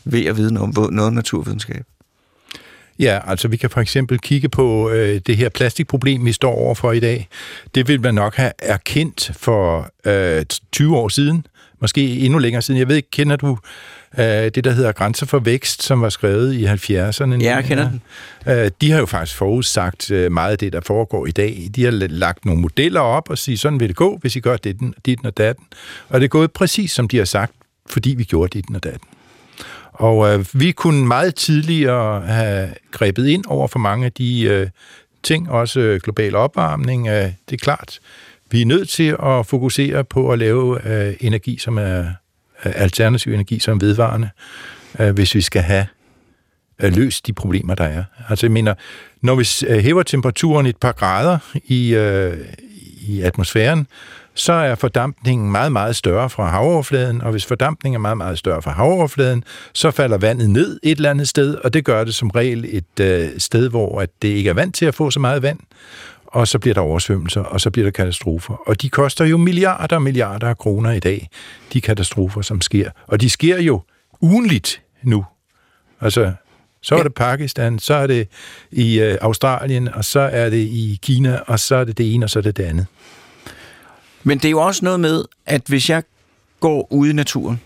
ved 0.06 0.26
at 0.26 0.38
vide 0.38 0.54
noget 0.54 0.78
om, 0.78 0.94
noget 0.94 1.08
om 1.08 1.14
naturvidenskab? 1.14 1.86
Ja, 3.00 3.20
altså 3.26 3.48
vi 3.48 3.58
kan 3.58 3.70
for 3.70 3.82
eksempel 3.82 4.20
kigge 4.20 4.50
på 4.50 4.90
øh, 4.90 5.22
det 5.28 5.38
her 5.38 5.50
plastikproblem, 5.50 6.26
vi 6.26 6.32
står 6.32 6.56
overfor 6.56 6.92
i 6.92 7.00
dag. 7.00 7.28
Det 7.76 7.88
vil 7.88 8.02
man 8.02 8.14
nok 8.14 8.36
have 8.36 8.52
erkendt 8.60 9.32
for 9.38 9.92
øh, 10.06 10.46
20 10.72 10.98
år 10.98 11.10
siden, 11.10 11.46
måske 11.82 12.20
endnu 12.20 12.40
længere 12.40 12.62
siden. 12.62 12.80
Jeg 12.80 12.88
ved 12.88 12.96
ikke, 12.96 13.12
kender 13.12 13.36
du 13.36 13.58
øh, 14.18 14.26
det, 14.26 14.64
der 14.64 14.72
hedder 14.72 14.92
Grænser 14.92 15.26
for 15.26 15.40
Vækst, 15.40 15.84
som 15.84 16.02
var 16.02 16.10
skrevet 16.10 16.54
i 16.54 16.66
70'erne? 16.66 17.44
Ja, 17.44 17.56
jeg 17.56 17.64
kender 17.66 17.90
den. 17.90 18.02
Øh, 18.48 18.72
de 18.82 18.92
har 18.92 19.00
jo 19.00 19.06
faktisk 19.06 19.38
forudsagt 19.38 20.12
øh, 20.12 20.32
meget 20.32 20.52
af 20.52 20.58
det, 20.58 20.74
der 20.74 20.82
foregår 20.82 21.26
i 21.26 21.32
dag. 21.32 21.70
De 21.76 21.84
har 21.84 21.92
lagt 21.92 22.46
nogle 22.46 22.62
modeller 22.62 23.02
op 23.02 23.30
og 23.30 23.38
sige, 23.38 23.58
sådan 23.58 23.80
vil 23.80 23.88
det 23.88 23.96
gå, 23.96 24.18
hvis 24.22 24.36
I 24.36 24.40
gør 24.40 24.58
det, 24.58 24.78
dit 25.06 25.20
og 25.26 25.38
datten. 25.38 25.66
Og 26.10 26.20
det 26.20 26.26
er 26.26 26.30
gået 26.30 26.52
præcis, 26.52 26.92
som 26.92 27.08
de 27.08 27.18
har 27.18 27.26
sagt, 27.26 27.54
fordi 27.90 28.10
vi 28.10 28.24
gjorde 28.24 28.58
dit 28.58 28.66
og 28.76 28.84
datten. 28.84 29.10
Og 29.96 30.34
øh, 30.34 30.46
vi 30.54 30.72
kunne 30.72 31.08
meget 31.08 31.36
tidligere 31.36 32.22
have 32.22 32.70
grebet 32.92 33.28
ind 33.28 33.46
over 33.48 33.68
for 33.68 33.80
mange 33.80 34.06
af 34.06 34.12
de 34.12 34.42
øh, 34.42 34.68
ting, 35.24 35.50
også 35.50 35.80
øh, 35.80 36.02
global 36.02 36.36
opvarmning. 36.36 37.08
Øh, 37.08 37.14
det 37.50 37.54
er 37.54 37.58
klart, 37.58 38.00
vi 38.52 38.62
er 38.62 38.66
nødt 38.66 38.90
til 38.90 39.16
at 39.24 39.46
fokusere 39.46 40.04
på 40.04 40.32
at 40.32 40.40
lave 40.40 40.88
øh, 40.88 41.16
energi, 41.20 41.58
som 41.58 41.78
er 41.78 42.00
øh, 42.66 42.74
alternativ 42.76 43.34
energi, 43.34 43.60
som 43.60 43.78
er 43.78 43.80
vedvarende, 43.80 44.30
øh, 45.00 45.14
hvis 45.14 45.36
vi 45.36 45.42
skal 45.42 45.62
have 45.62 45.86
øh, 46.80 46.96
løst 46.96 47.28
de 47.28 47.34
problemer, 47.34 47.76
der 47.76 47.84
er. 47.84 48.04
Altså 48.30 48.46
jeg 48.46 48.52
mener, 48.52 48.74
når 49.22 49.36
vi 49.36 49.48
hæver 49.82 50.04
temperaturen 50.04 50.66
et 50.66 50.78
par 50.78 50.92
grader 50.92 51.38
i, 51.66 51.96
øh, 51.96 52.38
i 53.08 53.22
atmosfæren, 53.22 53.88
så 54.36 54.54
er 54.54 54.76
fordampningen 54.76 55.52
meget, 55.52 55.72
meget 55.72 55.96
større 55.96 56.30
fra 56.30 56.50
havoverfladen, 56.50 57.22
og 57.22 57.32
hvis 57.32 57.46
fordampningen 57.46 57.96
er 57.96 58.02
meget, 58.02 58.18
meget 58.18 58.38
større 58.38 58.62
fra 58.62 58.72
havoverfladen, 58.72 59.44
så 59.74 59.92
falder 59.92 60.18
vandet 60.18 60.50
ned 60.50 60.80
et 60.84 60.96
eller 60.96 61.10
andet 61.10 61.28
sted, 61.28 61.56
og 61.56 61.74
det 61.74 61.86
gør 61.86 62.04
det 62.04 62.16
som 62.16 62.30
regel 62.30 62.66
et 62.70 63.00
øh, 63.00 63.30
sted, 63.38 63.70
hvor 63.70 64.02
at 64.02 64.10
det 64.22 64.28
ikke 64.28 64.50
er 64.50 64.54
vant 64.54 64.76
til 64.76 64.86
at 64.86 64.96
få 64.96 65.12
så 65.12 65.20
meget 65.20 65.42
vand, 65.42 65.60
og 66.28 66.48
så 66.48 66.60
bliver 66.60 66.74
der 66.74 66.82
oversvømmelser, 66.82 67.42
og 67.42 67.62
så 67.62 67.72
bliver 67.72 67.86
der 67.86 67.92
katastrofer. 67.92 68.54
Og 68.68 68.82
de 68.82 68.90
koster 68.90 69.26
jo 69.26 69.38
milliarder 69.38 69.96
og 69.96 70.02
milliarder 70.02 70.48
af 70.48 70.58
kroner 70.58 70.92
i 70.92 71.00
dag, 71.00 71.30
de 71.74 71.82
katastrofer, 71.82 72.42
som 72.42 72.62
sker. 72.62 72.90
Og 73.08 73.22
de 73.22 73.30
sker 73.30 73.62
jo 73.62 73.82
ugenligt 74.22 74.82
nu. 75.04 75.26
Altså, 76.02 76.34
så 76.82 76.96
er 76.96 77.04
det 77.04 77.14
Pakistan, 77.14 77.80
så 77.80 77.94
er 77.94 78.08
det 78.08 78.28
i 78.72 79.00
øh, 79.00 79.18
Australien, 79.22 79.88
og 79.88 80.06
så 80.06 80.20
er 80.20 80.50
det 80.50 80.58
i 80.58 81.00
Kina, 81.02 81.40
og 81.48 81.60
så 81.60 81.76
er 81.76 81.84
det 81.84 81.98
det 81.98 82.14
ene, 82.14 82.26
og 82.26 82.30
så 82.30 82.40
er 82.40 82.44
det 82.44 82.58
det 82.58 82.64
andet. 82.64 82.86
Men 84.28 84.38
det 84.38 84.46
er 84.46 84.52
jo 84.52 84.62
også 84.62 84.86
noget 84.86 85.00
med, 85.00 85.26
at 85.46 85.62
hvis 85.68 85.90
jeg 85.90 86.04
går 86.60 86.94
ude 86.94 87.10
i 87.10 87.14
naturen 87.14 87.62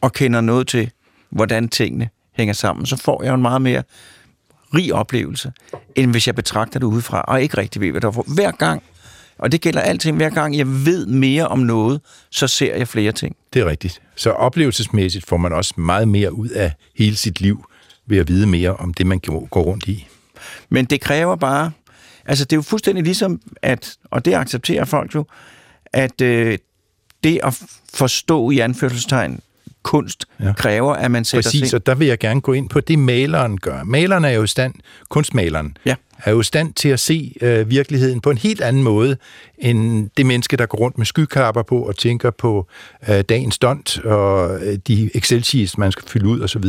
og 0.00 0.12
kender 0.12 0.40
noget 0.40 0.68
til, 0.68 0.90
hvordan 1.30 1.68
tingene 1.68 2.08
hænger 2.32 2.54
sammen, 2.54 2.86
så 2.86 2.96
får 2.96 3.22
jeg 3.22 3.34
en 3.34 3.42
meget 3.42 3.62
mere 3.62 3.82
rig 4.74 4.94
oplevelse, 4.94 5.52
end 5.96 6.10
hvis 6.10 6.26
jeg 6.26 6.34
betragter 6.34 6.78
det 6.78 6.86
udefra, 6.86 7.20
og 7.20 7.42
ikke 7.42 7.56
rigtig 7.56 7.80
ved, 7.82 7.90
hvad 7.90 8.00
der 8.00 8.08
er 8.08 8.12
for. 8.12 8.24
Hver 8.34 8.50
gang, 8.50 8.82
og 9.38 9.52
det 9.52 9.60
gælder 9.60 9.80
alting, 9.80 10.16
hver 10.16 10.30
gang 10.30 10.56
jeg 10.56 10.66
ved 10.66 11.06
mere 11.06 11.48
om 11.48 11.58
noget, 11.58 12.00
så 12.30 12.46
ser 12.46 12.76
jeg 12.76 12.88
flere 12.88 13.12
ting. 13.12 13.36
Det 13.52 13.62
er 13.62 13.66
rigtigt. 13.66 14.02
Så 14.16 14.30
oplevelsesmæssigt 14.30 15.26
får 15.26 15.36
man 15.36 15.52
også 15.52 15.74
meget 15.76 16.08
mere 16.08 16.32
ud 16.32 16.48
af 16.48 16.72
hele 16.96 17.16
sit 17.16 17.40
liv, 17.40 17.64
ved 18.06 18.18
at 18.18 18.28
vide 18.28 18.46
mere 18.46 18.76
om 18.76 18.94
det, 18.94 19.06
man 19.06 19.18
går 19.50 19.62
rundt 19.62 19.88
i. 19.88 20.06
Men 20.68 20.84
det 20.84 21.00
kræver 21.00 21.36
bare, 21.36 21.70
altså 22.26 22.44
det 22.44 22.52
er 22.52 22.56
jo 22.56 22.62
fuldstændig 22.62 23.04
ligesom, 23.04 23.40
at, 23.62 23.96
og 24.04 24.24
det 24.24 24.34
accepterer 24.34 24.84
folk 24.84 25.14
jo, 25.14 25.24
at 25.98 26.20
øh, 26.20 26.58
det 27.24 27.40
at 27.44 27.58
forstå 27.94 28.50
i 28.50 28.58
anførselstegn 28.58 29.40
kunst 29.82 30.24
Ja. 30.40 30.52
kræver, 30.52 30.94
at 30.94 31.10
man 31.10 31.24
sætter 31.24 31.48
Præcis, 31.50 31.60
ting... 31.60 31.74
og 31.74 31.86
der 31.86 31.94
vil 31.94 32.06
jeg 32.06 32.18
gerne 32.18 32.40
gå 32.40 32.52
ind 32.52 32.68
på 32.68 32.80
det, 32.80 32.98
maleren 32.98 33.58
gør. 33.60 33.82
Maleren 33.84 34.24
er 34.24 34.28
jo 34.30 34.42
i 34.42 34.46
stand, 34.46 34.74
kunstmaleren, 35.08 35.76
Ja. 35.84 35.94
er 36.24 36.30
jo 36.30 36.40
i 36.40 36.44
stand 36.44 36.74
til 36.74 36.88
at 36.88 37.00
se 37.00 37.34
øh, 37.40 37.70
virkeligheden 37.70 38.20
på 38.20 38.30
en 38.30 38.38
helt 38.38 38.60
anden 38.60 38.82
måde, 38.82 39.16
end 39.58 40.10
det 40.16 40.26
menneske, 40.26 40.56
der 40.56 40.66
går 40.66 40.78
rundt 40.78 40.98
med 40.98 41.06
skyklapper 41.06 41.62
på 41.62 41.78
og 41.82 41.96
tænker 41.96 42.30
på 42.30 42.66
øh, 43.08 43.20
dagens 43.20 43.54
stunt 43.54 43.98
og 44.04 44.60
øh, 44.66 44.78
de 44.88 45.10
Excel-sheets, 45.14 45.74
man 45.78 45.92
skal 45.92 46.08
fylde 46.08 46.28
ud 46.28 46.40
osv. 46.40 46.64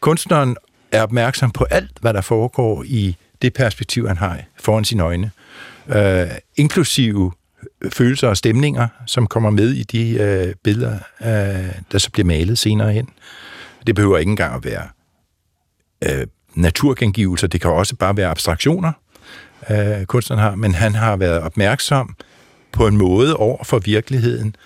Kunstneren 0.00 0.56
er 0.92 1.02
opmærksom 1.02 1.50
på 1.50 1.64
alt, 1.64 1.90
hvad 2.00 2.14
der 2.14 2.20
foregår 2.20 2.84
i 2.86 3.16
det 3.42 3.52
perspektiv, 3.52 4.08
han 4.08 4.16
har 4.16 4.40
foran 4.60 4.84
sine 4.84 5.02
øjne, 5.02 5.30
øh, 5.88 6.26
inklusive 6.56 7.32
følelser 7.92 8.28
og 8.28 8.36
stemninger, 8.36 8.88
som 9.06 9.26
kommer 9.26 9.50
med 9.50 9.72
i 9.72 9.82
de 9.82 10.10
øh, 10.10 10.54
billeder, 10.64 10.98
øh, 11.20 11.72
der 11.92 11.98
så 11.98 12.10
bliver 12.10 12.26
malet 12.26 12.58
senere 12.58 12.92
hen. 12.92 13.08
Det 13.86 13.94
behøver 13.94 14.18
ikke 14.18 14.30
engang 14.30 14.54
at 14.54 14.64
være 14.64 14.88
øh, 16.04 16.26
naturgengivelser, 16.54 17.46
det 17.46 17.60
kan 17.60 17.70
også 17.70 17.96
bare 17.96 18.16
være 18.16 18.30
abstraktioner, 18.30 18.92
øh, 19.70 20.04
kunstneren 20.04 20.42
har, 20.42 20.54
men 20.54 20.74
han 20.74 20.94
har 20.94 21.16
været 21.16 21.40
opmærksom 21.40 22.16
på 22.72 22.86
en 22.86 22.96
måde 22.96 23.36
over 23.36 23.64
for 23.64 23.78
virkeligheden, 23.78 24.56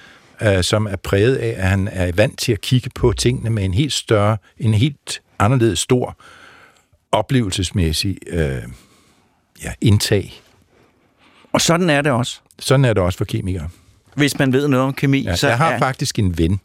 øh, 0.43 0.65
som 0.65 0.87
er 0.87 0.97
præget 0.97 1.37
af, 1.37 1.55
at 1.59 1.69
han 1.69 1.89
er 1.93 2.13
vant 2.13 2.39
til 2.39 2.53
at 2.53 2.61
kigge 2.61 2.91
på 2.95 3.13
tingene 3.13 3.51
med 3.51 3.65
en 3.65 3.75
helt 3.75 3.93
større, 3.93 4.37
en 4.59 4.75
helt 4.75 5.23
anderledes 5.39 5.79
stor 5.79 6.17
oplevelsesmæssig 7.13 8.19
øh, 8.27 8.63
ja, 9.65 9.73
indtag. 9.81 10.43
Og 11.53 11.61
sådan 11.61 11.91
er 11.91 12.03
det 12.03 12.13
også. 12.13 12.41
Sådan 12.59 12.85
er 12.85 12.93
det 12.93 13.03
også 13.03 13.19
for 13.19 13.25
kemikere. 13.25 13.69
Hvis 14.15 14.39
man 14.39 14.53
ved 14.53 14.69
noget 14.69 14.87
om 14.87 14.93
kemi, 14.95 15.23
Ja, 15.23 15.37
så 15.37 15.49
jeg 15.49 15.59
har 15.59 15.71
er... 15.73 15.79
faktisk 15.79 16.19
en 16.19 16.39
ven, 16.39 16.61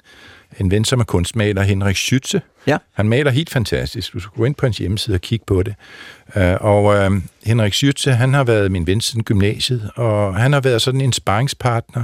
en 0.59 0.71
ven, 0.71 0.85
som 0.85 0.99
er 0.99 1.03
kunstmaler, 1.03 1.61
Henrik 1.61 1.95
Schütze. 1.97 2.39
Ja. 2.67 2.77
Han 2.93 3.09
maler 3.09 3.31
helt 3.31 3.49
fantastisk. 3.49 4.13
Du 4.13 4.19
skal 4.19 4.31
gå 4.37 4.45
ind 4.45 4.55
på 4.55 4.65
hans 4.65 4.77
hjemmeside 4.77 5.15
og 5.15 5.21
kigge 5.21 5.45
på 5.47 5.63
det. 5.63 5.75
Øh, 6.35 6.55
Og 6.61 6.95
øh, 6.95 7.11
Henrik 7.45 7.73
Schütze, 7.73 8.09
han 8.09 8.33
har 8.33 8.43
været 8.43 8.71
min 8.71 8.87
ven 8.87 9.01
siden 9.01 9.23
gymnasiet, 9.23 9.91
og 9.95 10.35
han 10.35 10.53
har 10.53 10.59
været 10.61 10.81
sådan 10.81 11.01
en 11.01 11.13
sparringspartner 11.13 12.03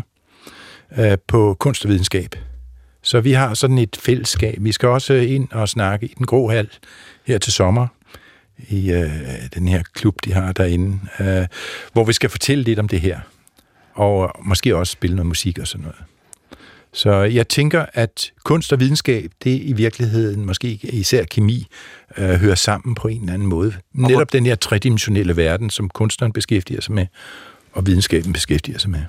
øh, 0.98 1.18
på 1.28 1.56
kunst 1.60 1.86
og 1.86 1.90
videnskab. 1.90 2.36
Så 3.04 3.20
vi 3.22 3.32
har 3.32 3.54
sådan 3.54 3.78
et 3.78 3.98
fællesskab. 4.00 4.56
Vi 4.60 4.72
skal 4.72 4.90
også 4.90 5.14
ind 5.14 5.48
og 5.52 5.70
snakke 5.70 6.06
i 6.06 6.14
den 6.18 6.26
grå 6.26 6.50
hal 6.50 6.70
her 7.28 7.38
til 7.38 7.54
sommer 7.54 7.88
i 8.70 8.92
øh, 8.92 9.12
den 9.54 9.68
her 9.68 9.84
klub, 9.94 10.16
de 10.26 10.34
har 10.34 10.52
derinde, 10.52 11.00
øh, 11.20 11.48
hvor 11.94 12.04
vi 12.04 12.14
skal 12.14 12.30
fortælle 12.30 12.64
lidt 12.64 12.80
om 12.80 12.88
det 12.88 13.02
her. 13.02 13.20
Og 13.94 14.32
måske 14.44 14.76
også 14.76 14.92
spille 14.92 15.16
noget 15.16 15.28
musik 15.28 15.60
og 15.60 15.68
sådan 15.68 15.84
noget. 15.84 15.98
Så 16.94 17.12
jeg 17.12 17.48
tænker, 17.48 17.86
at 17.94 18.32
kunst 18.44 18.74
og 18.74 18.80
videnskab, 18.80 19.32
det 19.44 19.62
i 19.64 19.74
virkeligheden, 19.74 20.46
måske 20.46 20.68
ikke 20.68 20.88
især 20.88 21.24
kemi, 21.24 21.68
øh, 22.18 22.30
hører 22.30 22.56
sammen 22.56 22.96
på 22.96 23.08
en 23.08 23.22
eller 23.22 23.34
anden 23.34 23.48
måde. 23.48 23.74
Netop 23.94 24.34
den 24.34 24.46
her 24.46 24.56
tredimensionelle 24.56 25.38
verden, 25.38 25.70
som 25.70 25.90
kunstneren 25.90 26.34
beskæftiger 26.34 26.82
sig 26.82 26.94
med, 26.94 27.08
og 27.74 27.88
videnskaben 27.88 28.34
beskæftiger 28.34 28.80
sig 28.80 28.90
med. 28.90 29.02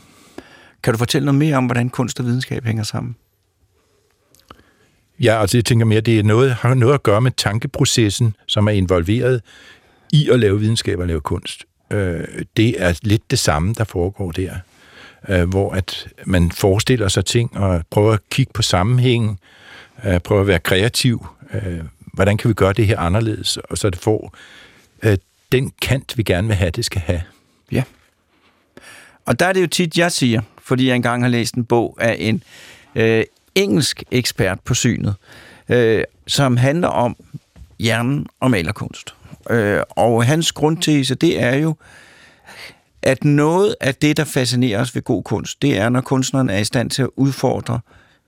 Kan 0.82 0.94
du 0.94 0.98
fortælle 0.98 1.26
noget 1.26 1.38
mere 1.38 1.56
om, 1.56 1.66
hvordan 1.66 1.88
kunst 1.88 2.20
og 2.20 2.26
videnskab 2.26 2.64
hænger 2.64 2.82
sammen? 2.82 3.16
Ja, 5.20 5.40
altså 5.40 5.56
jeg 5.56 5.64
tænker 5.64 5.86
mere, 5.86 6.00
det 6.00 6.18
er 6.18 6.22
noget, 6.22 6.54
har 6.54 6.74
noget 6.74 6.94
at 6.94 7.02
gøre 7.02 7.20
med 7.20 7.30
tankeprocessen, 7.36 8.36
som 8.46 8.66
er 8.66 8.72
involveret 8.72 9.42
i 10.12 10.28
at 10.28 10.40
lave 10.40 10.60
videnskab 10.60 10.98
og 10.98 11.06
lave 11.06 11.20
kunst. 11.20 11.64
Øh, 11.90 12.24
det 12.56 12.82
er 12.82 12.98
lidt 13.02 13.30
det 13.30 13.38
samme, 13.38 13.74
der 13.78 13.84
foregår 13.84 14.30
der, 14.30 14.54
øh, 15.28 15.48
hvor 15.48 15.72
at 15.72 16.08
man 16.26 16.52
forestiller 16.52 17.08
sig 17.08 17.24
ting 17.24 17.56
og 17.56 17.82
prøver 17.90 18.12
at 18.12 18.20
kigge 18.30 18.52
på 18.52 18.62
sammenhængen, 18.62 19.38
øh, 20.04 20.20
prøver 20.20 20.40
at 20.40 20.46
være 20.46 20.58
kreativ. 20.58 21.26
Øh, 21.54 21.80
hvordan 22.12 22.36
kan 22.36 22.48
vi 22.48 22.54
gøre 22.54 22.72
det 22.72 22.86
her 22.86 22.98
anderledes, 22.98 23.56
og 23.56 23.78
så 23.78 23.90
det 23.90 23.98
får 23.98 24.34
øh, 25.02 25.18
den 25.52 25.72
kant, 25.82 26.18
vi 26.18 26.22
gerne 26.22 26.48
vil 26.48 26.56
have, 26.56 26.70
det 26.70 26.84
skal 26.84 27.00
have. 27.00 27.22
Ja. 27.72 27.82
Og 29.26 29.40
der 29.40 29.46
er 29.46 29.52
det 29.52 29.62
jo 29.62 29.66
tit, 29.66 29.98
jeg 29.98 30.12
siger, 30.12 30.42
fordi 30.62 30.88
jeg 30.88 30.96
engang 30.96 31.22
har 31.22 31.28
læst 31.28 31.54
en 31.54 31.64
bog 31.64 31.96
af 32.00 32.16
en 32.18 32.42
øh, 32.94 33.24
engelsk 33.54 34.02
ekspert 34.10 34.60
på 34.60 34.74
synet, 34.74 35.14
øh, 35.68 36.04
som 36.26 36.56
handler 36.56 36.88
om 36.88 37.16
hjernen 37.78 38.26
og 38.40 38.50
malerkunst. 38.50 39.14
Øh, 39.50 39.80
og 39.90 40.24
hans 40.24 40.52
grundtese, 40.52 41.14
det 41.14 41.42
er 41.42 41.56
jo, 41.56 41.74
at 43.02 43.24
noget 43.24 43.74
af 43.80 43.94
det, 43.94 44.16
der 44.16 44.24
fascinerer 44.24 44.80
os 44.80 44.94
ved 44.94 45.02
god 45.02 45.22
kunst, 45.22 45.62
det 45.62 45.78
er, 45.78 45.88
når 45.88 46.00
kunstneren 46.00 46.50
er 46.50 46.58
i 46.58 46.64
stand 46.64 46.90
til 46.90 47.02
at 47.02 47.08
udfordre 47.16 47.80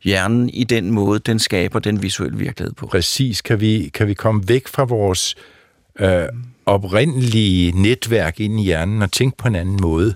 hjernen 0.05 0.49
i 0.49 0.65
den 0.65 0.91
måde, 0.91 1.19
den 1.19 1.39
skaber 1.39 1.79
den 1.79 2.03
visuelle 2.03 2.39
virkelighed 2.39 2.75
på. 2.75 2.87
Præcis. 2.87 3.43
Kan 3.43 3.61
vi, 3.61 3.91
kan 3.95 4.07
vi 4.07 4.15
komme 4.15 4.49
væk 4.49 4.69
fra 4.69 4.85
vores 4.85 5.35
øh, 5.99 6.25
oprindelige 6.67 7.83
netværk 7.83 8.41
ind 8.41 8.61
i 8.61 8.63
hjernen 8.63 9.03
og 9.03 9.13
tænke 9.13 9.37
på 9.37 9.49
en 9.49 9.55
anden 9.55 9.79
måde? 9.83 10.15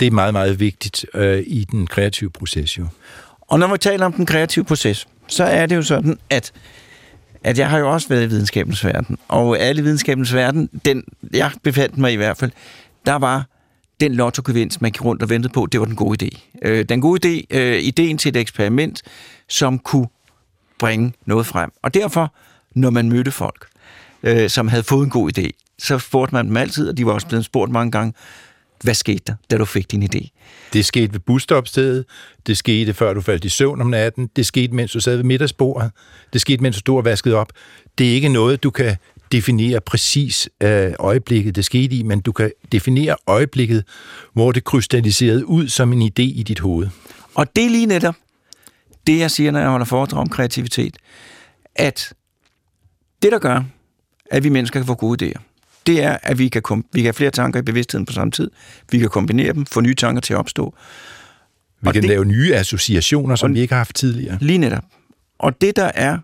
Det 0.00 0.06
er 0.06 0.10
meget, 0.10 0.32
meget 0.32 0.60
vigtigt 0.60 1.06
øh, 1.14 1.42
i 1.46 1.64
den 1.64 1.86
kreative 1.86 2.30
proces 2.30 2.78
jo. 2.78 2.86
Og 3.54 3.60
når 3.60 3.72
vi 3.72 3.78
taler 3.78 4.06
om 4.06 4.12
den 4.12 4.26
kreative 4.26 4.64
proces, 4.64 5.08
så 5.26 5.44
er 5.44 5.66
det 5.66 5.76
jo 5.76 5.82
sådan, 5.82 6.18
at, 6.30 6.52
at 7.44 7.58
jeg 7.58 7.70
har 7.70 7.78
jo 7.78 7.92
også 7.92 8.08
været 8.08 8.24
i 8.24 8.26
videnskabens 8.26 8.84
verden. 8.84 9.18
Og 9.28 9.58
alle 9.58 9.82
videnskabens 9.82 10.34
verden, 10.34 10.70
den 10.84 11.04
jeg 11.32 11.50
befandt 11.62 11.98
mig 11.98 12.12
i 12.12 12.16
hvert 12.16 12.36
fald, 12.36 12.50
der 13.06 13.14
var 13.14 13.46
den 14.00 14.14
lotto 14.14 14.42
man 14.80 14.92
gik 14.92 15.04
rundt 15.04 15.22
og 15.22 15.30
ventede 15.30 15.52
på, 15.52 15.66
det 15.72 15.80
var 15.80 15.86
den 15.86 15.96
gode 15.96 16.24
idé. 16.24 16.58
Øh, 16.62 16.84
den 16.84 17.00
gode 17.00 17.28
idé, 17.28 17.56
øh, 17.58 17.82
ideen 17.82 18.18
til 18.18 18.28
et 18.28 18.36
eksperiment, 18.36 19.02
som 19.48 19.78
kunne 19.78 20.08
bringe 20.78 21.12
noget 21.26 21.46
frem. 21.46 21.70
Og 21.82 21.94
derfor, 21.94 22.34
når 22.74 22.90
man 22.90 23.08
mødte 23.08 23.30
folk, 23.30 23.66
øh, 24.22 24.50
som 24.50 24.68
havde 24.68 24.82
fået 24.82 25.04
en 25.04 25.10
god 25.10 25.38
idé, 25.38 25.50
så 25.78 25.98
spurgte 25.98 26.34
man 26.34 26.48
dem 26.48 26.56
altid, 26.56 26.88
og 26.88 26.96
de 26.96 27.06
var 27.06 27.12
også 27.12 27.26
blevet 27.26 27.44
spurgt 27.44 27.72
mange 27.72 27.90
gange, 27.90 28.14
hvad 28.84 28.94
skete 28.94 29.22
der, 29.26 29.34
da 29.50 29.56
du 29.56 29.64
fik 29.64 29.90
din 29.92 30.02
idé? 30.02 30.28
Det 30.72 30.84
skete 30.84 31.12
ved 31.12 31.20
busstopstedet, 31.20 32.04
det 32.46 32.56
skete 32.56 32.94
før 32.94 33.14
du 33.14 33.20
faldt 33.20 33.44
i 33.44 33.48
søvn 33.48 33.80
om 33.80 33.86
natten, 33.86 34.30
det 34.36 34.46
skete 34.46 34.74
mens 34.74 34.92
du 34.92 35.00
sad 35.00 35.16
ved 35.16 35.24
middagsbordet, 35.24 35.90
det 36.32 36.40
skete 36.40 36.62
mens 36.62 36.76
du 36.76 36.80
stod 36.80 36.96
og 36.96 37.04
vaskede 37.04 37.34
op. 37.34 37.52
Det 37.98 38.10
er 38.10 38.14
ikke 38.14 38.28
noget, 38.28 38.62
du 38.62 38.70
kan 38.70 38.96
definere 39.32 39.80
præcis 39.80 40.48
øh, 40.60 40.92
øjeblikket, 40.98 41.56
det 41.56 41.64
skete 41.64 41.96
i, 41.96 42.02
men 42.02 42.20
du 42.20 42.32
kan 42.32 42.50
definere 42.72 43.16
øjeblikket, 43.26 43.84
hvor 44.32 44.52
det 44.52 44.64
krystalliserede 44.64 45.46
ud 45.46 45.68
som 45.68 45.92
en 45.92 46.02
idé 46.02 46.22
i 46.22 46.42
dit 46.42 46.60
hoved. 46.60 46.88
Og 47.34 47.56
det 47.56 47.64
er 47.64 47.70
lige 47.70 47.86
netop 47.86 48.14
det, 49.06 49.18
jeg 49.18 49.30
siger, 49.30 49.50
når 49.50 49.60
jeg 49.60 49.68
holder 49.68 49.86
foredrag 49.86 50.20
om 50.20 50.28
kreativitet, 50.28 50.96
at 51.74 52.12
det, 53.22 53.32
der 53.32 53.38
gør, 53.38 53.62
at 54.30 54.44
vi 54.44 54.48
mennesker 54.48 54.80
kan 54.80 54.86
få 54.86 54.94
gode 54.94 55.26
idéer, 55.26 55.53
det 55.86 56.02
er, 56.02 56.16
at 56.22 56.38
vi 56.38 56.48
kan, 56.48 56.62
kom- 56.62 56.86
vi 56.92 57.00
kan 57.00 57.06
have 57.06 57.12
flere 57.12 57.30
tanker 57.30 57.60
i 57.60 57.62
bevidstheden 57.62 58.06
på 58.06 58.12
samme 58.12 58.30
tid. 58.30 58.50
Vi 58.90 58.98
kan 58.98 59.08
kombinere 59.08 59.52
dem, 59.52 59.66
få 59.66 59.80
nye 59.80 59.94
tanker 59.94 60.20
til 60.20 60.32
at 60.34 60.38
opstå. 60.38 60.74
Vi 61.80 61.86
Og 61.88 61.92
kan 61.92 62.02
det- 62.02 62.08
lave 62.08 62.24
nye 62.24 62.54
associationer, 62.54 63.36
som 63.36 63.54
vi 63.54 63.60
ikke 63.60 63.74
har 63.74 63.78
haft 63.78 63.96
tidligere. 63.96 64.38
Lige 64.40 64.58
netop. 64.58 64.84
Og 65.38 65.60
det, 65.60 65.76
der 65.76 65.90
er 65.94 66.18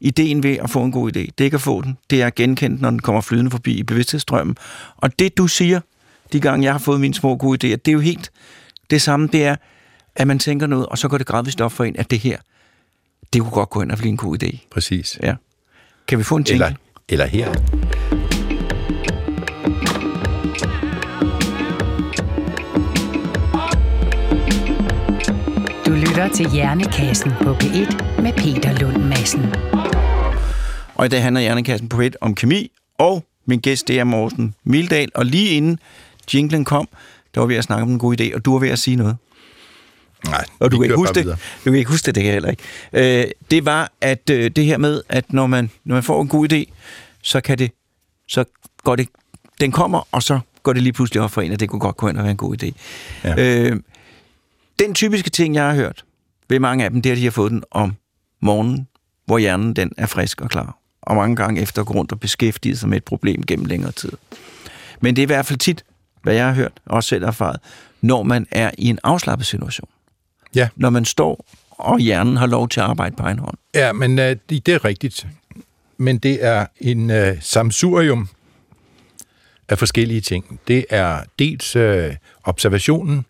ideen 0.00 0.42
ved 0.42 0.56
at 0.58 0.70
få 0.70 0.82
en 0.84 0.92
god 0.92 1.08
idé, 1.16 1.20
det 1.20 1.40
er 1.40 1.44
ikke 1.44 1.54
at 1.54 1.60
få 1.60 1.82
den, 1.82 1.98
det 2.10 2.22
er 2.22 2.26
at 2.26 2.34
genkende 2.34 2.72
den, 2.74 2.82
når 2.82 2.90
den 2.90 2.98
kommer 2.98 3.20
flydende 3.20 3.50
forbi 3.50 3.72
i 3.78 3.82
bevidsthedsstrømmen. 3.82 4.56
Og 4.96 5.18
det, 5.18 5.36
du 5.38 5.46
siger, 5.46 5.80
de 6.32 6.40
gange 6.40 6.64
jeg 6.64 6.72
har 6.74 6.78
fået 6.78 7.00
mine 7.00 7.14
små 7.14 7.36
gode 7.36 7.54
idéer, 7.72 7.76
det 7.76 7.88
er 7.88 7.92
jo 7.92 8.00
helt 8.00 8.30
det 8.90 9.02
samme, 9.02 9.28
det 9.32 9.44
er, 9.44 9.56
at 10.16 10.26
man 10.26 10.38
tænker 10.38 10.66
noget, 10.66 10.86
og 10.86 10.98
så 10.98 11.08
går 11.08 11.18
det 11.18 11.26
gradvist 11.26 11.60
op 11.60 11.72
for 11.72 11.84
en, 11.84 11.96
at 11.98 12.10
det 12.10 12.18
her, 12.18 12.38
det 13.32 13.40
kunne 13.42 13.50
godt 13.50 13.70
gå 13.70 13.82
ind 13.82 13.90
og 13.92 13.98
blive 13.98 14.08
en 14.10 14.16
god 14.16 14.42
idé. 14.42 14.58
Præcis. 14.70 15.18
Ja. 15.22 15.34
Kan 16.08 16.18
vi 16.18 16.22
få 16.24 16.36
en 16.36 16.42
jingle? 16.48 16.64
Eller, 16.66 16.76
eller 17.08 17.26
her. 17.26 18.21
Du 25.86 25.90
lytter 25.92 26.28
til 26.34 26.50
Hjernekassen 26.50 27.32
på 27.42 27.52
P1 27.54 28.22
med 28.22 28.32
Peter 28.32 28.78
Lund 28.80 29.04
Madsen. 29.04 29.54
Og 30.94 31.06
i 31.06 31.08
dag 31.08 31.22
handler 31.22 31.40
Hjernekassen 31.40 31.88
på 31.88 32.00
et 32.00 32.16
om 32.20 32.34
kemi, 32.34 32.70
og 32.98 33.24
min 33.46 33.60
gæst 33.60 33.88
det 33.88 33.98
er 33.98 34.04
Morten 34.04 34.54
Mildal. 34.64 35.08
Og 35.14 35.26
lige 35.26 35.50
inden 35.50 35.78
jinglen 36.34 36.64
kom, 36.64 36.88
der 37.34 37.40
var 37.40 37.46
vi 37.46 37.54
at 37.56 37.64
snakke 37.64 37.82
om 37.82 37.90
en 37.90 37.98
god 37.98 38.20
idé, 38.20 38.34
og 38.34 38.44
du 38.44 38.52
var 38.52 38.58
ved 38.58 38.68
at 38.68 38.78
sige 38.78 38.96
noget. 38.96 39.16
Nej, 40.26 40.44
Og 40.60 40.70
du 40.70 40.76
kan, 40.76 40.84
ikke 40.84 40.96
huske 40.96 41.14
det. 41.14 41.26
du 41.64 41.70
kan 41.70 41.74
ikke 41.74 41.90
huske 41.90 42.06
det, 42.06 42.14
det 42.14 42.22
kan 42.22 42.26
jeg 42.32 42.42
heller 42.42 42.50
ikke. 42.50 43.22
Øh, 43.22 43.30
det 43.50 43.64
var 43.64 43.92
at 44.00 44.30
øh, 44.30 44.50
det 44.56 44.64
her 44.64 44.78
med, 44.78 45.02
at 45.08 45.32
når 45.32 45.46
man, 45.46 45.70
når 45.84 45.94
man 45.94 46.02
får 46.02 46.22
en 46.22 46.28
god 46.28 46.52
idé, 46.52 46.64
så 47.22 47.40
kan 47.40 47.58
det, 47.58 47.70
så 48.28 48.44
går 48.84 48.96
det, 48.96 49.08
den 49.62 49.72
kommer, 49.72 50.08
og 50.12 50.22
så 50.22 50.40
går 50.62 50.72
det 50.72 50.82
lige 50.82 50.92
pludselig 50.92 51.22
op 51.22 51.30
for 51.30 51.40
en, 51.40 51.52
at 51.52 51.60
det 51.60 51.68
kunne 51.68 51.80
godt 51.80 51.96
gå 51.96 52.08
ind 52.08 52.16
og 52.16 52.22
være 52.22 52.30
en 52.30 52.36
god 52.36 52.62
idé. 52.62 52.70
Ja. 53.24 53.34
Øh, 53.70 53.80
den 54.78 54.94
typiske 54.94 55.30
ting, 55.30 55.54
jeg 55.54 55.64
har 55.64 55.74
hørt 55.74 56.04
ved 56.48 56.58
mange 56.60 56.84
af 56.84 56.90
dem, 56.90 57.02
det 57.02 57.10
er, 57.10 57.14
at 57.14 57.18
de 57.18 57.24
har 57.24 57.30
fået 57.30 57.50
den 57.50 57.62
om 57.70 57.94
morgenen, 58.40 58.88
hvor 59.26 59.38
hjernen 59.38 59.76
den 59.76 59.92
er 59.98 60.06
frisk 60.06 60.40
og 60.40 60.50
klar. 60.50 60.76
Og 61.02 61.16
mange 61.16 61.36
gange 61.36 61.60
efter 61.60 61.80
at 61.82 61.86
gå 61.86 61.94
rundt 61.94 62.12
og 62.12 62.20
beskæftige 62.20 62.76
sig 62.76 62.88
med 62.88 62.96
et 62.96 63.04
problem 63.04 63.42
gennem 63.42 63.66
længere 63.66 63.92
tid. 63.92 64.12
Men 65.00 65.16
det 65.16 65.22
er 65.22 65.26
i 65.26 65.26
hvert 65.26 65.46
fald 65.46 65.58
tit, 65.58 65.84
hvad 66.22 66.34
jeg 66.34 66.46
har 66.46 66.52
hørt, 66.54 66.72
også 66.86 67.08
selv 67.08 67.24
erfaret, 67.24 67.60
når 68.00 68.22
man 68.22 68.46
er 68.50 68.70
i 68.78 68.88
en 68.88 68.98
afslappet 69.02 69.46
situation 69.46 69.88
Ja. 70.54 70.68
når 70.76 70.90
man 70.90 71.04
står, 71.04 71.44
og 71.70 71.98
hjernen 71.98 72.36
har 72.36 72.46
lov 72.46 72.68
til 72.68 72.80
at 72.80 72.86
arbejde 72.86 73.16
på 73.16 73.22
egen 73.22 73.38
hånd. 73.38 73.56
Ja, 73.74 73.92
men 73.92 74.18
øh, 74.18 74.36
det 74.48 74.68
er 74.68 74.84
rigtigt. 74.84 75.26
Men 75.96 76.18
det 76.18 76.44
er 76.44 76.66
en 76.80 77.10
øh, 77.10 77.36
samsurium 77.40 78.28
af 79.72 79.78
forskellige 79.78 80.20
ting. 80.20 80.60
Det 80.68 80.84
er 80.90 81.20
dels 81.38 81.76
øh, 81.76 82.14
observationen. 82.44 83.24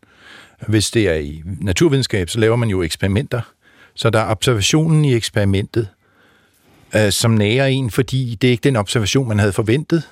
Hvis 0.68 0.90
det 0.90 1.08
er 1.08 1.14
i 1.14 1.42
naturvidenskab, 1.60 2.28
så 2.30 2.38
laver 2.38 2.56
man 2.56 2.68
jo 2.68 2.82
eksperimenter. 2.82 3.40
Så 3.94 4.10
der 4.10 4.20
er 4.20 4.30
observationen 4.30 5.04
i 5.04 5.14
eksperimentet, 5.14 5.88
øh, 6.96 7.12
som 7.12 7.30
nærer 7.30 7.66
en, 7.66 7.90
fordi 7.90 8.38
det 8.42 8.48
er 8.48 8.50
ikke 8.50 8.64
den 8.64 8.76
observation, 8.76 9.28
man 9.28 9.38
havde 9.38 9.52
forventet. 9.52 10.02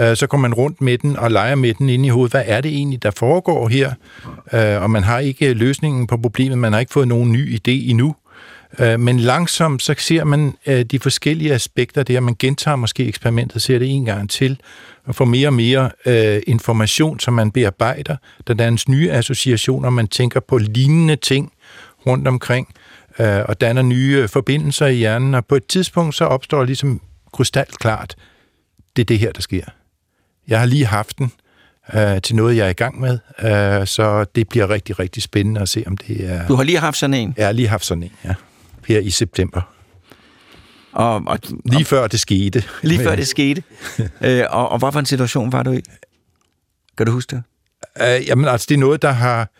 Øh, 0.00 0.16
så 0.16 0.26
kommer 0.26 0.48
man 0.48 0.54
rundt 0.54 0.80
med 0.80 0.98
den 0.98 1.16
og 1.16 1.30
leger 1.30 1.54
med 1.54 1.74
den 1.74 1.88
inde 1.88 2.06
i 2.06 2.08
hovedet. 2.08 2.32
Hvad 2.32 2.44
er 2.46 2.60
det 2.60 2.70
egentlig, 2.70 3.02
der 3.02 3.10
foregår 3.10 3.68
her? 3.68 3.92
Øh, 4.52 4.82
og 4.82 4.90
man 4.90 5.02
har 5.02 5.18
ikke 5.18 5.46
øh, 5.48 5.56
løsningen 5.56 6.06
på 6.06 6.16
problemet. 6.16 6.58
Man 6.58 6.72
har 6.72 6.80
ikke 6.80 6.92
fået 6.92 7.08
nogen 7.08 7.32
ny 7.32 7.54
idé 7.54 7.90
endnu. 7.90 8.14
Øh, 8.78 9.00
Men 9.00 9.20
langsomt 9.20 9.82
så 9.82 9.94
ser 9.98 10.24
man 10.24 10.54
øh, 10.66 10.84
de 10.84 10.98
forskellige 10.98 11.54
aspekter 11.54 12.02
der. 12.02 12.20
Man 12.20 12.36
gentager 12.38 12.76
måske 12.76 13.06
eksperimentet, 13.06 13.62
ser 13.62 13.78
det 13.78 13.88
en 13.90 14.04
gang 14.04 14.30
til, 14.30 14.60
og 15.04 15.14
får 15.14 15.24
mere 15.24 15.48
og 15.48 15.54
mere 15.54 15.90
øh, 16.06 16.42
information, 16.46 17.20
som 17.20 17.34
man 17.34 17.50
bearbejder. 17.50 18.16
Der 18.46 18.54
dannes 18.54 18.88
nye 18.88 19.10
associationer, 19.10 19.90
man 19.90 20.08
tænker 20.08 20.40
på 20.40 20.58
lignende 20.58 21.16
ting 21.16 21.52
rundt 22.06 22.28
omkring, 22.28 22.68
øh, 23.18 23.40
og 23.48 23.60
danner 23.60 23.82
nye 23.82 24.18
øh, 24.22 24.28
forbindelser 24.28 24.86
i 24.86 24.94
hjernen, 24.94 25.34
og 25.34 25.46
på 25.46 25.54
et 25.54 25.66
tidspunkt 25.66 26.14
så 26.14 26.24
opstår 26.24 26.64
ligesom 26.64 27.00
krystalklart, 27.32 28.16
det 28.96 29.02
er 29.02 29.06
det 29.06 29.18
her, 29.18 29.32
der 29.32 29.40
sker. 29.40 29.64
Jeg 30.48 30.58
har 30.58 30.66
lige 30.66 30.86
haft 30.86 31.18
den 31.18 31.32
øh, 31.94 32.22
til 32.22 32.36
noget, 32.36 32.56
jeg 32.56 32.66
er 32.66 32.70
i 32.70 32.72
gang 32.72 33.00
med, 33.00 33.18
øh, 33.42 33.86
så 33.86 34.24
det 34.34 34.48
bliver 34.48 34.70
rigtig, 34.70 34.98
rigtig 34.98 35.22
spændende 35.22 35.60
at 35.60 35.68
se, 35.68 35.84
om 35.86 35.96
det 35.96 36.30
er... 36.30 36.46
Du 36.46 36.54
har 36.54 36.62
lige 36.62 36.78
haft 36.78 36.96
sådan 36.96 37.14
en, 37.14 37.34
Jeg 37.36 37.46
har 37.46 37.52
lige 37.52 37.68
haft 37.68 37.84
sådan 37.84 38.02
en, 38.02 38.12
ja. 38.24 38.34
Her 38.86 39.00
i 39.00 39.10
september. 39.10 39.79
Og, 40.92 41.22
og 41.26 41.38
Lige 41.64 41.84
før 41.84 42.06
det 42.06 42.20
skete. 42.20 42.64
lige 42.82 43.02
før 43.02 43.16
det 43.16 43.28
skete. 43.28 43.62
øh, 44.24 44.44
og, 44.50 44.68
og 44.68 44.78
hvad 44.78 44.92
for 44.92 44.98
en 45.00 45.06
situation 45.06 45.52
var 45.52 45.62
du 45.62 45.72
i? 45.72 45.80
Kan 46.96 47.06
du 47.06 47.12
huske 47.12 47.36
det? 47.36 47.42
Uh, 48.20 48.28
jamen 48.28 48.48
altså, 48.48 48.66
det 48.68 48.74
er 48.74 48.78
noget, 48.78 49.02
der 49.02 49.10
har 49.10 49.50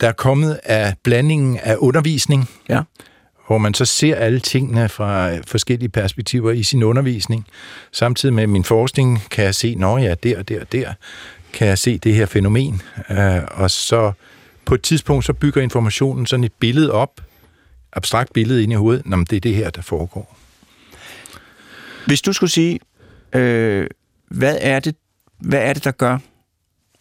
der 0.00 0.08
er 0.08 0.12
kommet 0.12 0.60
af 0.64 0.94
blandingen 1.04 1.58
af 1.62 1.76
undervisning, 1.78 2.50
Ja. 2.68 2.80
hvor 3.46 3.58
man 3.58 3.74
så 3.74 3.84
ser 3.84 4.16
alle 4.16 4.40
tingene 4.40 4.88
fra 4.88 5.32
øh, 5.32 5.42
forskellige 5.46 5.88
perspektiver 5.88 6.50
i 6.50 6.62
sin 6.62 6.82
undervisning. 6.82 7.46
Samtidig 7.92 8.34
med 8.34 8.46
min 8.46 8.64
forskning 8.64 9.22
kan 9.30 9.44
jeg 9.44 9.54
se, 9.54 9.74
når 9.74 9.98
der 9.98 10.38
og 10.38 10.48
der 10.48 10.60
og 10.60 10.72
der, 10.72 10.92
kan 11.52 11.68
jeg 11.68 11.78
se 11.78 11.98
det 11.98 12.14
her 12.14 12.26
fænomen. 12.26 12.82
Uh, 13.10 13.16
og 13.50 13.70
så 13.70 14.12
på 14.64 14.74
et 14.74 14.82
tidspunkt, 14.82 15.24
så 15.24 15.32
bygger 15.32 15.62
informationen 15.62 16.26
sådan 16.26 16.44
et 16.44 16.52
billede 16.60 16.92
op, 16.92 17.20
abstrakt 17.92 18.32
billede 18.32 18.62
ind 18.62 18.72
i 18.72 18.76
hovedet. 18.76 19.06
Nå, 19.06 19.16
men 19.16 19.26
det 19.30 19.36
er 19.36 19.40
det 19.40 19.54
her, 19.54 19.70
der 19.70 19.82
foregår. 19.82 20.38
Hvis 22.06 22.22
du 22.22 22.32
skulle 22.32 22.50
sige, 22.50 22.80
øh, 23.32 23.86
hvad, 24.28 24.58
er 24.60 24.80
det, 24.80 24.96
hvad 25.38 25.58
er 25.58 25.72
det, 25.72 25.84
der 25.84 25.90
gør, 25.90 26.18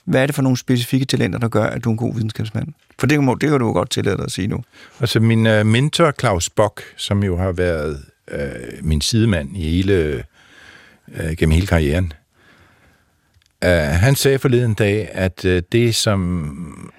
hvad 0.06 0.22
er 0.22 0.26
det 0.26 0.36
for 0.36 0.42
nogle 0.42 0.58
specifikke 0.58 1.06
talenter, 1.06 1.40
der 1.40 1.48
gør, 1.48 1.64
at 1.64 1.84
du 1.84 1.90
er 1.90 1.94
en 1.94 1.98
god 1.98 2.14
videnskabsmand? 2.14 2.68
For 3.00 3.08
det, 3.08 3.24
må, 3.24 3.36
det 3.36 3.50
kan 3.50 3.60
du 3.60 3.68
jo 3.68 3.74
godt 3.74 3.90
tillade 3.90 4.18
dig 4.18 4.26
at 4.26 4.32
sige 4.32 4.48
nu. 4.48 4.64
Altså 5.00 5.20
min 5.20 5.48
øh, 5.48 5.66
mentor 5.66 6.14
Claus 6.20 6.50
Bock, 6.50 6.84
som 6.98 7.24
jo 7.24 7.38
har 7.38 7.52
været 7.52 8.06
øh, 8.32 8.50
min 8.82 9.02
sidemand 9.02 9.58
i 9.58 9.70
hele, 9.70 10.24
øh, 11.08 11.36
gennem 11.38 11.54
hele 11.54 11.68
karrieren, 11.68 12.14
øh, 13.64 13.72
han 13.72 14.16
sagde 14.16 14.40
forleden 14.40 14.74
dag, 14.74 15.10
at 15.12 15.46
øh, 15.46 15.64
det, 15.72 15.96
som 15.96 16.92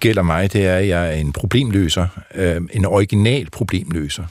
gælder 0.00 0.22
mig, 0.22 0.52
det 0.52 0.66
er, 0.66 0.76
at 0.76 0.88
jeg 0.88 1.08
er 1.08 1.12
en 1.12 1.32
problemløser, 1.32 2.06
øh, 2.34 2.60
en 2.72 2.84
original 2.84 3.50
problemløser. 3.50 4.24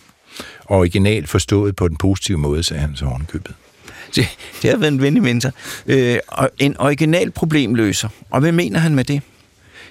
Original 0.66 1.28
forstået 1.28 1.76
på 1.76 1.88
den 1.88 1.97
positive 1.97 2.38
måde, 2.38 2.64
sagde 2.64 2.82
han 2.82 2.95
så 2.95 3.05
ovenkøbet. 3.05 3.55
Det, 4.16 4.38
det 4.62 4.70
har 4.70 4.78
været 4.78 4.91
en 4.91 5.01
venlig 5.01 5.24
mentor. 5.24 5.51
Øh, 5.88 6.18
og 6.28 6.49
en 6.59 6.78
original 6.80 7.32
problemløser. 7.32 8.09
Og 8.30 8.39
hvad 8.39 8.51
mener 8.51 8.80
han 8.80 8.95
med 8.95 9.03
det? 9.03 9.22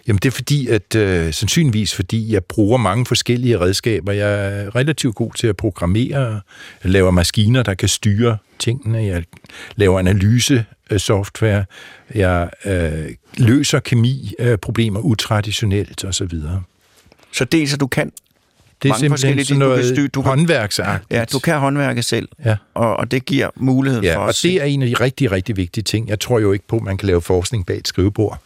Jamen 0.07 0.19
det 0.19 0.29
er 0.29 0.33
fordi, 0.33 0.69
at 0.69 0.95
øh, 0.95 1.33
sandsynligvis 1.33 1.95
fordi 1.95 2.33
jeg 2.33 2.45
bruger 2.45 2.79
mange 2.79 3.07
forskellige 3.07 3.61
redskaber. 3.61 4.13
Jeg 4.13 4.61
er 4.61 4.77
relativt 4.77 5.15
god 5.15 5.33
til 5.33 5.47
at 5.47 5.57
programmere, 5.57 6.41
jeg 6.85 6.93
laver 6.93 7.11
maskiner, 7.11 7.63
der 7.63 7.75
kan 7.75 7.89
styre 7.89 8.37
tingene, 8.59 8.99
jeg 8.99 9.25
laver 9.77 9.99
analyse 9.99 10.65
øh, 10.91 10.99
software, 10.99 11.65
jeg 12.15 12.51
øh, 12.65 13.15
løser 13.37 13.81
kemi 13.81 14.35
øh, 14.39 14.59
problemer 14.59 15.01
utraditionelt 15.01 16.05
osv. 16.05 16.33
Så 17.33 17.45
dels, 17.45 17.75
at 17.75 17.81
du 17.81 17.87
kan, 17.87 18.13
Det 18.83 18.89
er 18.89 18.93
Mange 18.93 19.09
forskellige 19.09 19.45
sådan 19.45 19.61
ting, 19.61 19.61
du 19.61 19.67
kan 19.67 19.79
noget 19.79 19.97
styre- 19.97 20.09
du 20.09 20.23
kan- 20.23 20.29
håndværksagtigt. 20.29 21.11
ja, 21.13 21.25
du 21.33 21.39
kan 21.39 21.59
håndværke 21.59 22.03
selv, 22.03 22.29
Ja. 22.45 22.57
og, 22.75 22.97
og 22.97 23.11
det 23.11 23.25
giver 23.25 23.49
mulighed 23.57 24.03
Ja, 24.03 24.15
for 24.17 24.21
og 24.21 24.27
os. 24.29 24.41
det 24.41 24.55
er 24.61 24.65
en 24.65 24.83
af 24.83 24.89
de 24.89 24.95
rigtig, 24.95 25.33
rigtig 25.33 25.57
vigtige 25.57 25.85
ting. 25.85 26.09
Jeg 26.09 26.21
tror 26.21 26.39
jo 26.39 26.53
ikke 26.53 26.67
på, 26.69 26.77
at 26.77 26.83
man 26.83 26.97
kan 26.97 27.07
lave 27.07 27.21
forskning 27.23 27.67
bag 27.67 27.77
et 27.77 27.89
skrivebord. 27.89 28.39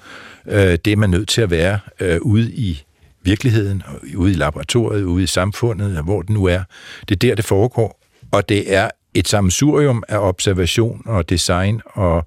Øh, 0.47 0.57
Det 0.85 0.87
er 0.87 0.97
man 0.97 1.11
nødt 1.11 1.29
til 1.29 1.41
at 1.43 1.51
være 1.51 1.79
øh, 2.01 2.19
ude 2.23 2.53
i 2.53 2.83
virkeligheden, 3.23 3.83
og 3.87 3.95
ude 4.17 4.31
i 4.31 4.35
laboratoriet, 4.35 5.03
ude 5.05 5.23
i 5.25 5.27
samfundet, 5.27 6.05
hvor 6.05 6.23
det 6.23 6.31
nu 6.31 6.45
er. 6.45 6.63
Det 7.09 7.15
er 7.15 7.19
der, 7.29 7.35
det 7.35 7.45
foregår. 7.45 8.01
Og 8.33 8.49
det 8.49 8.75
er 8.75 8.91
et 9.15 9.29
sammensurium 9.29 10.03
af 10.09 10.19
observation 10.19 11.03
og 11.07 11.31
design 11.31 11.81
og 11.87 12.27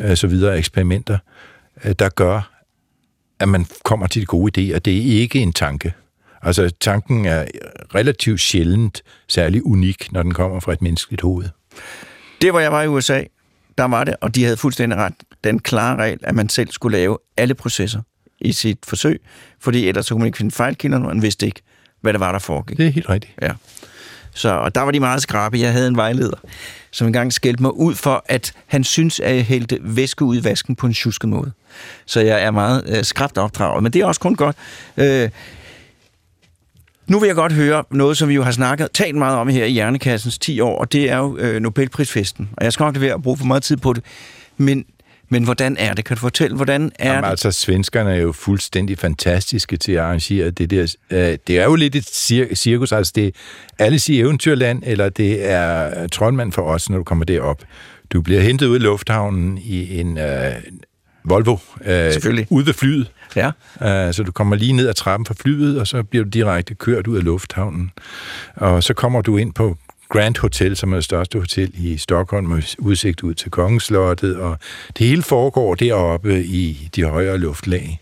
øh, 0.00 0.16
så 0.16 0.26
videre 0.26 0.58
eksperimenter, 0.58 1.18
øh, 1.84 1.92
der 1.98 2.08
gør, 2.08 2.50
at 3.40 3.48
man 3.48 3.66
kommer 3.84 4.06
til 4.06 4.20
de 4.22 4.26
gode 4.26 4.50
idéer. 4.74 4.78
Det 4.78 4.96
er 4.98 5.20
ikke 5.20 5.38
en 5.38 5.52
tanke. 5.52 5.92
Altså, 6.42 6.70
tanken 6.80 7.26
er 7.26 7.46
relativt 7.94 8.40
sjældent 8.40 9.02
særlig 9.28 9.66
unik, 9.66 10.12
når 10.12 10.22
den 10.22 10.34
kommer 10.34 10.60
fra 10.60 10.72
et 10.72 10.82
menneskeligt 10.82 11.22
hoved. 11.22 11.48
Det, 12.42 12.50
hvor 12.50 12.60
jeg 12.60 12.72
var 12.72 12.82
i 12.82 12.88
USA, 12.88 13.22
der 13.78 13.84
var 13.84 14.04
det, 14.04 14.16
og 14.20 14.34
de 14.34 14.44
havde 14.44 14.56
fuldstændig 14.56 14.98
ret, 14.98 15.14
den 15.44 15.58
klare 15.58 15.96
regel, 15.96 16.18
at 16.22 16.34
man 16.34 16.48
selv 16.48 16.70
skulle 16.70 16.98
lave 16.98 17.18
alle 17.36 17.54
processer 17.54 18.00
i 18.40 18.52
sit 18.52 18.78
forsøg, 18.84 19.20
fordi 19.60 19.88
ellers 19.88 20.06
så 20.06 20.14
kunne 20.14 20.18
man 20.18 20.26
ikke 20.26 20.38
finde 20.38 20.50
fejlkilderne, 20.50 21.04
og 21.04 21.14
man 21.14 21.22
vidste 21.22 21.46
ikke, 21.46 21.62
hvad 22.00 22.12
det 22.12 22.20
var, 22.20 22.32
der 22.32 22.38
foregik. 22.38 22.76
Det 22.76 22.86
er 22.86 22.90
helt 22.90 23.08
rigtigt. 23.08 23.32
Ja. 23.42 23.52
Så, 24.34 24.48
og 24.48 24.74
der 24.74 24.80
var 24.80 24.90
de 24.90 25.00
meget 25.00 25.22
skrabe. 25.22 25.58
Jeg 25.58 25.72
havde 25.72 25.88
en 25.88 25.96
vejleder, 25.96 26.36
som 26.90 27.06
engang 27.06 27.32
skældte 27.32 27.62
mig 27.62 27.76
ud 27.76 27.94
for, 27.94 28.24
at 28.26 28.52
han 28.66 28.84
synes, 28.84 29.20
at 29.20 29.36
jeg 29.36 29.44
hældte 29.44 29.78
væske 29.80 30.24
ud 30.24 30.36
i 30.36 30.44
vasken 30.44 30.76
på 30.76 30.86
en 30.86 30.94
tjusket 30.94 31.28
måde. 31.28 31.52
Så 32.06 32.20
jeg 32.20 32.42
er 32.42 32.50
meget 32.50 32.84
øh, 32.86 33.04
skrabt 33.04 33.38
opdraget, 33.38 33.82
men 33.82 33.92
det 33.92 34.00
er 34.00 34.06
også 34.06 34.20
kun 34.20 34.34
godt. 34.34 34.56
Øh, 34.96 35.30
nu 37.10 37.18
vil 37.18 37.26
jeg 37.26 37.36
godt 37.36 37.52
høre 37.52 37.84
noget, 37.90 38.16
som 38.16 38.28
vi 38.28 38.34
jo 38.34 38.42
har 38.42 38.50
snakket, 38.52 38.88
talt 38.94 39.16
meget 39.16 39.36
om 39.38 39.48
her 39.48 39.64
i 39.64 39.70
Hjernekassens 39.70 40.38
10 40.38 40.60
år, 40.60 40.78
og 40.78 40.92
det 40.92 41.10
er 41.10 41.16
jo 41.18 41.36
øh, 41.38 41.60
Nobelprisfesten. 41.62 42.48
Og 42.56 42.64
jeg 42.64 42.72
skal 42.72 42.84
nok 42.84 42.94
lade 42.94 43.04
være 43.04 43.14
at 43.14 43.22
bruge 43.22 43.36
for 43.36 43.44
meget 43.44 43.62
tid 43.62 43.76
på 43.76 43.92
det, 43.92 44.04
men, 44.56 44.84
men 45.28 45.44
hvordan 45.44 45.76
er 45.78 45.94
det? 45.94 46.04
Kan 46.04 46.16
du 46.16 46.20
fortælle, 46.20 46.56
hvordan 46.56 46.92
er 46.98 47.08
Jamen, 47.10 47.24
det? 47.24 47.30
altså, 47.30 47.50
svenskerne 47.50 48.12
er 48.12 48.16
jo 48.20 48.32
fuldstændig 48.32 48.98
fantastiske 48.98 49.76
til 49.76 49.92
at 49.92 49.98
arrangere 49.98 50.50
det 50.50 50.70
der. 50.70 50.94
Øh, 51.10 51.38
Det 51.46 51.58
er 51.58 51.64
jo 51.64 51.74
lidt 51.74 51.94
et 51.96 52.04
cir- 52.06 52.54
cirkus, 52.54 52.92
altså 52.92 53.12
det 53.16 53.26
er 53.26 53.30
Alice 53.84 54.12
i 54.12 54.20
Eventyrland, 54.20 54.82
eller 54.86 55.08
det 55.08 55.50
er 55.50 56.06
Troldmand 56.08 56.52
for 56.52 56.62
os, 56.62 56.90
når 56.90 56.96
du 56.98 57.04
kommer 57.04 57.24
derop. 57.24 57.62
Du 58.12 58.20
bliver 58.22 58.40
hentet 58.40 58.66
ud 58.66 58.76
i 58.76 58.82
lufthavnen 58.82 59.58
i 59.58 60.00
en 60.00 60.18
øh, 60.18 60.52
Volvo, 61.24 61.56
øh, 61.84 62.12
Selvfølgelig. 62.12 62.46
ude 62.50 62.66
ved 62.66 62.74
flyet. 62.74 63.10
Ja. 63.36 63.46
Uh, 63.80 64.14
så 64.14 64.22
du 64.26 64.32
kommer 64.32 64.56
lige 64.56 64.72
ned 64.72 64.88
ad 64.88 64.94
trappen 64.94 65.26
fra 65.26 65.34
flyet, 65.40 65.80
og 65.80 65.86
så 65.86 66.02
bliver 66.02 66.24
du 66.24 66.30
direkte 66.30 66.74
kørt 66.74 67.06
ud 67.06 67.16
af 67.16 67.24
lufthavnen. 67.24 67.90
Og 68.56 68.82
så 68.82 68.94
kommer 68.94 69.22
du 69.22 69.36
ind 69.36 69.52
på 69.52 69.76
Grand 70.08 70.40
Hotel, 70.40 70.76
som 70.76 70.92
er 70.92 70.96
det 70.96 71.04
største 71.04 71.38
hotel 71.38 71.72
i 71.74 71.96
Stockholm, 71.96 72.46
med 72.46 72.62
udsigt 72.78 73.22
ud 73.22 73.34
til 73.34 73.50
Kongeslottet, 73.50 74.36
og 74.36 74.58
det 74.98 75.06
hele 75.06 75.22
foregår 75.22 75.74
deroppe 75.74 76.44
i 76.44 76.90
de 76.96 77.04
højere 77.04 77.38
luftlag. 77.38 78.00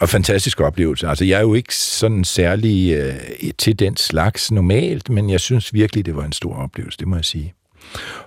Og 0.00 0.08
fantastisk 0.08 0.60
oplevelse. 0.60 1.08
Altså, 1.08 1.24
jeg 1.24 1.36
er 1.36 1.40
jo 1.40 1.54
ikke 1.54 1.74
sådan 1.74 2.24
særlig 2.24 2.94
øh, 2.94 3.14
til 3.58 3.78
den 3.78 3.96
slags 3.96 4.52
normalt, 4.52 5.10
men 5.10 5.30
jeg 5.30 5.40
synes 5.40 5.74
virkelig, 5.74 6.06
det 6.06 6.16
var 6.16 6.24
en 6.24 6.32
stor 6.32 6.56
oplevelse, 6.56 6.98
det 6.98 7.08
må 7.08 7.16
jeg 7.16 7.24
sige. 7.24 7.54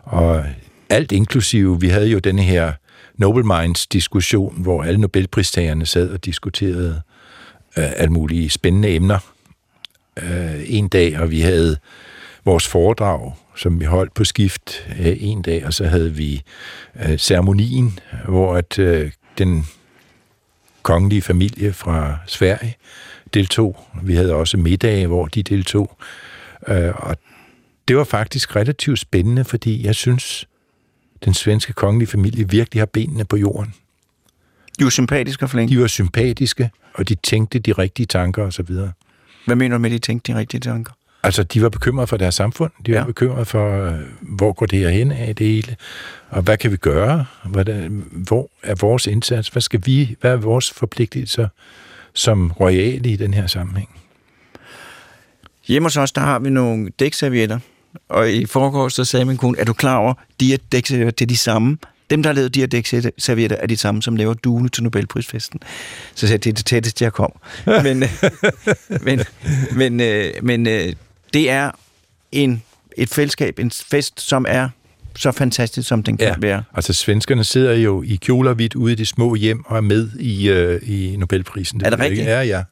Og 0.03 0.45
alt 0.89 1.11
inklusive, 1.11 1.81
vi 1.81 1.89
havde 1.89 2.07
jo 2.07 2.19
den 2.19 2.39
her 2.39 2.73
Nobel 3.19 3.45
Minds 3.45 3.87
diskussion, 3.87 4.61
hvor 4.61 4.83
alle 4.83 5.01
Nobelpristagerne 5.01 5.85
sad 5.85 6.09
og 6.09 6.25
diskuterede 6.25 7.01
øh, 7.77 7.91
alle 7.95 8.13
mulige 8.13 8.49
spændende 8.49 8.89
emner 8.89 9.19
øh, 10.17 10.61
en 10.65 10.87
dag, 10.87 11.19
og 11.19 11.31
vi 11.31 11.41
havde 11.41 11.77
vores 12.45 12.67
foredrag, 12.67 13.33
som 13.55 13.79
vi 13.79 13.85
holdt 13.85 14.13
på 14.13 14.23
skift 14.23 14.87
øh, 14.99 15.17
en 15.19 15.41
dag, 15.41 15.65
og 15.65 15.73
så 15.73 15.85
havde 15.85 16.13
vi 16.13 16.41
øh, 17.05 17.17
ceremonien, 17.17 17.99
hvor 18.25 18.55
at 18.55 18.79
øh, 18.79 19.11
den 19.37 19.65
kongelige 20.83 21.21
familie 21.21 21.73
fra 21.73 22.17
Sverige 22.27 22.75
deltog. 23.33 23.85
Vi 24.03 24.15
havde 24.15 24.33
også 24.33 24.57
middage, 24.57 25.07
hvor 25.07 25.25
de 25.25 25.43
deltog. 25.43 25.97
Øh, 26.67 26.91
og 26.95 27.17
det 27.87 27.97
var 27.97 28.03
faktisk 28.03 28.55
relativt 28.55 28.99
spændende, 28.99 29.43
fordi 29.43 29.85
jeg 29.85 29.95
synes, 29.95 30.48
den 31.25 31.33
svenske 31.33 31.73
kongelige 31.73 32.09
familie 32.09 32.49
virkelig 32.49 32.81
har 32.81 32.85
benene 32.85 33.25
på 33.25 33.37
jorden. 33.37 33.73
Du 34.79 34.85
er 34.85 34.89
sympatisk 34.89 35.41
og 35.41 35.49
flink. 35.49 35.69
De 35.71 35.79
var 35.79 35.87
sympatiske, 35.87 36.69
og 36.93 37.09
de 37.09 37.15
tænkte 37.15 37.59
de 37.59 37.71
rigtige 37.71 38.05
tanker 38.05 38.43
osv. 38.43 38.75
Hvad 39.45 39.55
mener 39.55 39.75
du 39.77 39.81
med, 39.81 39.89
at 39.89 39.93
de 39.93 39.99
tænkte 39.99 40.33
de 40.33 40.37
rigtige 40.37 40.61
tanker? 40.61 40.93
Altså, 41.23 41.43
de 41.43 41.61
var 41.61 41.69
bekymrede 41.69 42.07
for 42.07 42.17
deres 42.17 42.35
samfund. 42.35 42.71
De 42.85 42.91
var 42.91 42.97
Ja. 42.97 43.01
ja. 43.01 43.05
bekymrede 43.07 43.45
for, 43.45 43.85
øh, 43.85 43.93
hvor 44.21 44.53
går 44.53 44.65
det 44.65 44.79
her 44.79 44.89
hen 44.89 45.11
af 45.11 45.35
det 45.35 45.47
hele, 45.47 45.75
og 46.29 46.41
hvad 46.41 46.57
kan 46.57 46.71
vi 46.71 46.77
gøre? 46.77 47.25
Hvordan, 47.45 48.05
hvor 48.11 48.49
er 48.63 48.75
vores 48.75 49.07
indsats? 49.07 49.49
Hvad 49.49 49.61
skal 49.61 49.81
vi? 49.85 50.15
Hvad 50.21 50.31
er 50.31 50.35
vores 50.37 50.71
forpligtelser 50.71 51.47
som 52.13 52.51
royale 52.51 53.09
i 53.09 53.15
den 53.15 53.33
her 53.33 53.47
sammenhæng? 53.47 53.89
Hjemme 55.67 55.85
hos 55.85 55.97
os, 55.97 56.11
der 56.11 56.21
har 56.21 56.39
vi 56.39 56.49
nogle 56.49 56.89
dækservietter, 56.99 57.59
og 58.09 58.31
i 58.31 58.45
forgårs, 58.45 58.93
så 58.93 59.05
sagde 59.05 59.25
min 59.25 59.37
kone, 59.37 59.59
er 59.59 59.63
du 59.65 59.73
klar 59.73 59.95
over, 59.97 60.13
de 60.39 60.47
her 60.47 60.57
dækservietter, 60.71 61.11
det 61.11 61.25
er 61.25 61.27
de 61.27 61.37
samme. 61.37 61.77
Dem, 62.09 62.23
der 62.23 62.29
har 62.29 62.35
lavet 62.35 62.55
de 62.55 62.59
her 62.59 62.67
dækservietter, 62.67 63.57
er 63.57 63.67
de 63.67 63.77
samme, 63.77 64.01
som 64.03 64.15
laver 64.15 64.33
duene 64.33 64.69
til 64.69 64.83
Nobelprisfesten. 64.83 65.59
Så 66.15 66.27
sagde 66.27 66.31
jeg, 66.33 66.43
det 66.43 66.49
er 66.49 66.53
det 66.53 66.65
tætteste, 66.65 67.03
jeg 67.03 67.13
kom. 67.13 67.31
Men, 67.83 68.03
men, 69.01 69.19
men, 69.71 69.99
øh, 70.01 70.31
men 70.41 70.67
øh, 70.67 70.93
det 71.33 71.49
er 71.49 71.71
en, 72.31 72.63
et 72.97 73.09
fællesskab, 73.09 73.59
en 73.59 73.71
fest, 73.71 74.21
som 74.21 74.45
er 74.49 74.69
så 75.15 75.31
fantastisk, 75.31 75.87
som 75.87 76.03
den 76.03 76.17
kan 76.17 76.27
Ja. 76.27 76.33
være. 76.37 76.63
Altså, 76.75 76.93
svenskerne 76.93 77.43
sidder 77.43 77.73
jo 77.73 78.03
i 78.03 78.15
kjoler 78.21 78.53
hvidt 78.53 78.75
ude 78.75 78.93
i 78.93 78.95
de 78.95 79.05
små 79.05 79.35
hjem 79.35 79.65
og 79.65 79.77
er 79.77 79.81
med 79.81 80.09
i, 80.19 80.49
øh, 80.49 80.81
i 80.83 81.15
Nobelprisen. 81.17 81.81
Er 81.85 81.89
det 81.89 81.99
ved 81.99 82.05
jeg 82.05 82.11
rigtigt? 82.11 82.29
Ja, 82.29 82.41
ja. 82.41 82.63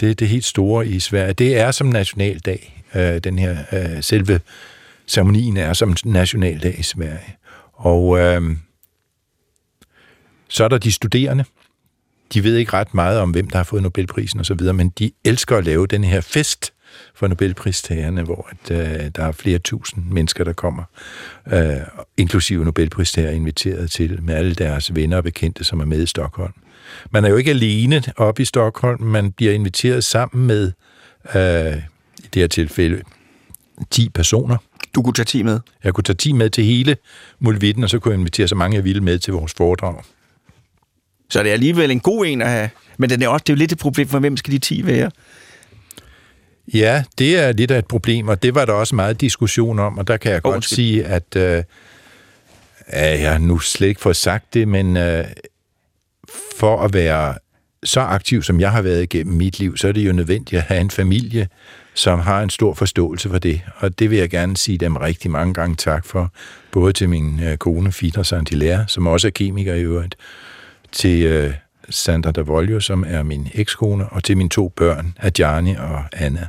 Det 0.00 0.10
er 0.10 0.14
det 0.14 0.28
helt 0.28 0.44
store 0.44 0.86
i 0.88 1.00
Sverige. 1.00 1.32
Det 1.32 1.56
er 1.58 1.70
som 1.70 1.86
nationaldag, 1.86 2.77
øh, 2.94 3.18
den 3.18 3.38
her 3.38 3.56
øh, 3.72 4.02
selve 4.02 4.40
ceremonien 5.06 5.56
er 5.56 5.72
som 5.72 5.96
nationaldag 6.04 6.78
i 6.78 6.82
Sverige. 6.82 7.36
Og 7.72 8.18
øh, 8.18 8.56
så 10.48 10.64
er 10.64 10.68
der 10.68 10.78
de 10.78 10.92
studerende. 10.92 11.44
De 12.34 12.44
ved 12.44 12.56
ikke 12.56 12.72
ret 12.72 12.94
meget 12.94 13.20
om, 13.20 13.30
hvem 13.30 13.50
der 13.50 13.56
har 13.56 13.64
fået 13.64 13.82
Nobelprisen 13.82 14.40
osv., 14.40 14.60
men 14.74 14.88
de 14.88 15.10
elsker 15.24 15.56
at 15.56 15.64
lave 15.64 15.86
den 15.86 16.04
her 16.04 16.20
fest 16.20 16.72
for 17.14 17.26
Nobelpristagerne, 17.26 18.22
hvor 18.22 18.48
at, 18.50 18.70
øh, 18.70 19.10
der 19.16 19.24
er 19.24 19.32
flere 19.32 19.58
tusind 19.58 20.04
mennesker, 20.04 20.44
der 20.44 20.52
kommer, 20.52 20.82
øh, 21.52 21.76
inklusive 22.16 22.64
Nobelpristager 22.64 23.30
inviteret 23.30 23.90
til, 23.90 24.22
med 24.22 24.34
alle 24.34 24.54
deres 24.54 24.94
venner 24.94 25.16
og 25.16 25.24
bekendte, 25.24 25.64
som 25.64 25.80
er 25.80 25.84
med 25.84 26.02
i 26.02 26.06
Stockholm. 26.06 26.52
Man 27.10 27.24
er 27.24 27.28
jo 27.28 27.36
ikke 27.36 27.50
alene 27.50 28.02
oppe 28.16 28.42
i 28.42 28.44
Stockholm, 28.44 29.02
man 29.02 29.32
bliver 29.32 29.52
inviteret 29.52 30.04
sammen 30.04 30.46
med, 30.46 30.72
øh, 31.34 31.82
det 32.34 32.42
her 32.42 32.46
tilfælde, 32.46 33.02
10 33.90 34.08
personer. 34.08 34.56
Du 34.94 35.02
kunne 35.02 35.14
tage 35.14 35.24
10 35.24 35.42
med. 35.42 35.60
Jeg 35.84 35.94
kunne 35.94 36.04
tage 36.04 36.16
10 36.16 36.32
med 36.32 36.50
til 36.50 36.64
hele 36.64 36.96
Mulvitten, 37.38 37.84
og 37.84 37.90
så 37.90 37.98
kunne 37.98 38.12
jeg 38.12 38.18
invitere 38.18 38.48
så 38.48 38.54
mange, 38.54 38.74
jeg 38.76 38.84
ville 38.84 39.02
med 39.02 39.18
til 39.18 39.32
vores 39.32 39.54
foredrag. 39.56 40.02
Så 41.30 41.42
det 41.42 41.48
er 41.48 41.52
alligevel 41.52 41.90
en 41.90 42.00
god 42.00 42.26
en 42.26 42.42
at 42.42 42.48
have. 42.48 42.70
Men 42.98 43.10
den 43.10 43.22
er 43.22 43.28
også, 43.28 43.44
det 43.46 43.52
er 43.52 43.56
jo 43.56 43.58
lidt 43.58 43.72
et 43.72 43.78
problem, 43.78 44.08
for 44.08 44.18
hvem 44.18 44.36
skal 44.36 44.52
de 44.52 44.58
10 44.58 44.86
være? 44.86 45.10
Ja, 46.74 47.04
det 47.18 47.38
er 47.38 47.52
lidt 47.52 47.70
af 47.70 47.78
et 47.78 47.86
problem, 47.86 48.28
og 48.28 48.42
det 48.42 48.54
var 48.54 48.64
der 48.64 48.72
også 48.72 48.94
meget 48.94 49.20
diskussion 49.20 49.78
om, 49.78 49.98
og 49.98 50.08
der 50.08 50.16
kan 50.16 50.30
jeg 50.32 50.38
Åh, 50.38 50.42
godt 50.42 50.54
undskyld. 50.54 50.76
sige, 50.76 51.04
at 51.04 51.36
øh, 51.36 51.62
jeg 52.92 53.32
har 53.32 53.38
nu 53.38 53.58
slet 53.58 53.88
ikke 53.88 54.00
fået 54.00 54.16
sagt 54.16 54.54
det, 54.54 54.68
men 54.68 54.96
øh, 54.96 55.24
for 56.56 56.82
at 56.82 56.94
være 56.94 57.34
så 57.84 58.00
aktiv, 58.00 58.42
som 58.42 58.60
jeg 58.60 58.72
har 58.72 58.82
været 58.82 59.02
igennem 59.02 59.36
mit 59.36 59.58
liv, 59.58 59.76
så 59.76 59.88
er 59.88 59.92
det 59.92 60.06
jo 60.06 60.12
nødvendigt 60.12 60.58
at 60.58 60.64
have 60.64 60.80
en 60.80 60.90
familie, 60.90 61.48
som 61.98 62.20
har 62.20 62.42
en 62.42 62.50
stor 62.50 62.74
forståelse 62.74 63.28
for 63.28 63.38
det, 63.38 63.60
og 63.76 63.98
det 63.98 64.10
vil 64.10 64.18
jeg 64.18 64.30
gerne 64.30 64.56
sige 64.56 64.78
dem 64.78 64.96
rigtig 64.96 65.30
mange 65.30 65.54
gange 65.54 65.76
tak 65.76 66.04
for, 66.04 66.32
både 66.72 66.92
til 66.92 67.08
min 67.08 67.42
øh, 67.42 67.56
kone, 67.56 67.92
Fidra 67.92 68.24
Santilær, 68.24 68.84
som 68.86 69.06
også 69.06 69.26
er 69.26 69.30
kemiker 69.30 69.74
i 69.74 69.82
øvrigt, 69.82 70.16
til 70.92 71.22
øh, 71.22 71.54
Sandra 71.90 72.30
Davolio, 72.30 72.80
som 72.80 73.04
er 73.06 73.22
min 73.22 73.48
ekskone, 73.54 74.08
og 74.08 74.24
til 74.24 74.36
mine 74.36 74.48
to 74.48 74.68
børn, 74.68 75.14
Adjani 75.20 75.74
og 75.74 76.04
Anna. 76.12 76.46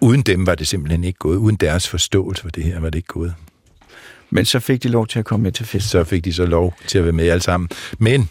Uden 0.00 0.22
dem 0.22 0.46
var 0.46 0.54
det 0.54 0.68
simpelthen 0.68 1.04
ikke 1.04 1.18
gået. 1.18 1.36
Uden 1.36 1.56
deres 1.56 1.88
forståelse 1.88 2.42
for 2.42 2.50
det 2.50 2.64
her 2.64 2.80
var 2.80 2.90
det 2.90 2.98
ikke 2.98 3.06
gået. 3.06 3.34
Men 4.30 4.44
så 4.44 4.60
fik 4.60 4.82
de 4.82 4.88
lov 4.88 5.06
til 5.06 5.18
at 5.18 5.24
komme 5.24 5.42
med 5.42 5.52
til 5.52 5.66
fest. 5.66 5.88
Så 5.88 6.04
fik 6.04 6.24
de 6.24 6.32
så 6.32 6.46
lov 6.46 6.74
til 6.86 6.98
at 6.98 7.04
være 7.04 7.12
med 7.12 7.28
alle 7.28 7.42
sammen. 7.42 7.68
Men 7.98 8.28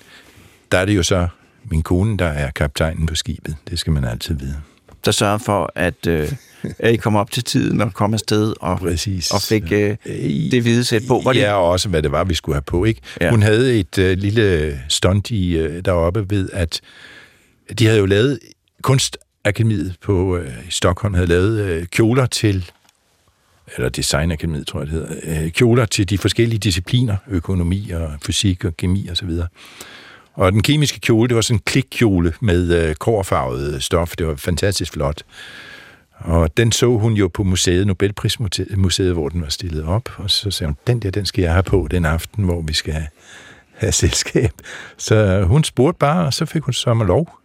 der 0.71 0.77
er 0.77 0.85
det 0.85 0.95
jo 0.95 1.03
så 1.03 1.27
min 1.71 1.83
kone, 1.83 2.17
der 2.17 2.27
er 2.27 2.51
kaptajnen 2.51 3.05
på 3.05 3.15
skibet. 3.15 3.55
Det 3.69 3.79
skal 3.79 3.93
man 3.93 4.03
altid 4.03 4.35
vide. 4.35 4.61
Der 5.07 5.11
sørgede 5.11 5.39
for, 5.39 5.71
at, 5.75 6.07
øh, 6.07 6.31
at 6.79 6.93
I 6.93 6.95
kom 6.95 7.15
op 7.15 7.31
til 7.31 7.43
tiden 7.43 7.81
og 7.81 7.93
kom 7.93 8.13
afsted 8.13 8.53
og, 8.59 8.79
Præcis. 8.79 9.31
og 9.31 9.41
fik 9.41 9.71
øh, 9.71 9.97
det 10.51 10.61
hvide 10.61 10.83
sæt 10.83 11.01
på. 11.07 11.21
Var 11.23 11.33
det, 11.33 11.39
Ja, 11.39 11.53
og 11.53 11.69
også 11.69 11.89
hvad 11.89 12.01
det 12.01 12.11
var, 12.11 12.23
vi 12.23 12.33
skulle 12.33 12.55
have 12.55 12.61
på. 12.61 12.85
Ikke? 12.85 13.01
Ja. 13.21 13.29
Hun 13.29 13.41
havde 13.41 13.79
et 13.79 13.97
øh, 13.97 14.17
lille 14.17 14.79
stunt 14.89 15.31
i, 15.31 15.57
øh, 15.57 15.85
deroppe 15.85 16.29
ved, 16.29 16.49
at 16.53 16.81
de 17.79 17.85
havde 17.85 17.99
jo 17.99 18.05
lavet 18.05 18.39
kunst 18.81 19.17
Akademiet 19.43 19.95
på 20.01 20.37
øh, 20.37 20.67
i 20.67 20.71
Stockholm 20.71 21.13
havde 21.13 21.27
lavet 21.27 21.59
øh, 21.59 21.85
kjoler 21.85 22.25
til, 22.25 22.71
eller 23.75 23.89
Designakademiet, 23.89 24.67
tror 24.67 24.79
jeg 24.79 24.87
det 24.87 24.93
hedder, 24.93 25.43
øh, 25.43 25.51
kjoler 25.51 25.85
til 25.85 26.09
de 26.09 26.17
forskellige 26.17 26.59
discipliner, 26.59 27.15
økonomi 27.27 27.89
og 27.89 28.11
fysik 28.25 28.65
og 28.65 28.77
kemi 28.77 29.09
osv. 29.11 29.29
Og, 29.29 29.47
og 30.37 30.51
den 30.51 30.63
kemiske 30.63 30.99
kjole, 30.99 31.27
det 31.27 31.35
var 31.35 31.41
sådan 31.41 31.55
en 31.55 31.61
klikkjole 31.65 32.33
med 32.41 32.73
øh, 32.73 32.95
kårfarvet 32.95 33.83
stof. 33.83 34.15
Det 34.15 34.27
var 34.27 34.35
fantastisk 34.35 34.93
flot. 34.93 35.23
Og 36.19 36.57
den 36.57 36.71
så 36.71 36.97
hun 36.97 37.13
jo 37.13 37.27
på 37.27 37.43
museet, 37.43 37.87
Nobelprismuseet, 37.87 39.13
hvor 39.13 39.29
den 39.29 39.41
var 39.41 39.49
stillet 39.49 39.83
op. 39.83 40.09
Og 40.17 40.31
så 40.31 40.51
sagde 40.51 40.67
hun, 40.67 40.77
den 40.87 40.99
der, 40.99 41.11
den 41.11 41.25
skal 41.25 41.41
jeg 41.41 41.51
have 41.51 41.63
på 41.63 41.87
den 41.91 42.05
aften, 42.05 42.43
hvor 42.43 42.61
vi 42.61 42.73
skal 42.73 42.93
have, 42.93 43.91
selskab. 43.91 44.51
Så 44.97 45.43
hun 45.43 45.63
spurgte 45.63 45.99
bare, 45.99 46.25
og 46.25 46.33
så 46.33 46.45
fik 46.45 46.61
hun 46.61 46.73
sommer 46.73 47.05
lov. 47.05 47.39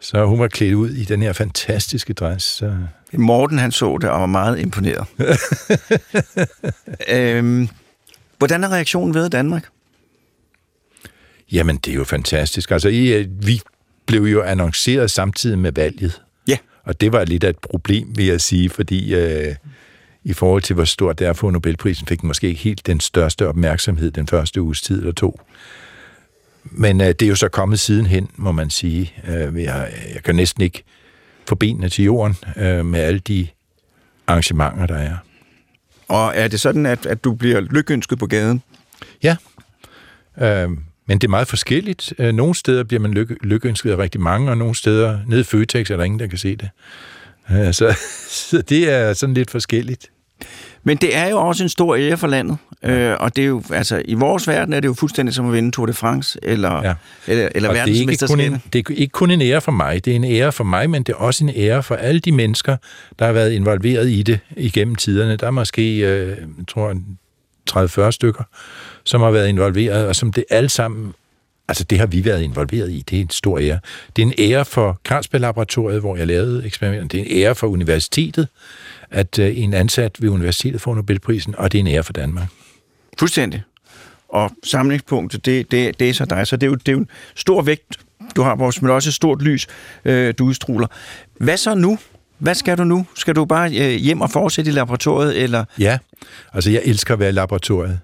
Så 0.00 0.24
hun 0.24 0.38
var 0.38 0.48
klædt 0.48 0.74
ud 0.74 0.90
i 0.90 1.04
den 1.04 1.22
her 1.22 1.32
fantastiske 1.32 2.12
dress. 2.12 2.46
Så... 2.46 2.76
Morten, 3.12 3.58
han 3.58 3.72
så 3.72 3.98
det 4.00 4.10
og 4.10 4.20
var 4.20 4.26
meget 4.26 4.58
imponeret. 4.58 5.06
øhm, 7.16 7.68
hvordan 8.38 8.62
har 8.62 8.70
reaktionen 8.70 9.26
i 9.26 9.28
Danmark? 9.28 9.73
Jamen, 11.52 11.76
det 11.76 11.90
er 11.90 11.94
jo 11.94 12.04
fantastisk. 12.04 12.70
Altså, 12.70 12.88
I, 12.88 13.22
vi 13.22 13.60
blev 14.06 14.22
jo 14.22 14.42
annonceret 14.42 15.10
samtidig 15.10 15.58
med 15.58 15.72
valget. 15.72 16.22
Ja. 16.48 16.56
Og 16.84 17.00
det 17.00 17.12
var 17.12 17.24
lidt 17.24 17.44
af 17.44 17.50
et 17.50 17.58
problem, 17.58 18.08
vil 18.16 18.26
jeg 18.26 18.40
sige, 18.40 18.70
fordi 18.70 19.14
øh, 19.14 19.54
i 20.24 20.32
forhold 20.32 20.62
til, 20.62 20.74
hvor 20.74 20.84
stort 20.84 21.18
det 21.18 21.26
er 21.26 21.32
for 21.32 21.50
Nobelprisen, 21.50 22.06
fik 22.06 22.20
den 22.20 22.26
måske 22.26 22.48
ikke 22.48 22.60
helt 22.60 22.86
den 22.86 23.00
største 23.00 23.48
opmærksomhed 23.48 24.10
den 24.10 24.28
første 24.28 24.62
uges 24.62 24.82
tid 24.82 24.98
eller 24.98 25.12
to. 25.12 25.40
Men 26.64 27.00
øh, 27.00 27.06
det 27.06 27.22
er 27.22 27.28
jo 27.28 27.34
så 27.34 27.48
kommet 27.48 27.80
sidenhen, 27.80 28.28
må 28.36 28.52
man 28.52 28.70
sige. 28.70 29.12
Øh, 29.28 29.62
jeg, 29.62 29.92
jeg 30.14 30.22
kan 30.22 30.34
næsten 30.34 30.62
ikke 30.62 30.82
få 31.48 31.54
benene 31.54 31.88
til 31.88 32.04
jorden 32.04 32.36
øh, 32.56 32.86
med 32.86 33.00
alle 33.00 33.20
de 33.20 33.48
arrangementer, 34.26 34.86
der 34.86 34.96
er. 34.96 35.16
Og 36.08 36.32
er 36.36 36.48
det 36.48 36.60
sådan, 36.60 36.86
at, 36.86 37.06
at 37.06 37.24
du 37.24 37.34
bliver 37.34 37.60
lykønsket 37.60 38.18
på 38.18 38.26
gaden? 38.26 38.62
Ja. 39.22 39.36
Øh, 40.40 40.70
men 41.06 41.18
det 41.18 41.26
er 41.26 41.30
meget 41.30 41.48
forskelligt. 41.48 42.14
Øh, 42.18 42.34
nogle 42.34 42.54
steder 42.54 42.84
bliver 42.84 43.00
man 43.00 43.10
lykke, 43.10 43.36
lykkeønsket 43.42 43.90
af 43.90 43.96
rigtig 43.96 44.20
mange, 44.20 44.50
og 44.50 44.58
nogle 44.58 44.74
steder 44.74 45.18
nede 45.26 45.40
i 45.40 45.44
Føtex 45.44 45.90
er 45.90 45.96
der 45.96 46.04
ingen, 46.04 46.20
der 46.20 46.26
kan 46.26 46.38
se 46.38 46.56
det. 46.56 46.68
Øh, 47.50 47.74
så, 47.74 47.96
så 48.50 48.62
det 48.62 48.92
er 48.92 49.12
sådan 49.12 49.34
lidt 49.34 49.50
forskelligt. 49.50 50.10
Men 50.86 50.96
det 50.96 51.16
er 51.16 51.28
jo 51.28 51.38
også 51.38 51.62
en 51.62 51.68
stor 51.68 51.96
ære 51.96 52.16
for 52.16 52.26
landet, 52.26 52.56
øh, 52.82 53.16
og 53.20 53.36
det 53.36 53.44
er 53.44 53.48
jo, 53.48 53.62
altså, 53.70 54.02
i 54.04 54.14
vores 54.14 54.48
verden 54.48 54.74
er 54.74 54.80
det 54.80 54.88
jo 54.88 54.94
fuldstændig 54.94 55.34
som 55.34 55.46
at 55.46 55.52
vinde 55.52 55.70
Tour 55.70 55.86
de 55.86 55.92
France, 55.92 56.38
eller, 56.42 56.82
ja. 56.82 56.94
eller, 57.26 57.48
eller 57.54 57.72
verdensmesterskabet. 57.72 58.60
Det, 58.64 58.72
det 58.88 58.94
er 58.94 59.00
ikke 59.00 59.12
kun 59.12 59.30
en 59.30 59.42
ære 59.42 59.60
for 59.60 59.72
mig, 59.72 60.04
det 60.04 60.10
er 60.10 60.14
en 60.16 60.24
ære 60.24 60.52
for 60.52 60.64
mig, 60.64 60.90
men 60.90 61.02
det 61.02 61.12
er 61.12 61.16
også 61.16 61.44
en 61.44 61.50
ære 61.56 61.82
for 61.82 61.94
alle 61.94 62.20
de 62.20 62.32
mennesker, 62.32 62.76
der 63.18 63.24
har 63.24 63.32
været 63.32 63.52
involveret 63.52 64.10
i 64.10 64.22
det 64.22 64.40
igennem 64.56 64.94
tiderne. 64.94 65.36
Der 65.36 65.46
er 65.46 65.50
måske, 65.50 65.98
øh, 65.98 66.28
jeg 66.28 66.66
tror, 66.68 66.94
30-40 67.70 68.10
stykker, 68.10 68.44
som 69.04 69.20
har 69.20 69.30
været 69.30 69.48
involveret, 69.48 70.06
og 70.06 70.16
som 70.16 70.32
det 70.32 70.44
alle 70.50 70.68
sammen 70.68 71.14
Altså, 71.68 71.84
det 71.84 71.98
har 71.98 72.06
vi 72.06 72.24
været 72.24 72.42
involveret 72.42 72.90
i. 72.90 73.04
Det 73.10 73.16
er 73.16 73.22
en 73.22 73.30
stor 73.30 73.58
ære. 73.58 73.78
Det 74.16 74.22
er 74.22 74.26
en 74.26 74.34
ære 74.38 74.64
for 74.64 75.00
Carlsberg-laboratoriet, 75.04 76.00
hvor 76.00 76.16
jeg 76.16 76.26
lavede 76.26 76.66
eksperimenterne. 76.66 77.08
Det 77.08 77.20
er 77.20 77.24
en 77.24 77.42
ære 77.42 77.54
for 77.54 77.66
universitetet, 77.66 78.48
at 79.10 79.38
uh, 79.38 79.58
en 79.58 79.74
ansat 79.74 80.22
ved 80.22 80.28
universitetet 80.28 80.80
får 80.80 80.94
Nobelprisen, 80.94 81.54
og 81.58 81.72
det 81.72 81.78
er 81.78 81.80
en 81.80 81.86
ære 81.86 82.02
for 82.02 82.12
Danmark. 82.12 82.48
Fuldstændig. 83.18 83.62
Og 84.28 84.50
samlingspunktet, 84.64 85.44
det, 85.44 85.70
det, 85.70 86.00
det 86.00 86.10
er 86.10 86.14
så 86.14 86.24
dig. 86.24 86.46
Så 86.46 86.56
det 86.56 86.66
er, 86.66 86.70
jo, 86.70 86.74
det 86.74 86.88
er 86.88 86.92
jo 86.92 86.98
en 86.98 87.08
stor 87.34 87.62
vægt, 87.62 87.98
du 88.36 88.42
har, 88.42 88.56
vores, 88.56 88.82
men 88.82 88.90
også 88.90 89.10
et 89.10 89.14
stort 89.14 89.42
lys, 89.42 89.66
øh, 90.04 90.34
du 90.38 90.44
udstråler. 90.44 90.86
Hvad 91.38 91.56
så 91.56 91.74
nu? 91.74 91.98
Hvad 92.38 92.54
skal 92.54 92.78
du 92.78 92.84
nu? 92.84 93.06
Skal 93.14 93.34
du 93.34 93.44
bare 93.44 93.76
øh, 93.76 94.00
hjem 94.00 94.20
og 94.20 94.30
fortsætte 94.30 94.70
i 94.70 94.74
laboratoriet, 94.74 95.42
eller? 95.42 95.64
Ja, 95.78 95.98
altså 96.52 96.70
jeg 96.70 96.82
elsker 96.84 97.14
at 97.14 97.20
være 97.20 97.28
i 97.28 97.32
laboratoriet 97.32 98.00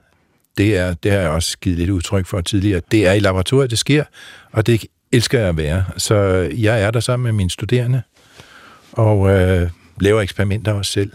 det, 0.58 0.76
er, 0.76 0.94
det 0.94 1.12
har 1.12 1.18
jeg 1.18 1.30
også 1.30 1.58
givet 1.58 1.78
lidt 1.78 1.90
udtryk 1.90 2.26
for 2.26 2.40
tidligere. 2.40 2.80
Det 2.90 3.06
er 3.06 3.12
i 3.12 3.18
laboratoriet, 3.18 3.70
det 3.70 3.78
sker, 3.78 4.04
og 4.52 4.66
det 4.66 4.84
elsker 5.12 5.38
jeg 5.38 5.48
at 5.48 5.56
være. 5.56 5.84
Så 5.96 6.14
jeg 6.56 6.82
er 6.82 6.90
der 6.90 7.00
sammen 7.00 7.24
med 7.24 7.32
mine 7.32 7.50
studerende, 7.50 8.02
og 8.92 9.30
øh, 9.30 9.70
laver 10.00 10.20
eksperimenter 10.20 10.72
også 10.72 10.92
selv, 10.92 11.10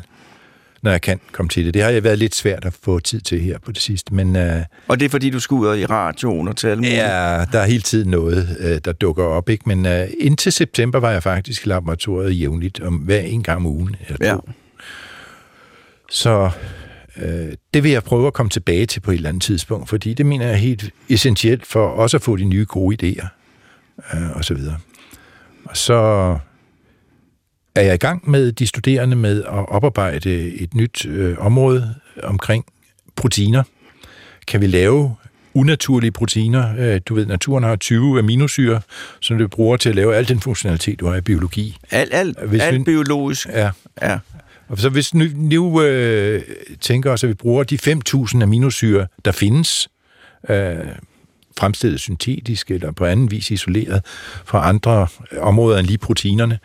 når 0.82 0.92
jeg 0.92 1.02
kan 1.02 1.20
komme 1.32 1.50
til 1.50 1.66
det. 1.66 1.74
Det 1.74 1.82
har 1.82 1.90
jeg 1.90 2.04
været 2.04 2.20
lidt 2.20 2.36
svært 2.36 2.66
at 2.66 2.74
få 2.84 3.00
tid 3.00 3.22
til 3.22 3.42
her 3.42 3.58
på 3.60 3.72
det 3.72 3.82
sidste. 3.82 4.14
Men, 4.14 4.36
øh, 4.36 4.62
og 4.88 5.00
det 5.00 5.06
er 5.06 5.10
fordi, 5.10 5.30
du 5.30 5.40
skal 5.40 5.56
ud 5.56 5.78
i 5.78 5.86
radioen 5.86 6.48
og 6.48 6.58
tale 6.58 6.88
Ja, 6.88 7.46
der 7.52 7.60
er 7.60 7.66
hele 7.66 7.82
tiden 7.82 8.12
noget, 8.12 8.58
øh, 8.60 8.80
der 8.86 8.92
dukker 8.92 9.24
op. 9.24 9.50
Ikke? 9.50 9.64
Men 9.66 9.86
øh, 9.86 10.08
indtil 10.20 10.52
september 10.52 11.00
var 11.00 11.12
jeg 11.12 11.24
faktisk 11.24 11.66
i 11.66 11.70
laboratoriet 11.70 12.40
jævnligt, 12.40 12.80
om 12.80 12.94
hver 12.94 13.20
en 13.20 13.44
gang 13.44 13.58
om 13.58 13.66
ugen. 13.66 13.96
Eller 14.08 14.18
to. 14.18 14.26
Ja. 14.26 14.54
Så 16.10 16.50
Øh, 17.18 17.54
det 17.74 17.84
vil 17.84 17.92
jeg 17.92 18.04
prøve 18.04 18.28
at 18.28 18.34
komme 18.34 18.50
tilbage 18.50 18.86
til 18.86 19.00
på 19.00 19.12
et 19.12 19.16
eller 19.16 19.30
andet 19.30 19.44
tidspunkt, 19.44 19.90
fordi 19.90 20.14
det 20.14 20.26
mener 20.26 20.46
jeg 20.46 20.54
er 20.54 20.58
helt 20.58 20.92
essentielt 21.10 21.66
for 21.66 21.88
også 21.88 22.18
at 22.18 22.22
få 22.22 22.36
de 22.36 22.46
nye 22.46 22.66
gode 22.70 22.98
idéer 23.04 23.28
øh, 24.14 24.32
og 24.36 24.46
så 24.46 24.54
videre. 24.54 24.78
Og 25.66 25.78
så 25.78 25.94
er 27.76 27.82
jeg 27.82 27.94
i 27.94 27.98
gang 27.98 28.30
med 28.30 28.52
de 28.52 28.68
studerende 28.68 29.16
med 29.16 29.44
at 29.44 29.70
oparbejde 29.70 30.54
et 30.54 30.74
nyt 30.74 31.06
øh, 31.06 31.38
område 31.40 31.96
omkring 32.24 32.66
proteiner. 33.16 33.64
Kan 34.48 34.62
vi 34.62 34.68
lave 34.68 35.16
unaturlige 35.54 36.12
proteiner? 36.12 36.76
Øh, 36.78 37.02
du 37.06 37.16
ved, 37.16 37.26
naturen 37.26 37.64
har 37.64 37.76
20 37.76 38.20
aminosyre, 38.20 38.82
som 39.20 39.38
du 39.38 39.48
bruger 39.48 39.78
til 39.78 39.90
at 39.90 39.96
lave 39.96 40.16
al 40.16 40.28
den 40.28 40.40
funktionalitet, 40.40 41.00
du 41.00 41.08
har 41.08 41.16
i 41.16 41.22
biologi. 41.22 41.78
Alt, 41.92 42.14
alt, 42.14 42.38
alt 42.40 42.78
vi, 42.78 42.84
biologisk? 42.84 43.48
Ja. 43.48 43.72
ja. 44.02 44.20
Og 44.68 44.78
så 44.78 44.90
hvis 44.90 45.14
nu, 45.14 45.26
nu 45.36 45.82
øh, 45.82 46.42
tænker 46.82 47.12
os, 47.12 47.24
at 47.24 47.30
vi 47.30 47.34
bruger 47.34 47.64
de 47.64 47.76
5.000 47.76 48.44
aminosyre, 48.44 49.08
der 49.26 49.32
findes, 49.32 49.90
øh, 50.50 50.76
fremstillet 51.58 52.00
syntetisk 52.00 52.72
eller 52.72 52.92
på 52.92 53.06
anden 53.06 53.32
vis 53.32 53.52
isoleret 53.52 54.02
fra 54.46 54.70
andre 54.70 55.08
områder 55.40 55.80
end 55.80 55.88
lige 55.88 55.98
proteinerne, 55.98 56.60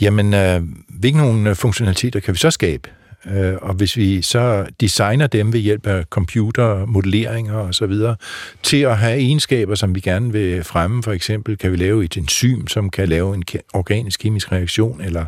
jamen, 0.00 0.34
øh, 0.34 0.60
hvilke 0.88 1.18
nogle 1.18 1.50
øh, 1.50 1.56
funktionaliteter 1.56 2.20
kan 2.20 2.34
vi 2.34 2.38
så 2.38 2.50
skabe? 2.50 2.88
Øh, 3.26 3.54
og 3.62 3.74
hvis 3.74 3.96
vi 3.96 4.22
så 4.22 4.66
designer 4.80 5.26
dem 5.26 5.52
ved 5.52 5.60
hjælp 5.60 5.86
af 5.86 6.04
computermodelleringer 6.04 7.54
og 7.54 7.74
så 7.74 7.86
videre, 7.86 8.16
til 8.62 8.76
at 8.76 8.98
have 8.98 9.18
egenskaber, 9.18 9.74
som 9.74 9.94
vi 9.94 10.00
gerne 10.00 10.32
vil 10.32 10.64
fremme, 10.64 11.02
for 11.02 11.12
eksempel 11.12 11.58
kan 11.58 11.72
vi 11.72 11.76
lave 11.76 12.04
et 12.04 12.16
enzym, 12.16 12.66
som 12.66 12.90
kan 12.90 13.08
lave 13.08 13.34
en 13.34 13.44
organisk 13.72 14.20
kemisk 14.20 14.52
reaktion, 14.52 15.00
eller 15.00 15.24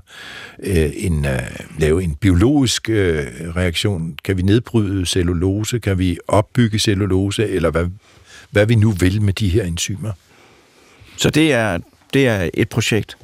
øh, 0.63 0.91
en, 0.95 1.25
øh, 1.27 1.41
lave 1.79 2.03
en 2.03 2.15
biologisk 2.15 2.89
øh, 2.89 3.27
reaktion. 3.57 4.19
Kan 4.25 4.37
vi 4.37 4.43
nedbryde 4.43 5.07
cellulose? 5.07 5.79
Kan 5.79 5.99
vi 5.99 6.19
opbygge 6.29 6.79
cellulose? 6.79 7.49
Eller 7.49 7.71
hvad, 7.71 7.87
hvad 8.51 8.67
vi 8.67 8.75
nu 8.75 8.91
vil 8.91 9.23
med 9.23 9.33
de 9.33 9.49
her 9.49 9.65
enzymer. 9.65 10.13
Så 11.17 11.31
det 11.31 11.53
er, 11.53 11.79
det 12.15 12.27
er 12.27 12.51
et 12.55 12.69
projekt? 12.69 13.17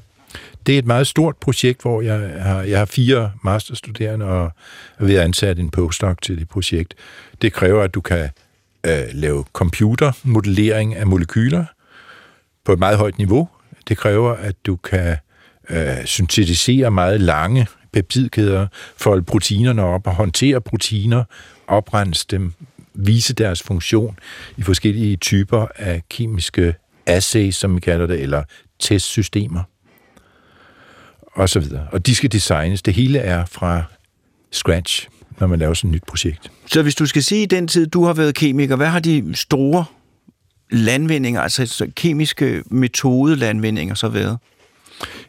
Det 0.66 0.74
er 0.74 0.78
et 0.78 0.86
meget 0.86 1.06
stort 1.06 1.36
projekt, 1.36 1.82
hvor 1.82 2.02
jeg 2.02 2.42
har, 2.42 2.62
jeg 2.62 2.78
har 2.78 2.84
fire 2.84 3.32
masterstuderende 3.44 4.26
og 4.26 4.52
er 4.98 5.04
ved 5.04 5.14
at 5.14 5.24
ansætte 5.24 5.62
en 5.62 5.70
postdoc 5.70 6.16
til 6.22 6.38
det 6.38 6.48
projekt. 6.48 6.94
Det 7.42 7.52
kræver, 7.52 7.82
at 7.82 7.94
du 7.94 8.00
kan 8.00 8.30
øh, 8.86 9.02
lave 9.12 9.44
computermodellering 9.52 10.94
af 10.94 11.06
molekyler 11.06 11.64
på 12.64 12.72
et 12.72 12.78
meget 12.78 12.98
højt 12.98 13.18
niveau. 13.18 13.48
Det 13.88 13.96
kræver, 13.96 14.32
at 14.32 14.54
du 14.66 14.76
kan 14.76 15.16
øh, 15.70 16.04
syntetisere 16.04 16.90
meget 16.90 17.20
lange 17.20 17.66
peptidkæder, 17.92 18.66
folde 18.96 19.22
proteinerne 19.22 19.82
op 19.82 20.06
og 20.06 20.14
håndtere 20.14 20.60
proteiner, 20.60 21.24
oprense 21.66 22.26
dem, 22.30 22.52
vise 22.94 23.34
deres 23.34 23.62
funktion 23.62 24.18
i 24.56 24.62
forskellige 24.62 25.16
typer 25.16 25.66
af 25.76 26.02
kemiske 26.10 26.74
assays, 27.06 27.56
som 27.56 27.74
vi 27.76 27.80
kalder 27.80 28.06
det, 28.06 28.20
eller 28.20 28.42
testsystemer 28.78 29.62
og 31.36 31.48
så 31.48 31.60
videre. 31.60 31.86
Og 31.92 32.06
de 32.06 32.14
skal 32.14 32.32
designes. 32.32 32.82
Det 32.82 32.94
hele 32.94 33.18
er 33.18 33.44
fra 33.44 33.82
scratch, 34.52 35.08
når 35.40 35.46
man 35.46 35.58
laver 35.58 35.74
sådan 35.74 35.90
et 35.90 35.94
nyt 35.94 36.04
projekt. 36.08 36.50
Så 36.66 36.82
hvis 36.82 36.94
du 36.94 37.06
skal 37.06 37.22
sige, 37.22 37.42
i 37.42 37.46
den 37.46 37.68
tid, 37.68 37.86
du 37.86 38.04
har 38.04 38.12
været 38.12 38.34
kemiker, 38.34 38.76
hvad 38.76 38.86
har 38.86 39.00
de 39.00 39.34
store 39.34 39.84
landvindinger, 40.70 41.40
altså 41.40 41.90
kemiske 41.96 42.62
metodelandvindinger 42.70 43.94
så 43.94 44.08
været? 44.08 44.38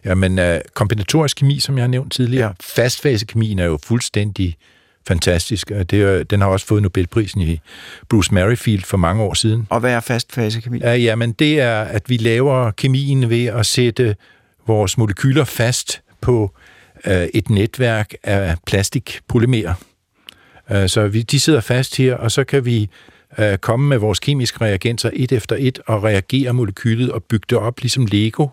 Jamen, 0.06 0.40
uh, 0.40 0.46
kombinatorisk 0.74 1.38
kemi, 1.38 1.60
som 1.60 1.78
jeg 1.78 1.84
har 1.84 1.88
nævnt 1.88 2.14
tidligere, 2.14 2.48
ja. 2.48 2.82
fastfasekemien 2.82 3.60
er 3.60 3.66
jo 3.66 3.80
fuldstændig 3.84 4.56
fantastisk. 5.08 5.70
Det 5.70 5.94
er, 5.94 6.24
den 6.24 6.42
har 6.42 6.48
også 6.48 6.66
fået 6.66 6.82
Nobelprisen 6.82 7.42
i 7.42 7.60
Bruce 8.10 8.34
Merrifield 8.34 8.84
for 8.84 8.98
mange 8.98 9.24
år 9.24 9.34
siden. 9.34 9.68
Og 9.70 9.80
hvad 9.80 9.92
er 9.92 10.00
fastfasekemi? 10.00 10.80
Ja, 10.80 10.96
jamen, 10.96 11.32
det 11.32 11.60
er, 11.60 11.82
at 11.82 12.10
vi 12.10 12.18
laver 12.18 12.72
kemien 12.72 13.30
ved 13.30 13.46
at 13.46 13.66
sætte 13.66 14.16
vores 14.68 14.98
molekyler 14.98 15.44
fast 15.44 16.02
på 16.22 16.52
øh, 17.06 17.28
et 17.34 17.50
netværk 17.50 18.14
af 18.24 18.56
plastikpolymerer. 18.66 19.74
Øh, 20.72 20.90
så 20.90 21.08
vi, 21.08 21.22
de 21.22 21.40
sidder 21.40 21.62
fast 21.62 21.98
her, 21.98 22.16
og 22.16 22.32
så 22.32 22.44
kan 22.44 22.66
vi 22.66 22.90
øh, 23.40 23.58
komme 23.58 23.88
med 23.88 23.98
vores 23.98 24.20
kemiske 24.20 24.62
reagenser 24.62 25.10
et 25.14 25.32
efter 25.32 25.56
et 25.60 25.80
og 25.86 26.04
reagere 26.04 26.54
molekylet 26.54 27.12
og 27.12 27.24
bygge 27.24 27.46
det 27.50 27.58
op 27.58 27.80
ligesom 27.80 28.06
Lego 28.06 28.48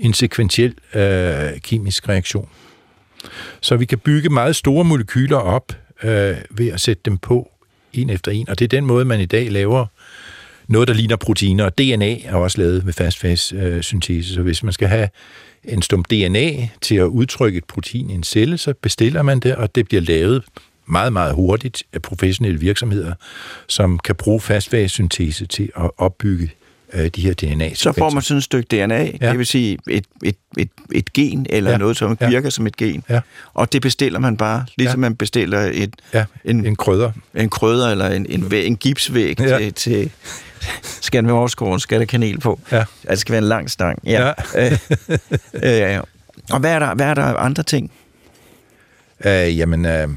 en 0.00 0.14
sekventiel 0.14 0.74
øh, 0.94 1.60
kemisk 1.60 2.08
reaktion. 2.08 2.48
Så 3.60 3.76
vi 3.76 3.84
kan 3.84 3.98
bygge 3.98 4.28
meget 4.28 4.56
store 4.56 4.84
molekyler 4.84 5.36
op 5.36 5.72
øh, 6.02 6.36
ved 6.50 6.68
at 6.72 6.80
sætte 6.80 7.02
dem 7.04 7.18
på 7.18 7.50
en 7.92 8.10
efter 8.10 8.32
en, 8.32 8.48
og 8.48 8.58
det 8.58 8.64
er 8.64 8.68
den 8.68 8.86
måde, 8.86 9.04
man 9.04 9.20
i 9.20 9.26
dag 9.26 9.50
laver 9.50 9.86
noget, 10.70 10.88
der 10.88 10.94
ligner 10.94 11.16
proteiner. 11.16 11.68
DNA 11.68 12.20
er 12.24 12.34
også 12.34 12.58
lavet 12.58 12.84
med 12.84 12.92
fastfase-syntese, 12.92 14.30
øh, 14.30 14.34
så 14.34 14.42
hvis 14.42 14.62
man 14.62 14.72
skal 14.72 14.88
have 14.88 15.08
en 15.64 15.82
stump 15.82 16.10
DNA 16.10 16.68
til 16.80 16.94
at 16.94 17.04
udtrykke 17.04 17.58
et 17.58 17.64
protein 17.64 18.10
i 18.10 18.14
en 18.14 18.22
celle, 18.22 18.58
så 18.58 18.74
bestiller 18.82 19.22
man 19.22 19.40
det, 19.40 19.56
og 19.56 19.74
det 19.74 19.88
bliver 19.88 20.00
lavet 20.02 20.44
meget, 20.86 21.12
meget 21.12 21.34
hurtigt 21.34 21.82
af 21.92 22.02
professionelle 22.02 22.60
virksomheder, 22.60 23.14
som 23.68 23.98
kan 23.98 24.14
bruge 24.14 24.40
fastfase-syntese 24.40 25.46
til 25.46 25.70
at 25.76 25.90
opbygge 25.98 26.50
øh, 26.92 27.06
de 27.06 27.22
her 27.22 27.34
dna 27.34 27.74
Så 27.74 27.92
får 27.92 28.10
man 28.10 28.22
sådan 28.22 28.38
et 28.38 28.44
stykke 28.44 28.76
DNA, 28.76 29.04
ja. 29.20 29.30
det 29.30 29.38
vil 29.38 29.46
sige 29.46 29.78
et, 29.88 30.04
et, 30.22 30.36
et, 30.58 30.70
et 30.92 31.12
gen, 31.12 31.46
eller 31.50 31.70
ja. 31.70 31.76
noget, 31.76 31.96
som 31.96 32.18
ja. 32.20 32.28
virker 32.28 32.50
som 32.50 32.66
et 32.66 32.76
gen. 32.76 33.04
Ja. 33.08 33.20
Og 33.54 33.72
det 33.72 33.82
bestiller 33.82 34.18
man 34.18 34.36
bare, 34.36 34.64
ligesom 34.76 35.00
ja. 35.00 35.00
man 35.00 35.16
bestiller 35.16 35.60
et, 35.60 35.94
ja. 36.14 36.24
en, 36.44 36.66
en 36.66 36.76
krydder. 36.76 37.12
En 37.34 37.48
krydder, 37.48 37.88
eller 37.88 38.08
en, 38.08 38.26
en, 38.28 38.50
væg, 38.50 38.66
en 38.66 38.76
gipsvæg 38.76 39.40
ja. 39.40 39.58
til, 39.58 39.72
til 39.74 40.10
skal 41.00 41.24
den 41.24 41.32
være 41.32 41.80
skal 41.80 42.00
der 42.00 42.06
kanel 42.06 42.40
på. 42.40 42.60
Ja. 42.72 42.78
Altså, 42.78 43.10
det 43.10 43.18
skal 43.18 43.32
være 43.32 43.42
en 43.42 43.48
lang 43.48 43.70
stang. 43.70 43.98
Ja. 44.04 44.32
ja. 44.54 44.72
øh, 45.54 45.96
øh, 45.96 46.02
og 46.50 46.60
hvad 46.60 46.72
er, 46.72 46.78
der, 46.78 46.94
hvad 46.94 47.06
er 47.06 47.14
der 47.14 47.22
andre 47.22 47.62
ting? 47.62 47.92
Øh, 49.24 49.58
jamen, 49.58 49.86
øh, 49.86 50.08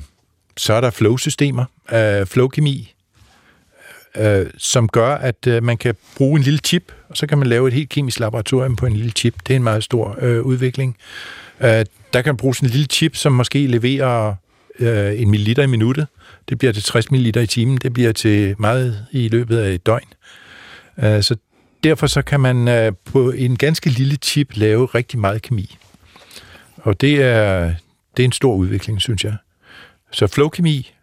så 0.58 0.74
er 0.74 0.82
der 0.82 0.90
flow-systemer, 0.90 1.66
øh, 1.92 2.26
flow-kemi, 2.26 2.94
øh, 4.18 4.46
som 4.58 4.88
gør, 4.88 5.16
at 5.16 5.48
øh, 5.48 5.64
man 5.64 5.78
kan 5.78 5.96
bruge 6.18 6.38
en 6.38 6.44
lille 6.44 6.60
chip, 6.60 6.92
og 7.10 7.18
så 7.18 7.28
kan 7.28 7.38
man 7.38 7.48
lave 7.48 7.68
et 7.68 7.74
helt 7.74 7.90
kemisk 7.90 8.20
laboratorium 8.20 8.76
på 8.76 8.86
en 8.86 8.94
lille 8.94 9.12
chip. 9.12 9.36
Det 9.48 9.54
er 9.54 9.56
en 9.56 9.64
meget 9.64 9.84
stor 9.84 10.18
øh, 10.22 10.42
udvikling. 10.42 10.98
Øh, 11.60 11.86
der 12.14 12.22
kan 12.22 12.26
man 12.26 12.38
bruge 12.38 12.56
sådan 12.56 12.70
en 12.70 12.72
lille 12.72 12.88
chip, 12.88 13.16
som 13.16 13.32
måske 13.32 13.68
leverer 13.68 14.36
øh, 14.80 15.22
en 15.22 15.30
milliliter 15.30 15.64
i 15.64 15.68
minuttet. 15.68 16.08
Det 16.50 16.58
bliver 16.58 16.74
til 16.74 16.84
60 16.84 17.12
ml 17.12 17.38
i 17.38 17.48
timen. 17.48 17.78
Det 17.78 17.94
bliver 17.94 18.12
til 18.12 18.56
meget 18.60 19.06
i 19.12 19.28
løbet 19.28 19.58
af 19.58 19.74
et 19.74 19.86
døgn. 19.86 20.08
Øh, 21.04 21.24
så 21.24 21.36
derfor 21.84 22.08
så 22.08 22.22
kan 22.22 22.40
man 22.40 22.68
øh, 22.68 22.92
på 23.06 23.32
en 23.32 23.58
ganske 23.58 23.90
lille 23.90 24.16
chip 24.16 24.48
lave 24.54 24.86
rigtig 24.86 25.20
meget 25.20 25.42
kemi. 25.42 25.78
Og 26.78 27.02
det 27.02 27.22
er, 27.22 27.74
det 28.18 28.24
er 28.24 28.28
en 28.28 28.32
stor 28.32 28.56
udvikling, 28.56 29.02
synes 29.02 29.24
jeg. 29.24 29.36
Så 30.12 30.28
flowkemi, 30.28 30.94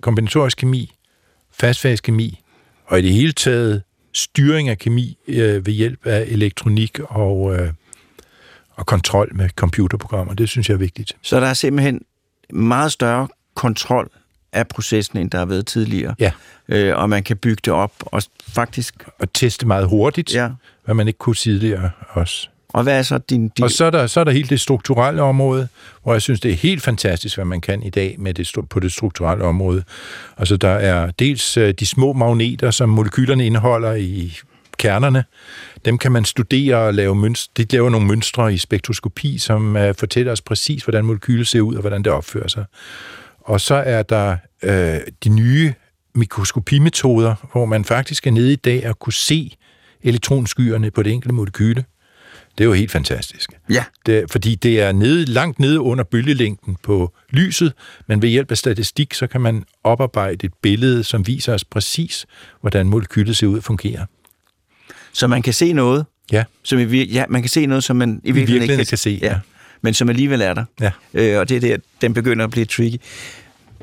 kombinatorisk 0.00 0.58
kemi, 0.58 0.94
fastfase-kemi, 1.58 2.40
og 2.86 2.98
i 2.98 3.02
det 3.02 3.12
hele 3.12 3.32
taget 3.32 3.82
styring 4.12 4.68
af 4.68 4.78
kemi 4.78 5.18
øh, 5.28 5.66
ved 5.66 5.72
hjælp 5.72 6.06
af 6.06 6.24
elektronik 6.28 7.00
og, 7.00 7.56
øh, 7.56 7.72
og 8.70 8.86
kontrol 8.86 9.30
med 9.34 9.48
computerprogrammer. 9.48 10.34
Det 10.34 10.48
synes 10.48 10.68
jeg 10.68 10.74
er 10.74 10.78
vigtigt. 10.78 11.16
Så 11.22 11.40
der 11.40 11.46
er 11.46 11.54
simpelthen 11.54 12.00
meget 12.50 12.92
større 12.92 13.28
kontrol 13.54 14.10
af 14.52 14.68
processen, 14.68 15.18
end 15.18 15.30
der 15.30 15.38
har 15.38 15.44
været 15.44 15.66
tidligere. 15.66 16.14
Ja. 16.18 16.32
Øh, 16.68 16.96
og 16.96 17.10
man 17.10 17.22
kan 17.22 17.36
bygge 17.36 17.60
det 17.64 17.72
op 17.72 17.92
og 18.00 18.22
faktisk... 18.40 18.94
Og 19.18 19.32
teste 19.32 19.66
meget 19.66 19.88
hurtigt, 19.88 20.34
ja. 20.34 20.50
hvad 20.84 20.94
man 20.94 21.06
ikke 21.06 21.18
kunne 21.18 21.34
tidligere 21.34 21.90
også. 22.10 22.48
Og 22.74 22.82
hvad 22.82 22.98
er 22.98 23.02
så 23.02 23.18
din... 23.18 23.48
din... 23.48 23.64
Og 23.64 23.70
så 23.70 23.84
er, 23.84 23.90
der, 23.90 24.06
så 24.06 24.20
er 24.20 24.24
der 24.24 24.32
helt 24.32 24.50
det 24.50 24.60
strukturelle 24.60 25.22
område, 25.22 25.68
hvor 26.02 26.12
jeg 26.12 26.22
synes, 26.22 26.40
det 26.40 26.50
er 26.50 26.54
helt 26.54 26.82
fantastisk, 26.82 27.36
hvad 27.36 27.44
man 27.44 27.60
kan 27.60 27.82
i 27.82 27.90
dag 27.90 28.16
med 28.18 28.34
det, 28.34 28.54
på 28.70 28.80
det 28.80 28.92
strukturelle 28.92 29.44
område. 29.44 29.84
Altså, 30.36 30.56
der 30.56 30.68
er 30.68 31.10
dels 31.10 31.56
øh, 31.56 31.74
de 31.80 31.86
små 31.86 32.12
magneter, 32.12 32.70
som 32.70 32.88
molekylerne 32.88 33.46
indeholder 33.46 33.94
i 33.94 34.38
kernerne. 34.78 35.24
Dem 35.84 35.98
kan 35.98 36.12
man 36.12 36.24
studere 36.24 36.76
og 36.76 36.94
lave 36.94 37.14
mønstre. 37.14 37.64
De 37.64 37.76
laver 37.76 37.90
nogle 37.90 38.06
mønstre 38.06 38.54
i 38.54 38.58
spektroskopi, 38.58 39.38
som 39.38 39.76
uh, 39.76 39.82
fortæller 39.98 40.32
os 40.32 40.40
præcis, 40.40 40.82
hvordan 40.82 41.04
molekylet 41.04 41.48
ser 41.48 41.60
ud 41.60 41.74
og 41.74 41.80
hvordan 41.80 42.02
det 42.02 42.12
opfører 42.12 42.48
sig. 42.48 42.64
Og 43.40 43.60
så 43.60 43.74
er 43.74 44.02
der 44.02 44.36
øh, 44.62 45.00
de 45.24 45.28
nye 45.28 45.74
mikroskopimetoder, 46.14 47.34
hvor 47.52 47.64
man 47.64 47.84
faktisk 47.84 48.26
er 48.26 48.30
nede 48.30 48.52
i 48.52 48.56
dag 48.56 48.88
og 48.88 48.98
kunne 48.98 49.12
se 49.12 49.56
elektronskyerne 50.02 50.90
på 50.90 51.02
det 51.02 51.12
enkelte 51.12 51.34
molekyle. 51.34 51.84
Det 52.58 52.64
er 52.64 52.68
jo 52.68 52.72
helt 52.72 52.90
fantastisk. 52.90 53.50
Ja. 53.70 53.84
Det, 54.06 54.24
fordi 54.30 54.54
det 54.54 54.80
er 54.80 54.92
nede, 54.92 55.24
langt 55.24 55.58
nede 55.58 55.80
under 55.80 56.04
bølgelængden 56.04 56.76
på 56.82 57.12
lyset, 57.30 57.72
men 58.06 58.22
ved 58.22 58.28
hjælp 58.28 58.50
af 58.50 58.58
statistik, 58.58 59.14
så 59.14 59.26
kan 59.26 59.40
man 59.40 59.64
oparbejde 59.84 60.46
et 60.46 60.54
billede, 60.62 61.04
som 61.04 61.26
viser 61.26 61.54
os 61.54 61.64
præcis, 61.64 62.26
hvordan 62.60 62.86
molekylet 62.86 63.36
ser 63.36 63.46
ud 63.46 63.56
og 63.56 63.64
fungerer. 63.64 64.06
Så 65.12 65.26
man 65.26 65.42
kan 65.42 65.52
se 65.52 65.72
noget, 65.72 66.06
ja. 66.32 66.44
som 66.62 66.78
i, 66.78 67.04
ja, 67.04 67.24
man 67.28 67.42
kan 67.42 67.48
se 67.48 67.66
noget, 67.66 67.84
som 67.84 67.96
man 67.96 68.08
i 68.08 68.12
virkeligheden, 68.12 68.36
I 68.36 68.50
virkeligheden 68.50 68.80
ikke 68.80 68.84
kan, 68.84 68.86
kan 68.86 68.98
se. 68.98 69.18
Ja. 69.22 69.26
ja 69.26 69.38
men 69.84 69.94
som 69.94 70.08
alligevel 70.08 70.40
er 70.40 70.54
der. 70.54 70.64
Ja. 70.80 70.90
Øh, 71.14 71.40
og 71.40 71.48
det 71.48 71.56
er 71.56 71.60
der, 71.60 71.76
den 72.00 72.14
begynder 72.14 72.44
at 72.44 72.50
blive 72.50 72.66
tricky. 72.66 72.96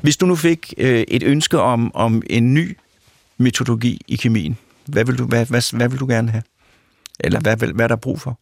Hvis 0.02 0.16
du 0.16 0.26
nu 0.26 0.36
fik 0.36 0.74
øh, 0.78 1.04
et 1.08 1.22
ønske 1.22 1.60
om, 1.60 1.94
om 1.94 2.22
en 2.26 2.54
ny 2.54 2.76
metodologi 3.38 4.00
i 4.08 4.16
kemien, 4.16 4.58
hvad 4.86 5.04
vil 5.04 5.18
du, 5.18 5.24
hvad, 5.24 5.46
hvad, 5.46 5.76
hvad 5.76 5.88
vil 5.88 6.00
du 6.00 6.06
gerne 6.06 6.30
have? 6.30 6.42
Eller 7.20 7.40
hvad, 7.40 7.56
hvad, 7.56 7.68
hvad 7.68 7.84
er 7.84 7.88
der 7.88 7.96
brug 7.96 8.20
for? 8.20 8.38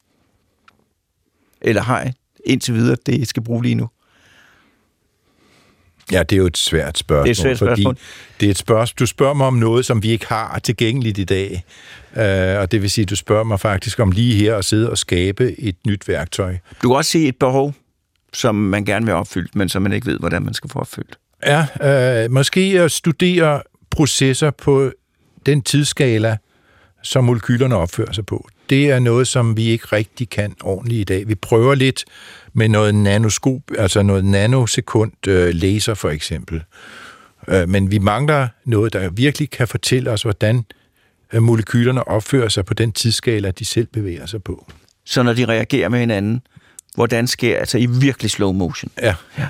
Eller 1.63 1.83
har 1.83 2.01
jeg 2.01 2.13
indtil 2.45 2.75
videre 2.75 2.97
det, 3.07 3.29
skal 3.29 3.43
bruge 3.43 3.63
lige 3.63 3.75
nu? 3.75 3.89
Ja, 6.13 6.23
det 6.23 6.33
er 6.33 6.37
jo 6.37 6.47
et 6.47 6.59
svært 6.59 6.99
spørgsmål. 6.99 7.25
Det 7.25 7.29
er 7.29 7.31
et 7.31 7.37
svært 7.37 7.57
spørgsmål. 7.57 7.97
Fordi 7.97 8.01
det 8.41 8.47
er 8.47 8.51
et 8.51 8.59
spørgsmål. 8.59 8.99
Du 8.99 9.07
spørger 9.07 9.35
mig 9.35 9.47
om 9.47 9.55
noget, 9.55 9.87
som 9.87 10.03
vi 10.03 10.11
ikke 10.11 10.27
har 10.27 10.59
tilgængeligt 10.59 11.19
i 11.19 11.25
dag. 11.25 11.65
Uh, 12.17 12.61
og 12.61 12.73
det 12.73 12.83
vil 12.83 12.91
sige, 12.91 13.05
du 13.05 13.17
spørger 13.17 13.45
mig 13.45 13.61
faktisk 13.61 14.01
om 14.01 14.11
lige 14.11 14.35
her 14.35 14.57
at 14.57 14.65
sidde 14.65 14.91
og 14.91 14.99
skabe 14.99 15.61
et 15.61 15.77
nyt 15.87 16.09
værktøj. 16.09 16.57
Du 16.83 16.89
kan 16.89 16.97
også 16.97 17.11
se 17.11 17.29
et 17.29 17.37
behov, 17.37 17.75
som 18.33 18.55
man 18.55 18.85
gerne 18.85 19.07
vil 19.07 19.15
opfylde, 19.15 19.49
men 19.55 19.69
som 19.69 19.83
man 19.83 19.93
ikke 19.93 20.07
ved, 20.07 20.19
hvordan 20.19 20.43
man 20.43 20.55
skal 20.55 20.71
få 20.71 20.79
opfyldt. 20.79 21.19
Ja, 21.47 22.27
uh, 22.27 22.33
måske 22.33 22.61
at 22.61 22.93
studere 22.93 23.63
processer 23.91 24.51
på 24.51 24.93
den 25.47 25.63
tidsskala, 25.63 26.37
som 27.03 27.25
molekylerne 27.25 27.77
opfører 27.77 28.13
sig 28.13 28.27
på. 28.27 28.49
Det 28.71 28.91
er 28.91 28.99
noget, 28.99 29.29
som 29.29 29.57
vi 29.57 29.65
ikke 29.65 29.87
rigtig 29.87 30.31
kan 30.31 30.55
ordentligt 30.63 31.01
i 31.01 31.05
dag. 31.05 31.29
Vi 31.29 31.35
prøver 31.35 31.75
lidt 31.75 32.05
med 32.53 32.69
noget 32.69 32.95
nanoskop, 32.95 33.61
altså 33.79 34.03
noget 34.03 34.25
nanosekund 34.25 35.29
øh, 35.29 35.55
laser 35.55 35.95
for 35.95 36.11
eksempel. 36.11 36.63
Øh, 37.49 37.69
men 37.69 37.91
vi 37.91 37.99
mangler 37.99 38.49
noget, 38.65 38.93
der 38.93 39.11
virkelig 39.11 39.51
kan 39.51 39.69
fortælle 39.69 40.11
os, 40.11 40.23
hvordan 40.23 40.65
øh, 41.33 41.43
molekylerne 41.43 42.09
opfører 42.09 42.49
sig 42.49 42.65
på 42.65 42.75
den 42.75 42.93
tidsskala, 42.93 43.51
de 43.51 43.65
selv 43.65 43.87
bevæger 43.87 44.27
sig 44.27 44.43
på. 44.43 44.67
Så 45.05 45.23
når 45.23 45.33
de 45.33 45.45
reagerer 45.45 45.89
med 45.89 45.99
hinanden, 45.99 46.43
hvordan 46.95 47.27
sker 47.27 47.59
altså 47.59 47.79
i 47.79 47.87
virkelig 47.87 48.31
slow 48.31 48.53
motion? 48.53 48.91
Ja. 49.03 49.15
ja. 49.39 49.49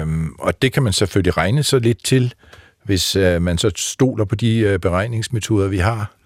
Øhm, 0.00 0.34
og 0.38 0.62
det 0.62 0.72
kan 0.72 0.82
man 0.82 0.92
selvfølgelig 0.92 1.36
regne 1.36 1.62
så 1.62 1.78
lidt 1.78 2.04
til, 2.04 2.34
hvis 2.84 3.16
øh, 3.16 3.42
man 3.42 3.58
så 3.58 3.70
stoler 3.76 4.24
på 4.24 4.34
de 4.34 4.58
øh, 4.58 4.78
beregningsmetoder, 4.78 5.68
vi 5.68 5.78
har. 5.78 6.19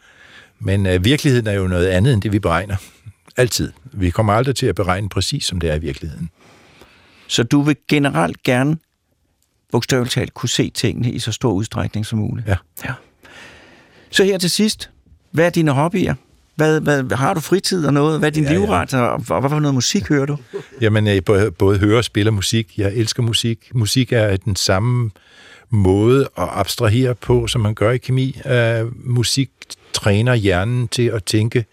Men 0.58 0.86
øh, 0.86 1.04
virkeligheden 1.04 1.46
er 1.46 1.52
jo 1.52 1.66
noget 1.66 1.86
andet 1.86 2.12
end 2.12 2.22
det, 2.22 2.32
vi 2.32 2.38
beregner. 2.38 2.76
Altid. 3.36 3.72
Vi 3.92 4.10
kommer 4.10 4.32
aldrig 4.32 4.56
til 4.56 4.66
at 4.66 4.74
beregne 4.74 5.08
præcis, 5.08 5.44
som 5.44 5.60
det 5.60 5.70
er 5.70 5.74
i 5.74 5.78
virkeligheden. 5.78 6.30
Så 7.26 7.42
du 7.42 7.62
vil 7.62 7.76
generelt 7.88 8.42
gerne 8.42 8.76
bogstaveligt 9.72 10.12
talt 10.12 10.34
kunne 10.34 10.48
se 10.48 10.70
tingene 10.70 11.10
i 11.10 11.18
så 11.18 11.32
stor 11.32 11.52
udstrækning 11.52 12.06
som 12.06 12.18
muligt? 12.18 12.48
Ja. 12.48 12.56
ja. 12.84 12.92
Så 14.10 14.24
her 14.24 14.38
til 14.38 14.50
sidst, 14.50 14.90
hvad 15.30 15.46
er 15.46 15.50
dine 15.50 15.70
hobbyer? 15.70 16.14
Hvad, 16.54 16.80
hvad, 16.80 17.16
har 17.16 17.34
du 17.34 17.40
fritid 17.40 17.86
og 17.86 17.94
noget? 17.94 18.18
Hvad 18.18 18.28
er 18.28 18.32
din 18.32 18.44
ja, 18.44 18.52
livret, 18.52 18.92
ja. 18.92 18.98
og, 18.98 19.24
og 19.28 19.40
hvad 19.40 19.50
for 19.50 19.60
noget 19.60 19.74
musik 19.74 20.08
hører 20.08 20.26
du? 20.26 20.36
Jamen, 20.80 21.06
jeg 21.06 21.24
både, 21.58 21.78
hører 21.78 21.98
og 21.98 22.04
spiller 22.04 22.32
musik. 22.32 22.78
Jeg 22.78 22.92
elsker 22.94 23.22
musik. 23.22 23.70
Musik 23.74 24.12
er 24.12 24.36
den 24.36 24.56
samme 24.56 25.10
måde 25.70 26.20
at 26.38 26.48
abstrahere 26.50 27.14
på, 27.14 27.46
som 27.46 27.60
man 27.60 27.74
gør 27.74 27.90
i 27.90 27.98
kemi. 27.98 28.40
Uh, 28.44 29.06
musik 29.06 29.50
træner 29.94 30.34
hjernen 30.34 30.88
til 30.88 31.02
at 31.02 31.24
tænke 31.24 31.64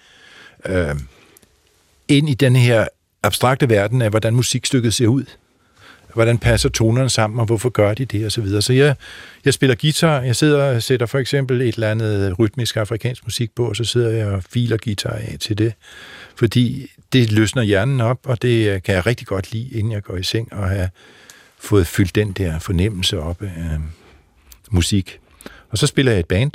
uh, 0.70 1.00
ind 2.08 2.30
i 2.30 2.34
den 2.34 2.56
her 2.56 2.88
abstrakte 3.24 3.70
verden 3.70 4.02
af, 4.02 4.10
hvordan 4.10 4.34
musikstykket 4.34 4.94
ser 4.94 5.08
ud. 5.08 5.24
Hvordan 6.14 6.38
passer 6.38 6.70
tonerne 6.70 7.10
sammen, 7.10 7.40
og 7.40 7.46
hvorfor 7.46 7.70
gør 7.70 7.94
de 7.94 8.06
det, 8.06 8.26
og 8.26 8.32
så 8.32 8.42
videre. 8.42 8.62
Så 8.62 8.74
jeg, 8.74 8.96
jeg 9.46 9.54
spiller 9.54 9.76
guitar, 9.76 10.22
jeg 10.22 10.36
sidder 10.36 10.76
og 10.76 10.84
sætter 10.84 11.06
for 11.06 11.20
eksempel 11.20 11.62
et 11.62 11.74
eller 11.76 11.92
andet 11.92 12.40
rytmisk 12.40 12.78
afrikansk 12.78 13.26
musik 13.26 13.52
på, 13.56 13.70
og 13.70 13.76
så 13.76 13.84
sidder 13.84 14.10
jeg 14.10 14.28
og 14.28 14.44
filer 14.50 14.78
guitar 14.78 15.10
af 15.10 15.38
til 15.40 15.58
det. 15.58 15.74
Fordi 16.36 16.92
det 17.14 17.32
løsner 17.32 17.64
hjernen 17.64 18.02
op, 18.02 18.20
og 18.24 18.42
det 18.42 18.84
kan 18.84 18.96
jeg 18.96 19.06
rigtig 19.06 19.28
godt 19.28 19.52
lide, 19.52 19.70
inden 19.70 19.92
jeg 19.92 20.04
går 20.04 20.18
i 20.18 20.24
seng, 20.24 20.54
og 20.54 20.70
have 20.70 20.90
fået 21.60 21.88
fyldt 21.88 22.16
den 22.16 22.32
der 22.32 22.60
fornemmelse 22.60 23.20
op 23.20 23.42
af 23.42 23.78
musik. 24.72 25.20
Og 25.70 25.78
så 25.78 25.88
spiller 25.88 26.12
jeg 26.12 26.20
et 26.20 26.28
band. 26.28 26.52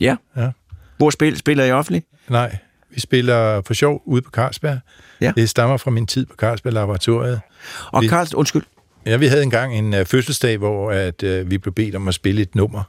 Ja. 0.00 0.16
ja. 0.36 0.50
Hvor 0.96 1.10
spil, 1.10 1.36
spiller 1.36 1.64
I 1.64 1.72
offentligt? 1.72 2.06
Nej, 2.28 2.56
vi 2.90 3.00
spiller 3.00 3.62
for 3.66 3.74
sjov 3.74 4.02
ude 4.04 4.22
på 4.22 4.30
Carlsberg. 4.30 4.78
Ja. 5.20 5.32
Det 5.36 5.50
stammer 5.50 5.76
fra 5.76 5.90
min 5.90 6.06
tid 6.06 6.26
på 6.26 6.34
Carlsberg 6.36 6.72
Laboratoriet. 6.72 7.40
Og 7.86 8.02
vi, 8.02 8.08
Carls, 8.08 8.34
undskyld. 8.34 8.62
Ja, 9.06 9.16
vi 9.16 9.26
havde 9.26 9.42
engang 9.42 9.78
en 9.78 9.94
uh, 9.94 10.06
fødselsdag, 10.06 10.56
hvor 10.56 10.90
at, 10.90 11.22
uh, 11.22 11.50
vi 11.50 11.58
blev 11.58 11.74
bedt 11.74 11.94
om 11.94 12.08
at 12.08 12.14
spille 12.14 12.42
et 12.42 12.54
nummer, 12.54 12.82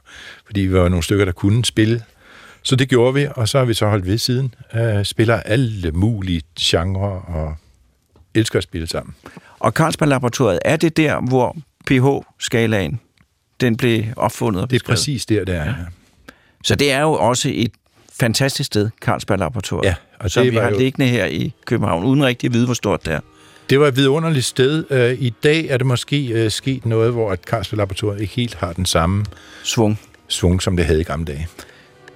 fordi 0.46 0.60
vi 0.60 0.72
var 0.72 0.88
nogle 0.88 1.02
stykker, 1.02 1.24
der 1.24 1.32
kunne 1.32 1.64
spille. 1.64 2.02
Så 2.62 2.76
det 2.76 2.88
gjorde 2.88 3.14
vi, 3.14 3.28
og 3.36 3.48
så 3.48 3.58
har 3.58 3.64
vi 3.64 3.74
så 3.74 3.86
holdt 3.86 4.06
ved 4.06 4.18
siden. 4.18 4.54
Uh, 4.74 5.02
spiller 5.02 5.40
alle 5.40 5.92
mulige 5.92 6.42
genrer 6.60 7.34
og 7.34 7.56
elsker 8.34 8.58
at 8.58 8.62
spille 8.62 8.86
sammen. 8.86 9.14
Og 9.58 9.72
Carlsberg-laboratoriet, 9.72 10.58
er 10.64 10.76
det 10.76 10.96
der, 10.96 11.20
hvor 11.20 11.56
pH-skalaen 11.86 13.00
den 13.60 13.76
blev 13.76 14.04
opfundet 14.16 14.62
og 14.62 14.70
Det 14.70 14.82
er 14.82 14.86
præcis 14.86 15.26
der, 15.26 15.44
det 15.44 15.54
er. 15.54 15.64
Ja. 15.64 15.74
Så 16.64 16.74
det 16.74 16.92
er 16.92 17.00
jo 17.00 17.12
også 17.12 17.50
et 17.52 17.72
fantastisk 18.20 18.66
sted, 18.66 18.90
Carlsberg-laboratoriet, 19.04 19.84
Ja, 19.88 19.94
og 20.20 20.30
som 20.30 20.42
det 20.44 20.52
vi 20.52 20.56
har 20.58 20.70
jo- 20.70 20.78
liggende 20.78 21.06
her 21.10 21.26
i 21.26 21.52
København, 21.64 22.04
uden 22.04 22.24
rigtig 22.24 22.48
at 22.48 22.54
vide, 22.54 22.64
hvor 22.64 22.74
stort 22.74 23.04
det 23.06 23.12
er. 23.14 23.20
Det 23.70 23.80
var 23.80 23.86
et 23.86 23.96
vidunderligt 23.96 24.44
sted. 24.44 24.84
Uh, 24.90 25.22
I 25.22 25.30
dag 25.42 25.66
er 25.66 25.76
det 25.76 25.86
måske 25.86 26.42
uh, 26.44 26.50
sket 26.50 26.86
noget, 26.86 27.12
hvor 27.12 27.32
at 27.32 27.40
Carlsberg 27.46 27.76
Laboratoriet 27.78 28.20
ikke 28.20 28.34
helt 28.34 28.54
har 28.54 28.72
den 28.72 28.86
samme 28.86 29.24
Svung. 29.62 29.98
svung, 30.28 30.62
som 30.62 30.76
det 30.76 30.86
havde 30.86 31.00
i 31.00 31.04
gamle 31.04 31.24
dage. 31.24 31.48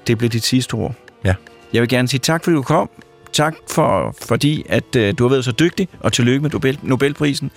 Det 0.07 0.19
blev 0.19 0.31
dit 0.31 0.45
sidste 0.45 0.75
ord. 0.75 0.95
Ja. 1.25 1.35
Jeg 1.73 1.81
vil 1.83 1.89
gerne 1.89 2.09
sige 2.09 2.21
tak, 2.21 2.45
fordi 2.45 2.55
du 2.55 2.63
kom. 2.63 2.91
Tak 3.33 3.55
for, 3.71 4.15
fordi, 4.23 4.65
at 4.69 4.97
øh, 4.97 5.15
du 5.19 5.25
har 5.25 5.29
været 5.31 5.45
så 5.45 5.53
dygtig, 5.53 5.89
og 6.01 6.13
tillykke 6.13 6.41
med 6.41 6.51
Nobel, 6.51 6.79
Nobelprisen. 6.83 7.51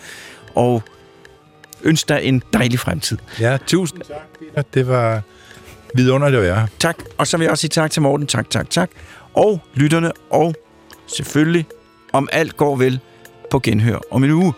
Og 0.56 0.84
ønsker 1.84 2.16
dig 2.18 2.24
en 2.26 2.44
dejlig 2.54 2.80
fremtid. 2.80 3.18
Ja, 3.40 3.58
tusind 3.68 4.02
tak, 4.02 4.18
Peter. 4.40 4.62
Det 4.74 4.88
var 4.88 5.22
vidunderligt 5.96 6.38
at 6.38 6.44
være 6.44 6.56
her. 6.56 6.68
Tak. 6.80 6.98
Og 7.18 7.28
så 7.28 7.38
vil 7.38 7.44
jeg 7.44 7.52
også 7.52 7.62
sige 7.62 7.70
tak 7.70 7.92
til 7.92 8.02
Morten. 8.02 8.28
Tak, 8.28 8.50
tak, 8.50 8.70
tak. 8.70 8.90
Og 9.34 9.60
lytterne, 9.74 10.12
og 10.30 10.56
selvfølgelig, 11.08 11.66
om 12.14 12.30
alt 12.32 12.58
går 12.58 12.76
vel, 12.76 13.00
på 13.52 13.60
genhør 13.60 14.00
om 14.12 14.24
en 14.24 14.32
uge. 14.32 14.54